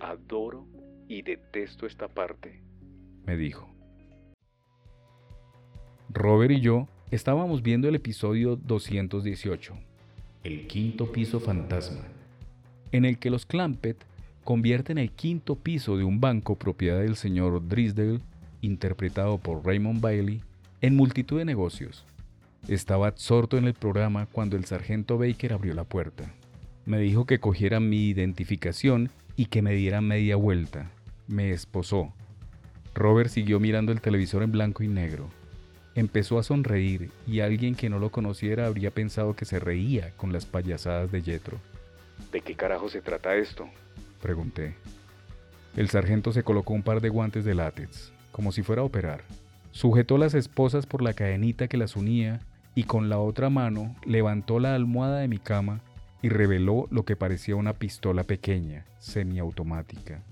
Adoro 0.00 0.66
y 1.08 1.22
detesto 1.22 1.86
esta 1.86 2.08
parte, 2.08 2.60
me 3.24 3.38
dijo. 3.38 3.70
Robert 6.10 6.52
y 6.52 6.60
yo 6.60 6.88
estábamos 7.10 7.62
viendo 7.62 7.88
el 7.88 7.94
episodio 7.94 8.56
218, 8.56 9.78
El 10.44 10.66
quinto 10.66 11.10
piso 11.10 11.40
fantasma, 11.40 12.04
en 12.90 13.06
el 13.06 13.16
que 13.18 13.30
los 13.30 13.46
Clampett 13.46 13.96
convierten 14.44 14.98
el 14.98 15.10
quinto 15.10 15.56
piso 15.56 15.96
de 15.96 16.04
un 16.04 16.20
banco 16.20 16.56
propiedad 16.56 17.00
del 17.00 17.16
señor 17.16 17.66
Drisdale, 17.66 18.20
interpretado 18.60 19.38
por 19.38 19.64
Raymond 19.64 20.02
Bailey, 20.02 20.42
en 20.82 20.96
multitud 20.96 21.38
de 21.38 21.46
negocios. 21.46 22.04
Estaba 22.68 23.08
absorto 23.08 23.58
en 23.58 23.64
el 23.64 23.74
programa 23.74 24.26
cuando 24.26 24.56
el 24.56 24.64
sargento 24.64 25.18
Baker 25.18 25.52
abrió 25.52 25.74
la 25.74 25.82
puerta. 25.82 26.32
Me 26.84 26.98
dijo 26.98 27.26
que 27.26 27.40
cogiera 27.40 27.80
mi 27.80 28.08
identificación 28.08 29.10
y 29.34 29.46
que 29.46 29.62
me 29.62 29.74
diera 29.74 30.00
media 30.00 30.36
vuelta. 30.36 30.90
Me 31.26 31.50
esposó. 31.50 32.12
Robert 32.94 33.30
siguió 33.30 33.58
mirando 33.58 33.90
el 33.90 34.00
televisor 34.00 34.44
en 34.44 34.52
blanco 34.52 34.84
y 34.84 34.88
negro. 34.88 35.28
Empezó 35.96 36.38
a 36.38 36.44
sonreír 36.44 37.10
y 37.26 37.40
alguien 37.40 37.74
que 37.74 37.90
no 37.90 37.98
lo 37.98 38.10
conociera 38.10 38.66
habría 38.66 38.92
pensado 38.92 39.34
que 39.34 39.44
se 39.44 39.58
reía 39.58 40.12
con 40.16 40.32
las 40.32 40.46
payasadas 40.46 41.10
de 41.10 41.20
Jetro. 41.20 41.58
¿De 42.30 42.42
qué 42.42 42.54
carajo 42.54 42.88
se 42.88 43.00
trata 43.00 43.34
esto? 43.34 43.68
Pregunté. 44.20 44.76
El 45.76 45.90
sargento 45.90 46.32
se 46.32 46.44
colocó 46.44 46.74
un 46.74 46.84
par 46.84 47.00
de 47.00 47.08
guantes 47.08 47.44
de 47.44 47.56
látex, 47.56 48.12
como 48.30 48.52
si 48.52 48.62
fuera 48.62 48.82
a 48.82 48.84
operar. 48.84 49.24
Sujetó 49.72 50.16
las 50.16 50.34
esposas 50.34 50.86
por 50.86 51.02
la 51.02 51.14
cadenita 51.14 51.66
que 51.66 51.76
las 51.76 51.96
unía 51.96 52.40
y 52.74 52.84
con 52.84 53.08
la 53.08 53.18
otra 53.18 53.50
mano 53.50 53.94
levantó 54.04 54.58
la 54.58 54.74
almohada 54.74 55.18
de 55.18 55.28
mi 55.28 55.38
cama 55.38 55.80
y 56.22 56.28
reveló 56.28 56.86
lo 56.90 57.04
que 57.04 57.16
parecía 57.16 57.56
una 57.56 57.74
pistola 57.74 58.24
pequeña, 58.24 58.84
semiautomática. 58.98 60.22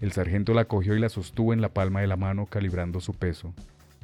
El 0.00 0.12
sargento 0.12 0.54
la 0.54 0.66
cogió 0.66 0.96
y 0.96 1.00
la 1.00 1.08
sostuvo 1.08 1.52
en 1.52 1.60
la 1.60 1.70
palma 1.70 2.00
de 2.00 2.06
la 2.06 2.16
mano 2.16 2.46
calibrando 2.46 3.00
su 3.00 3.14
peso, 3.14 3.54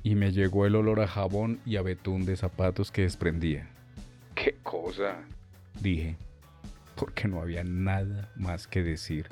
y 0.02 0.14
me 0.14 0.32
llegó 0.32 0.66
el 0.66 0.76
olor 0.76 1.00
a 1.00 1.06
jabón 1.06 1.60
y 1.64 1.76
a 1.76 1.82
betún 1.82 2.24
de 2.24 2.36
zapatos 2.36 2.90
que 2.90 3.02
desprendía. 3.02 3.68
¡Qué 4.34 4.56
cosa! 4.62 5.24
dije, 5.80 6.16
porque 6.96 7.28
no 7.28 7.40
había 7.40 7.64
nada 7.64 8.30
más 8.36 8.66
que 8.66 8.82
decir. 8.82 9.28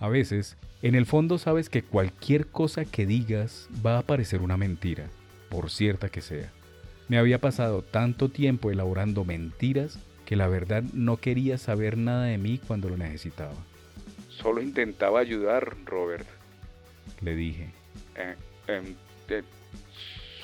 A 0.00 0.08
veces, 0.08 0.56
en 0.82 0.94
el 0.94 1.06
fondo 1.06 1.38
sabes 1.38 1.68
que 1.68 1.82
cualquier 1.82 2.46
cosa 2.46 2.84
que 2.84 3.06
digas 3.06 3.68
va 3.84 3.98
a 3.98 4.02
parecer 4.02 4.42
una 4.42 4.56
mentira, 4.56 5.06
por 5.48 5.70
cierta 5.70 6.08
que 6.08 6.20
sea. 6.20 6.50
Me 7.08 7.18
había 7.18 7.38
pasado 7.38 7.82
tanto 7.82 8.28
tiempo 8.28 8.70
elaborando 8.70 9.24
mentiras 9.24 9.98
que 10.24 10.36
la 10.36 10.48
verdad 10.48 10.82
no 10.92 11.18
quería 11.18 11.58
saber 11.58 11.98
nada 11.98 12.24
de 12.24 12.38
mí 12.38 12.58
cuando 12.66 12.88
lo 12.88 12.96
necesitaba. 12.96 13.54
Solo 14.28 14.62
intentaba 14.62 15.20
ayudar, 15.20 15.76
Robert. 15.84 16.26
Le 17.20 17.34
dije. 17.34 17.70
Eh, 18.16 18.34
em, 18.66 18.94
eh, 19.28 19.42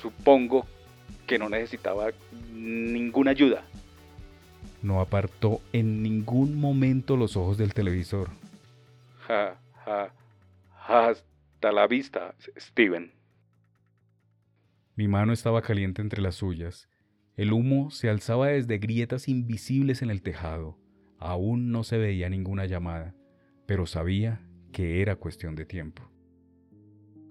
supongo 0.01 0.65
que 1.25 1.39
no 1.39 1.49
necesitaba 1.49 2.11
ninguna 2.53 3.31
ayuda. 3.31 3.63
No 4.81 5.01
apartó 5.01 5.61
en 5.73 6.01
ningún 6.01 6.59
momento 6.59 7.17
los 7.17 7.35
ojos 7.35 7.57
del 7.57 7.73
televisor. 7.73 8.29
Ja, 9.27 9.59
ja, 9.85 10.13
hasta 10.87 11.71
la 11.71 11.87
vista, 11.87 12.35
Steven. 12.57 13.11
Mi 14.99 15.07
mano 15.07 15.31
estaba 15.31 15.61
caliente 15.61 16.01
entre 16.01 16.21
las 16.21 16.35
suyas. 16.35 16.89
El 17.37 17.53
humo 17.53 17.89
se 17.89 18.09
alzaba 18.09 18.47
desde 18.47 18.79
grietas 18.79 19.29
invisibles 19.29 20.01
en 20.01 20.09
el 20.09 20.21
tejado. 20.21 20.77
Aún 21.19 21.71
no 21.71 21.85
se 21.85 21.97
veía 21.97 22.29
ninguna 22.29 22.65
llamada, 22.65 23.15
pero 23.65 23.85
sabía 23.85 24.45
que 24.73 25.01
era 25.01 25.15
cuestión 25.15 25.55
de 25.55 25.65
tiempo. 25.65 26.03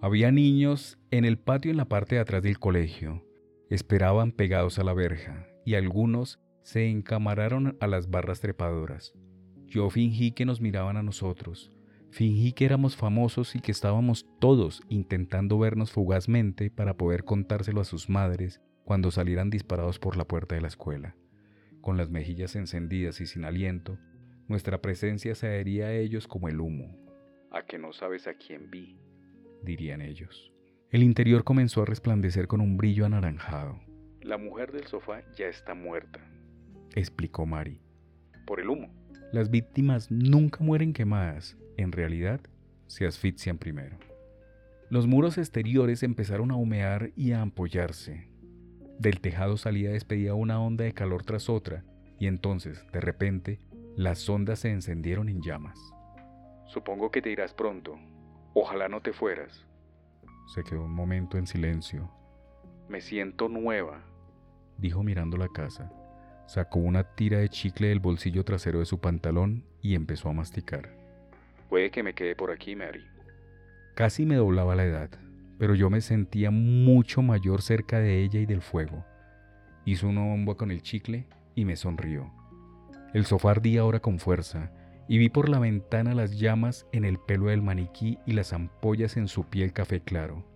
Había 0.01 0.33
niños 0.33 0.99
en 1.11 1.27
el 1.27 1.37
patio 1.39 1.71
en 1.71 1.77
la 1.77 1.91
parte 1.91 2.15
de 2.15 2.23
atrás 2.23 2.43
del 2.43 2.59
colegio. 2.59 3.23
Esperaban 3.69 4.33
pegados 4.33 4.79
a 4.79 4.83
la 4.83 4.95
verja 4.95 5.47
y 5.67 5.75
algunos 5.75 6.41
se 6.63 6.89
encamararon 6.89 7.77
a 7.81 7.87
las 7.87 8.09
barras 8.09 8.41
trepadoras. 8.41 9.13
Yo 9.67 9.91
fingí 9.91 10.33
que 10.33 10.47
nos 10.47 10.63
miraban 10.63 10.97
a 10.97 11.03
nosotros. 11.03 11.71
Fingí 12.11 12.53
que 12.53 12.65
éramos 12.65 12.97
famosos 12.97 13.55
y 13.55 13.61
que 13.61 13.71
estábamos 13.71 14.27
todos 14.39 14.83
intentando 14.89 15.59
vernos 15.59 15.93
fugazmente 15.93 16.71
para 16.71 16.97
poder 16.97 17.25
contárselo 17.25 17.81
a 17.81 17.85
sus 17.85 18.09
madres 18.09 18.61
cuando 18.85 19.11
salieran 19.11 19.51
disparados 19.51 19.99
por 19.99 20.17
la 20.17 20.25
puerta 20.25 20.55
de 20.55 20.63
la 20.63 20.69
escuela. 20.69 21.15
Con 21.83 21.97
las 21.97 22.11
mejillas 22.11 22.57
encendidas 22.57 23.21
y 23.21 23.27
sin 23.27 23.45
aliento, 23.45 23.99
nuestra 24.49 24.81
presencia 24.81 25.35
se 25.35 25.47
adhería 25.47 25.87
a 25.87 25.95
ellos 25.95 26.27
como 26.27 26.49
el 26.49 26.61
humo. 26.61 26.97
A 27.51 27.63
que 27.67 27.79
no 27.79 27.93
sabes 27.93 28.27
a 28.27 28.35
quién 28.35 28.71
vi, 28.71 28.99
dirían 29.63 30.01
ellos. 30.01 30.53
El 30.91 31.03
interior 31.03 31.45
comenzó 31.45 31.83
a 31.83 31.85
resplandecer 31.85 32.47
con 32.47 32.63
un 32.63 32.79
brillo 32.79 33.05
anaranjado. 33.05 33.79
La 34.23 34.39
mujer 34.39 34.73
del 34.73 34.87
sofá 34.87 35.23
ya 35.37 35.47
está 35.47 35.75
muerta, 35.75 36.21
explicó 36.95 37.45
Mari. 37.45 37.81
Por 38.47 38.61
el 38.61 38.71
humo. 38.71 38.98
Las 39.31 39.51
víctimas 39.51 40.11
nunca 40.11 40.65
mueren 40.65 40.95
quemadas, 40.95 41.59
en 41.77 41.93
realidad 41.93 42.41
se 42.87 43.07
asfixian 43.07 43.59
primero. 43.59 43.99
Los 44.89 45.07
muros 45.07 45.37
exteriores 45.37 46.03
empezaron 46.03 46.51
a 46.51 46.57
humear 46.57 47.11
y 47.15 47.33
a 47.33 47.43
ampollarse. 47.43 48.31
Del 48.99 49.21
tejado 49.21 49.59
salía 49.59 49.91
despedida 49.91 50.33
una 50.33 50.61
onda 50.61 50.85
de 50.85 50.95
calor 50.95 51.25
tras 51.25 51.51
otra, 51.51 51.85
y 52.19 52.27
entonces, 52.27 52.87
de 52.91 53.01
repente, 53.01 53.61
las 53.97 54.27
ondas 54.31 54.61
se 54.61 54.71
encendieron 54.71 55.29
en 55.29 55.43
llamas. 55.43 55.79
Supongo 56.67 57.11
que 57.11 57.21
te 57.21 57.31
irás 57.31 57.53
pronto. 57.53 57.99
Ojalá 58.55 58.89
no 58.89 59.03
te 59.03 59.13
fueras. 59.13 59.67
Se 60.55 60.65
quedó 60.65 60.85
un 60.85 60.95
momento 60.95 61.37
en 61.37 61.47
silencio. 61.47 62.11
Me 62.89 63.03
siento 63.03 63.51
nueva, 63.51 64.03
dijo 64.79 65.03
mirando 65.03 65.37
la 65.37 65.49
casa. 65.49 65.93
Sacó 66.49 66.79
una 66.79 67.05
tira 67.05 67.41
de 67.41 67.51
chicle 67.51 67.89
del 67.89 68.01
bolsillo 68.01 68.43
trasero 68.43 68.79
de 68.79 68.87
su 68.87 69.01
pantalón 69.01 69.65
y 69.83 69.95
empezó 69.95 70.31
a 70.31 70.33
masticar. 70.33 70.89
Puede 71.69 71.91
que 71.91 72.03
me 72.03 72.15
quede 72.15 72.35
por 72.35 72.51
aquí, 72.51 72.75
Mary. 72.75 73.05
Casi 73.95 74.25
me 74.25 74.37
doblaba 74.37 74.75
la 74.75 74.87
edad, 74.87 75.11
pero 75.59 75.75
yo 75.75 75.91
me 75.91 76.01
sentía 76.01 76.51
mucho 76.51 77.21
mayor 77.21 77.61
cerca 77.61 77.99
de 77.99 78.23
ella 78.23 78.41
y 78.41 78.47
del 78.47 78.63
fuego. 78.63 79.05
Hizo 79.85 80.09
una 80.09 80.23
bomba 80.23 80.55
con 80.55 80.71
el 80.71 80.81
chicle 80.81 81.27
y 81.55 81.67
me 81.67 81.77
sonrió. 81.77 82.33
El 83.13 83.27
sofá 83.27 83.51
ardía 83.51 83.83
ahora 83.83 84.01
con 84.01 84.19
fuerza, 84.19 84.73
y 85.07 85.19
vi 85.19 85.29
por 85.29 85.51
la 85.51 85.59
ventana 85.59 86.15
las 86.15 86.39
llamas 86.39 86.87
en 86.93 87.05
el 87.05 87.19
pelo 87.19 87.49
del 87.49 87.61
maniquí 87.61 88.21
y 88.25 88.33
las 88.33 88.55
ampollas 88.55 89.19
en 89.19 89.29
su 89.29 89.45
piel 89.45 89.75
café 89.75 90.01
claro. 90.01 90.47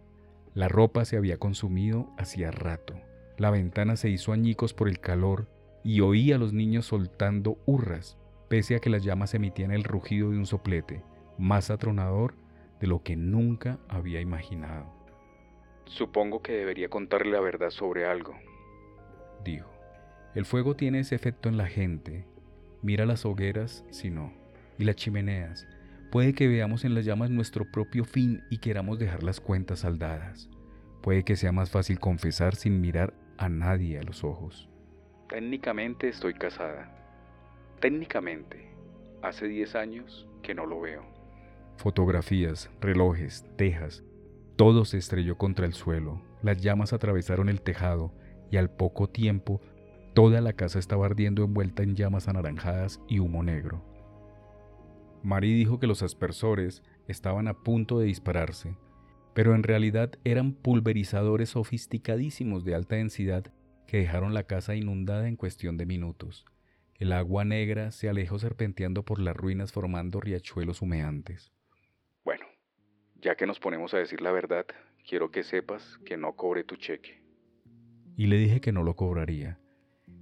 La 0.55 0.69
ropa 0.69 1.05
se 1.05 1.19
había 1.19 1.37
consumido 1.37 2.09
hacía 2.17 2.51
rato. 2.51 2.95
La 3.37 3.51
ventana 3.51 3.97
se 3.97 4.09
hizo 4.09 4.33
añicos 4.33 4.73
por 4.73 4.89
el 4.89 4.99
calor 4.99 5.52
y 5.85 6.01
oí 6.01 6.33
a 6.33 6.39
los 6.39 6.53
niños 6.53 6.87
soltando 6.87 7.59
hurras 7.67 8.17
pese 8.53 8.77
a 8.77 8.81
que 8.81 8.91
las 8.91 9.03
llamas 9.03 9.33
emitían 9.33 9.71
el 9.71 9.83
rugido 9.83 10.31
de 10.31 10.37
un 10.37 10.45
soplete, 10.45 11.03
más 11.39 11.71
atronador 11.71 12.35
de 12.81 12.87
lo 12.87 13.03
que 13.03 13.17
nunca 13.17 13.79
había 13.89 14.21
imaginado. 14.21 14.93
Supongo 15.87 16.43
que 16.43 16.53
debería 16.53 16.91
contarle 16.91 17.33
la 17.33 17.41
verdad 17.41 17.71
sobre 17.71 18.05
algo, 18.05 18.35
dijo. 19.43 19.71
El 20.35 20.45
fuego 20.45 20.77
tiene 20.77 21.01
ese 21.01 21.15
efecto 21.15 21.49
en 21.49 21.57
la 21.57 21.67
gente. 21.67 22.27
Mira 22.83 23.07
las 23.07 23.25
hogueras, 23.25 23.87
si 23.91 24.11
no, 24.11 24.35
y 24.79 24.85
las 24.85 24.97
chimeneas. 24.97 25.67
Puede 26.11 26.35
que 26.35 26.47
veamos 26.47 26.85
en 26.85 26.95
las 26.95 27.07
llamas 27.07 27.31
nuestro 27.31 27.65
propio 27.71 28.05
fin 28.05 28.43
y 28.51 28.59
queramos 28.59 28.99
dejar 28.99 29.23
las 29.23 29.41
cuentas 29.41 29.81
saldadas. 29.81 30.51
Puede 31.01 31.25
que 31.25 31.37
sea 31.37 31.53
más 31.53 31.71
fácil 31.71 31.99
confesar 31.99 32.55
sin 32.55 32.83
mirar 32.83 33.15
a 33.39 33.49
nadie 33.49 33.99
a 33.99 34.03
los 34.03 34.25
ojos. 34.25 34.69
Técnicamente 35.33 36.11
estoy 36.11 36.35
casada. 36.35 36.95
Técnicamente, 37.81 38.71
hace 39.23 39.49
10 39.49 39.77
años 39.77 40.29
que 40.43 40.55
no 40.55 40.67
lo 40.67 40.83
veo. 40.83 41.07
Fotografías, 41.79 42.71
relojes, 42.83 43.47
tejas, 43.57 44.05
todo 44.57 44.85
se 44.85 44.99
estrelló 44.99 45.39
contra 45.39 45.65
el 45.65 45.73
suelo, 45.73 46.21
las 46.43 46.61
llamas 46.61 46.93
atravesaron 46.93 47.49
el 47.49 47.63
tejado 47.63 48.13
y 48.51 48.59
al 48.59 48.69
poco 48.69 49.09
tiempo 49.09 49.63
toda 50.13 50.43
la 50.43 50.53
casa 50.53 50.79
estaba 50.79 51.07
ardiendo 51.07 51.45
envuelta 51.45 51.83
en 51.83 51.97
llamas 51.97 52.29
anaranjadas 52.29 53.01
y 53.09 53.19
humo 53.19 53.43
negro. 53.43 53.83
Marie 55.23 55.55
dijo 55.55 55.81
que 55.81 55.87
los 55.87 56.03
aspersores 56.03 56.83
estaban 57.09 57.49
a 57.49 57.55
punto 57.55 57.99
de 57.99 58.05
dispararse, 58.05 58.77
pero 59.33 59.55
en 59.55 59.63
realidad 59.63 60.11
eran 60.25 60.53
pulverizadores 60.53 61.49
sofisticadísimos 61.49 62.67
de 62.67 62.75
alta 62.75 62.97
densidad 62.97 63.51
que 63.87 63.99
dejaron 63.99 64.35
la 64.35 64.45
casa 64.45 64.75
inundada 64.75 65.29
en 65.29 65.37
cuestión 65.37 65.77
de 65.77 65.87
minutos. 65.87 66.45
El 66.99 67.13
agua 67.13 67.45
negra 67.45 67.91
se 67.91 68.09
alejó 68.09 68.39
serpenteando 68.39 69.05
por 69.05 69.19
las 69.19 69.37
ruinas 69.37 69.73
formando 69.73 70.21
riachuelos 70.21 70.83
humeantes. 70.83 71.53
Bueno, 72.25 72.47
ya 73.21 73.35
que 73.35 73.47
nos 73.47 73.59
ponemos 73.59 73.93
a 73.95 73.99
decir 73.99 74.21
la 74.21 74.33
verdad, 74.33 74.67
quiero 75.09 75.31
que 75.31 75.43
sepas 75.43 75.99
que 76.05 76.17
no 76.17 76.37
cobré 76.37 76.65
tu 76.65 76.77
cheque. 76.77 77.23
Y 78.17 78.27
le 78.27 78.37
dije 78.37 78.61
que 78.61 78.73
no 78.73 78.83
lo 78.83 78.95
cobraría. 78.95 79.59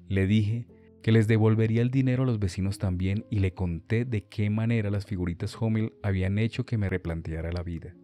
Le 0.09 0.27
dije 0.27 0.67
que 1.03 1.13
les 1.13 1.29
devolvería 1.29 1.83
el 1.83 1.91
dinero 1.91 2.23
a 2.23 2.27
los 2.27 2.39
vecinos 2.39 2.79
también 2.79 3.25
y 3.31 3.41
le 3.41 3.55
conté 3.55 4.05
de 4.05 4.23
qué 4.23 4.51
manera 4.51 4.91
las 4.91 5.07
figuritas 5.07 5.57
Hommel 5.61 5.93
habían 6.03 6.39
hecho 6.39 6.65
que 6.67 6.79
me 6.79 6.89
replanteara 6.89 7.53
la 7.53 7.63
vida. 7.63 7.95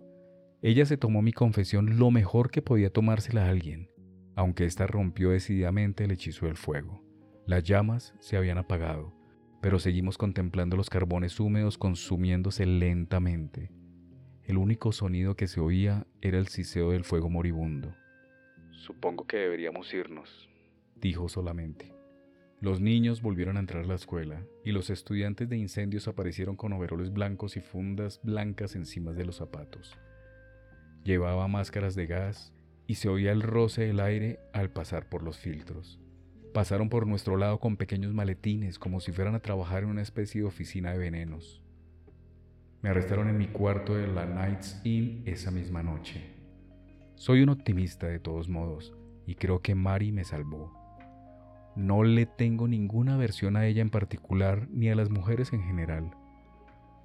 Ella 0.63 0.87
se 0.87 0.97
tomó 0.97 1.23
mi 1.23 1.33
confesión 1.33 1.99
lo 1.99 2.11
mejor 2.11 2.51
que 2.51 2.63
podía 2.63 2.91
tomársela 2.91 3.47
a 3.47 3.51
alguien, 3.51 3.91
aunque 4.37 4.67
ésta 4.67 4.87
rompió 4.87 5.31
decididamente 5.31 6.05
el 6.05 6.13
hechizo 6.13 6.47
del 6.47 6.57
fuego. 6.57 7.03
Las 7.47 7.65
llamas 7.65 8.15
se 8.21 8.37
habían 8.37 8.59
apagado, 8.59 9.13
pero 9.61 9.79
seguimos 9.81 10.19
contemplando 10.19 10.77
los 10.77 10.91
carbones 10.91 11.41
húmedos 11.41 11.79
consumiéndose 11.79 12.67
lentamente. 12.67 13.73
El 14.45 14.59
único 14.59 14.93
sonido 14.93 15.35
que 15.35 15.49
se 15.49 15.61
oía 15.61 16.07
era 16.21 16.39
el 16.39 16.49
siseo 16.49 16.93
del 16.93 17.03
fuego 17.03 17.31
moribundo. 17.31 17.95
Supongo 18.71 19.27
que 19.27 19.39
deberíamos 19.39 19.93
irnos, 19.93 20.49
dijo 20.95 21.29
solamente. 21.29 21.93
Los 22.61 22.81
niños 22.81 23.23
volvieron 23.23 23.57
a 23.57 23.61
entrar 23.61 23.85
a 23.85 23.89
la 23.89 23.95
escuela 23.95 24.47
y 24.65 24.73
los 24.73 24.91
estudiantes 24.91 25.49
de 25.49 25.57
incendios 25.57 26.09
aparecieron 26.09 26.57
con 26.57 26.73
overoles 26.73 27.13
blancos 27.13 27.57
y 27.57 27.61
fundas 27.61 28.21
blancas 28.23 28.77
encima 28.77 29.13
de 29.13 29.25
los 29.25 29.37
zapatos. 29.37 29.99
Llevaba 31.05 31.49
máscaras 31.49 31.95
de 31.95 32.07
gas 32.07 32.53
y 32.87 32.97
se 32.97 33.09
oía 33.09 33.33
el 33.33 33.43
roce 33.43 33.87
del 33.87 34.01
aire 34.01 34.41
al 34.53 34.71
pasar 34.71 35.09
por 35.09 35.23
los 35.23 35.39
filtros. 35.39 36.01
Pasaron 36.53 36.89
por 36.89 37.07
nuestro 37.07 37.37
lado 37.37 37.61
con 37.61 37.77
pequeños 37.77 38.15
maletines, 38.15 38.79
como 38.79 39.01
si 39.01 39.13
fueran 39.13 39.35
a 39.35 39.41
trabajar 39.41 39.83
en 39.83 39.91
una 39.91 40.03
especie 40.03 40.41
de 40.41 40.47
oficina 40.47 40.93
de 40.93 40.99
venenos. 40.99 41.63
Me 42.83 42.91
arrestaron 42.91 43.29
en 43.29 43.37
mi 43.37 43.49
cuarto 43.49 43.95
de 43.95 44.07
la 44.07 44.27
Knights 44.27 44.81
Inn 44.85 45.23
esa 45.27 45.51
misma 45.51 45.83
noche. 45.83 46.23
Soy 47.17 47.43
un 47.43 47.49
optimista 47.49 48.07
de 48.07 48.21
todos 48.21 48.49
modos, 48.49 48.95
y 49.27 49.35
creo 49.35 49.61
que 49.61 49.75
Mari 49.75 50.13
me 50.13 50.25
salvó. 50.25 50.73
No 51.75 52.05
le 52.05 52.25
tengo 52.25 52.69
ninguna 52.69 53.15
aversión 53.15 53.57
a 53.57 53.67
ella 53.67 53.83
en 53.83 53.91
particular 53.91 54.69
ni 54.71 54.89
a 54.89 54.95
las 54.95 55.11
mujeres 55.11 55.53
en 55.53 55.63
general. 55.63 56.13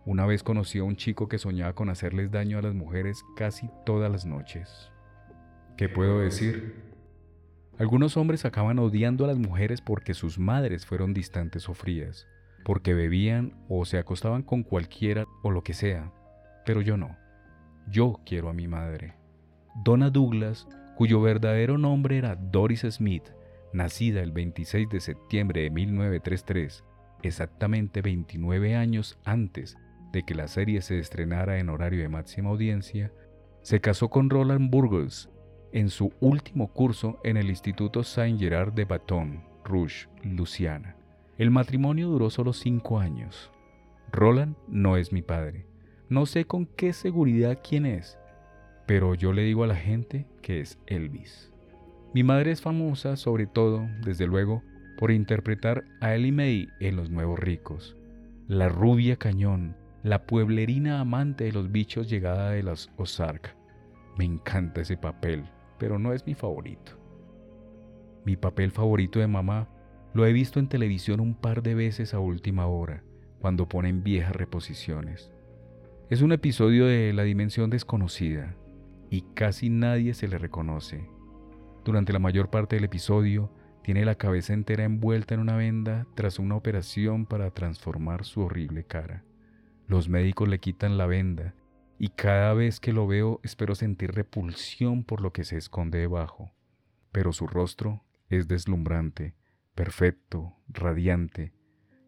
Una 0.05 0.25
vez 0.25 0.43
conocí 0.43 0.79
a 0.79 0.83
un 0.83 0.95
chico 0.95 1.27
que 1.27 1.39
soñaba 1.39 1.73
con 1.73 1.89
hacerles 1.89 2.31
daño 2.31 2.57
a 2.57 2.61
las 2.61 2.73
mujeres 2.73 3.23
casi 3.35 3.69
todas 3.85 4.11
las 4.11 4.25
noches. 4.25 4.90
¿Qué 5.77 5.89
puedo 5.89 6.19
decir? 6.19 6.75
Algunos 7.81 8.15
hombres 8.15 8.45
acaban 8.45 8.77
odiando 8.77 9.25
a 9.25 9.27
las 9.27 9.39
mujeres 9.39 9.81
porque 9.81 10.13
sus 10.13 10.37
madres 10.37 10.85
fueron 10.85 11.15
distantes 11.15 11.67
o 11.67 11.73
frías, 11.73 12.27
porque 12.63 12.93
bebían 12.93 13.55
o 13.69 13.85
se 13.85 13.97
acostaban 13.97 14.43
con 14.43 14.61
cualquiera 14.61 15.25
o 15.41 15.49
lo 15.49 15.63
que 15.63 15.73
sea. 15.73 16.11
pero 16.63 16.81
yo 16.81 16.95
no. 16.95 17.17
Yo 17.89 18.19
quiero 18.23 18.49
a 18.49 18.53
mi 18.53 18.67
madre. 18.67 19.15
Donna 19.83 20.11
Douglas, 20.11 20.67
cuyo 20.95 21.19
verdadero 21.19 21.79
nombre 21.79 22.19
era 22.19 22.35
Doris 22.35 22.81
Smith, 22.81 23.23
nacida 23.73 24.21
el 24.21 24.31
26 24.31 24.87
de 24.89 24.99
septiembre 24.99 25.61
de 25.61 25.71
1933, 25.71 26.83
exactamente 27.23 28.03
29 28.03 28.75
años 28.75 29.17
antes 29.25 29.75
de 30.13 30.21
que 30.21 30.35
la 30.35 30.47
serie 30.47 30.83
se 30.83 30.99
estrenara 30.99 31.57
en 31.57 31.69
horario 31.69 32.01
de 32.01 32.09
máxima 32.09 32.51
audiencia, 32.51 33.11
se 33.63 33.81
casó 33.81 34.09
con 34.09 34.29
Roland 34.29 34.69
Burgos 34.69 35.30
en 35.73 35.89
su 35.89 36.11
último 36.19 36.67
curso 36.67 37.19
en 37.23 37.37
el 37.37 37.49
Instituto 37.49 38.03
Saint-Gerard 38.03 38.73
de 38.73 38.85
Baton 38.85 39.43
Rouge, 39.63 40.07
Luciana. 40.23 40.95
El 41.37 41.51
matrimonio 41.51 42.09
duró 42.09 42.29
solo 42.29 42.53
cinco 42.53 42.99
años. 42.99 43.51
Roland 44.11 44.55
no 44.67 44.97
es 44.97 45.11
mi 45.11 45.21
padre. 45.21 45.65
No 46.09 46.25
sé 46.25 46.45
con 46.45 46.65
qué 46.65 46.93
seguridad 46.93 47.59
quién 47.67 47.85
es, 47.85 48.19
pero 48.85 49.15
yo 49.15 49.31
le 49.31 49.43
digo 49.43 49.63
a 49.63 49.67
la 49.67 49.75
gente 49.75 50.27
que 50.41 50.59
es 50.59 50.77
Elvis. 50.87 51.51
Mi 52.13 52.23
madre 52.23 52.51
es 52.51 52.61
famosa 52.61 53.15
sobre 53.15 53.47
todo, 53.47 53.87
desde 54.03 54.27
luego, 54.27 54.63
por 54.97 55.11
interpretar 55.11 55.85
a 56.01 56.13
Ellie 56.13 56.33
Mae 56.33 56.67
en 56.81 56.97
Los 56.97 57.09
Nuevos 57.09 57.39
Ricos, 57.39 57.95
la 58.47 58.67
rubia 58.67 59.15
cañón, 59.15 59.77
la 60.03 60.25
pueblerina 60.25 60.99
amante 60.99 61.45
de 61.45 61.53
los 61.53 61.71
bichos 61.71 62.09
llegada 62.09 62.51
de 62.51 62.63
las 62.63 62.91
Ozark. 62.97 63.55
Me 64.17 64.25
encanta 64.25 64.81
ese 64.81 64.97
papel, 64.97 65.45
pero 65.81 65.97
no 65.97 66.13
es 66.13 66.27
mi 66.27 66.35
favorito. 66.35 66.91
Mi 68.23 68.35
papel 68.35 68.69
favorito 68.69 69.17
de 69.17 69.25
mamá 69.25 69.67
lo 70.13 70.27
he 70.27 70.31
visto 70.31 70.59
en 70.59 70.67
televisión 70.67 71.19
un 71.19 71.33
par 71.33 71.63
de 71.63 71.73
veces 71.73 72.13
a 72.13 72.19
última 72.19 72.67
hora, 72.67 73.03
cuando 73.39 73.67
ponen 73.67 74.03
viejas 74.03 74.35
reposiciones. 74.35 75.31
Es 76.11 76.21
un 76.21 76.33
episodio 76.33 76.85
de 76.85 77.13
La 77.13 77.23
Dimensión 77.23 77.71
Desconocida, 77.71 78.55
y 79.09 79.21
casi 79.33 79.71
nadie 79.71 80.13
se 80.13 80.27
le 80.27 80.37
reconoce. 80.37 81.09
Durante 81.83 82.13
la 82.13 82.19
mayor 82.19 82.51
parte 82.51 82.75
del 82.75 82.85
episodio, 82.85 83.51
tiene 83.81 84.05
la 84.05 84.13
cabeza 84.13 84.53
entera 84.53 84.83
envuelta 84.83 85.33
en 85.33 85.39
una 85.39 85.57
venda 85.57 86.05
tras 86.13 86.37
una 86.37 86.57
operación 86.57 87.25
para 87.25 87.49
transformar 87.49 88.23
su 88.23 88.41
horrible 88.41 88.83
cara. 88.83 89.23
Los 89.87 90.09
médicos 90.09 90.47
le 90.47 90.59
quitan 90.59 90.99
la 90.99 91.07
venda 91.07 91.55
y 92.03 92.09
cada 92.09 92.55
vez 92.55 92.79
que 92.79 92.93
lo 92.93 93.05
veo 93.05 93.39
espero 93.43 93.75
sentir 93.75 94.13
repulsión 94.13 95.03
por 95.03 95.21
lo 95.21 95.33
que 95.33 95.43
se 95.43 95.55
esconde 95.55 95.99
debajo. 95.99 96.51
Pero 97.11 97.31
su 97.31 97.45
rostro 97.45 98.03
es 98.27 98.47
deslumbrante, 98.47 99.35
perfecto, 99.75 100.55
radiante, 100.67 101.53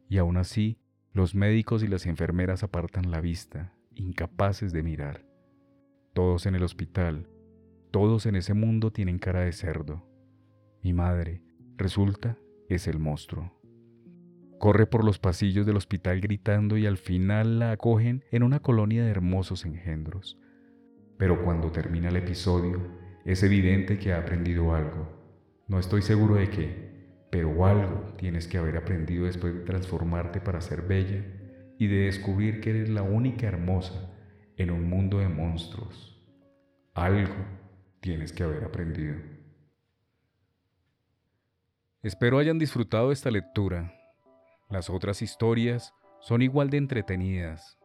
y 0.09 0.17
aún 0.17 0.37
así 0.37 0.79
los 1.11 1.35
médicos 1.35 1.83
y 1.83 1.87
las 1.87 2.07
enfermeras 2.07 2.63
apartan 2.63 3.11
la 3.11 3.21
vista, 3.21 3.75
incapaces 3.93 4.73
de 4.73 4.81
mirar. 4.81 5.27
Todos 6.13 6.47
en 6.47 6.55
el 6.55 6.63
hospital, 6.63 7.29
todos 7.91 8.25
en 8.25 8.35
ese 8.35 8.55
mundo 8.55 8.91
tienen 8.91 9.19
cara 9.19 9.41
de 9.41 9.51
cerdo. 9.51 10.09
Mi 10.81 10.91
madre, 10.91 11.43
resulta, 11.77 12.39
es 12.67 12.87
el 12.87 12.97
monstruo. 12.97 13.62
Corre 14.63 14.85
por 14.85 15.03
los 15.03 15.19
pasillos 15.19 15.65
del 15.65 15.75
hospital 15.75 16.21
gritando 16.21 16.77
y 16.77 16.85
al 16.85 16.95
final 16.95 17.59
la 17.59 17.71
acogen 17.71 18.23
en 18.31 18.43
una 18.43 18.61
colonia 18.61 19.03
de 19.03 19.11
hermosos 19.11 19.65
engendros. 19.65 20.39
Pero 21.17 21.43
cuando 21.43 21.69
termina 21.69 22.07
el 22.07 22.15
episodio, 22.15 22.79
es 23.25 23.43
evidente 23.43 23.99
que 23.99 24.13
ha 24.13 24.19
aprendido 24.19 24.73
algo. 24.73 25.09
No 25.67 25.79
estoy 25.79 26.01
seguro 26.01 26.35
de 26.35 26.49
qué, 26.49 27.27
pero 27.29 27.65
algo 27.65 28.13
tienes 28.17 28.47
que 28.47 28.57
haber 28.57 28.77
aprendido 28.77 29.25
después 29.25 29.53
de 29.53 29.65
transformarte 29.65 30.39
para 30.39 30.61
ser 30.61 30.83
bella 30.83 31.25
y 31.77 31.87
de 31.87 32.05
descubrir 32.05 32.61
que 32.61 32.69
eres 32.69 32.87
la 32.87 33.03
única 33.03 33.45
hermosa 33.45 34.13
en 34.55 34.71
un 34.71 34.89
mundo 34.89 35.19
de 35.19 35.27
monstruos. 35.27 36.25
Algo 36.93 37.35
tienes 37.99 38.31
que 38.31 38.43
haber 38.43 38.63
aprendido. 38.63 39.15
Espero 42.01 42.39
hayan 42.39 42.59
disfrutado 42.59 43.11
esta 43.11 43.29
lectura. 43.29 43.93
Las 44.73 44.89
otras 44.89 45.21
historias 45.21 45.93
son 46.19 46.41
igual 46.41 46.71
de 46.71 46.77
entretenidas. 46.77 47.77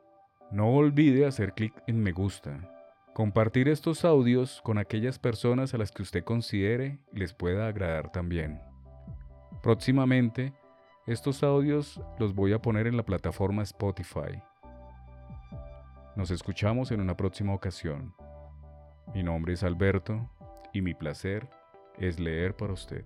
No 0.51 0.71
olvide 0.71 1.27
hacer 1.27 1.53
clic 1.53 1.75
en 1.87 2.03
me 2.03 2.13
gusta. 2.13 2.67
Compartir 3.13 3.69
estos 3.69 4.07
audios 4.07 4.63
con 4.63 4.79
aquellas 4.79 5.19
personas 5.19 5.75
a 5.75 5.77
las 5.77 5.93
que 5.93 6.01
usted 6.01 6.25
considere 6.25 6.99
les 7.13 7.35
pueda 7.35 7.69
agradar 7.69 8.11
también. 8.11 8.63
Próximamente, 9.63 10.55
estos 11.07 11.43
audios 11.43 12.01
los 12.19 12.35
voy 12.35 12.55
a 12.55 12.63
poner 12.63 12.87
en 12.87 12.97
la 12.97 13.05
plataforma 13.05 13.63
Spotify. 13.65 14.43
Nos 16.17 16.31
escuchamos 16.31 16.91
en 16.91 17.03
una 17.03 17.19
próxima 17.19 17.53
ocasión. 17.53 18.15
Mi 19.15 19.23
nombre 19.23 19.53
es 19.53 19.63
Alberto 19.63 20.27
y 20.73 20.81
mi 20.81 20.95
placer 20.95 21.51
es 21.99 22.19
leer 22.19 22.57
para 22.57 22.73
usted. 22.73 23.05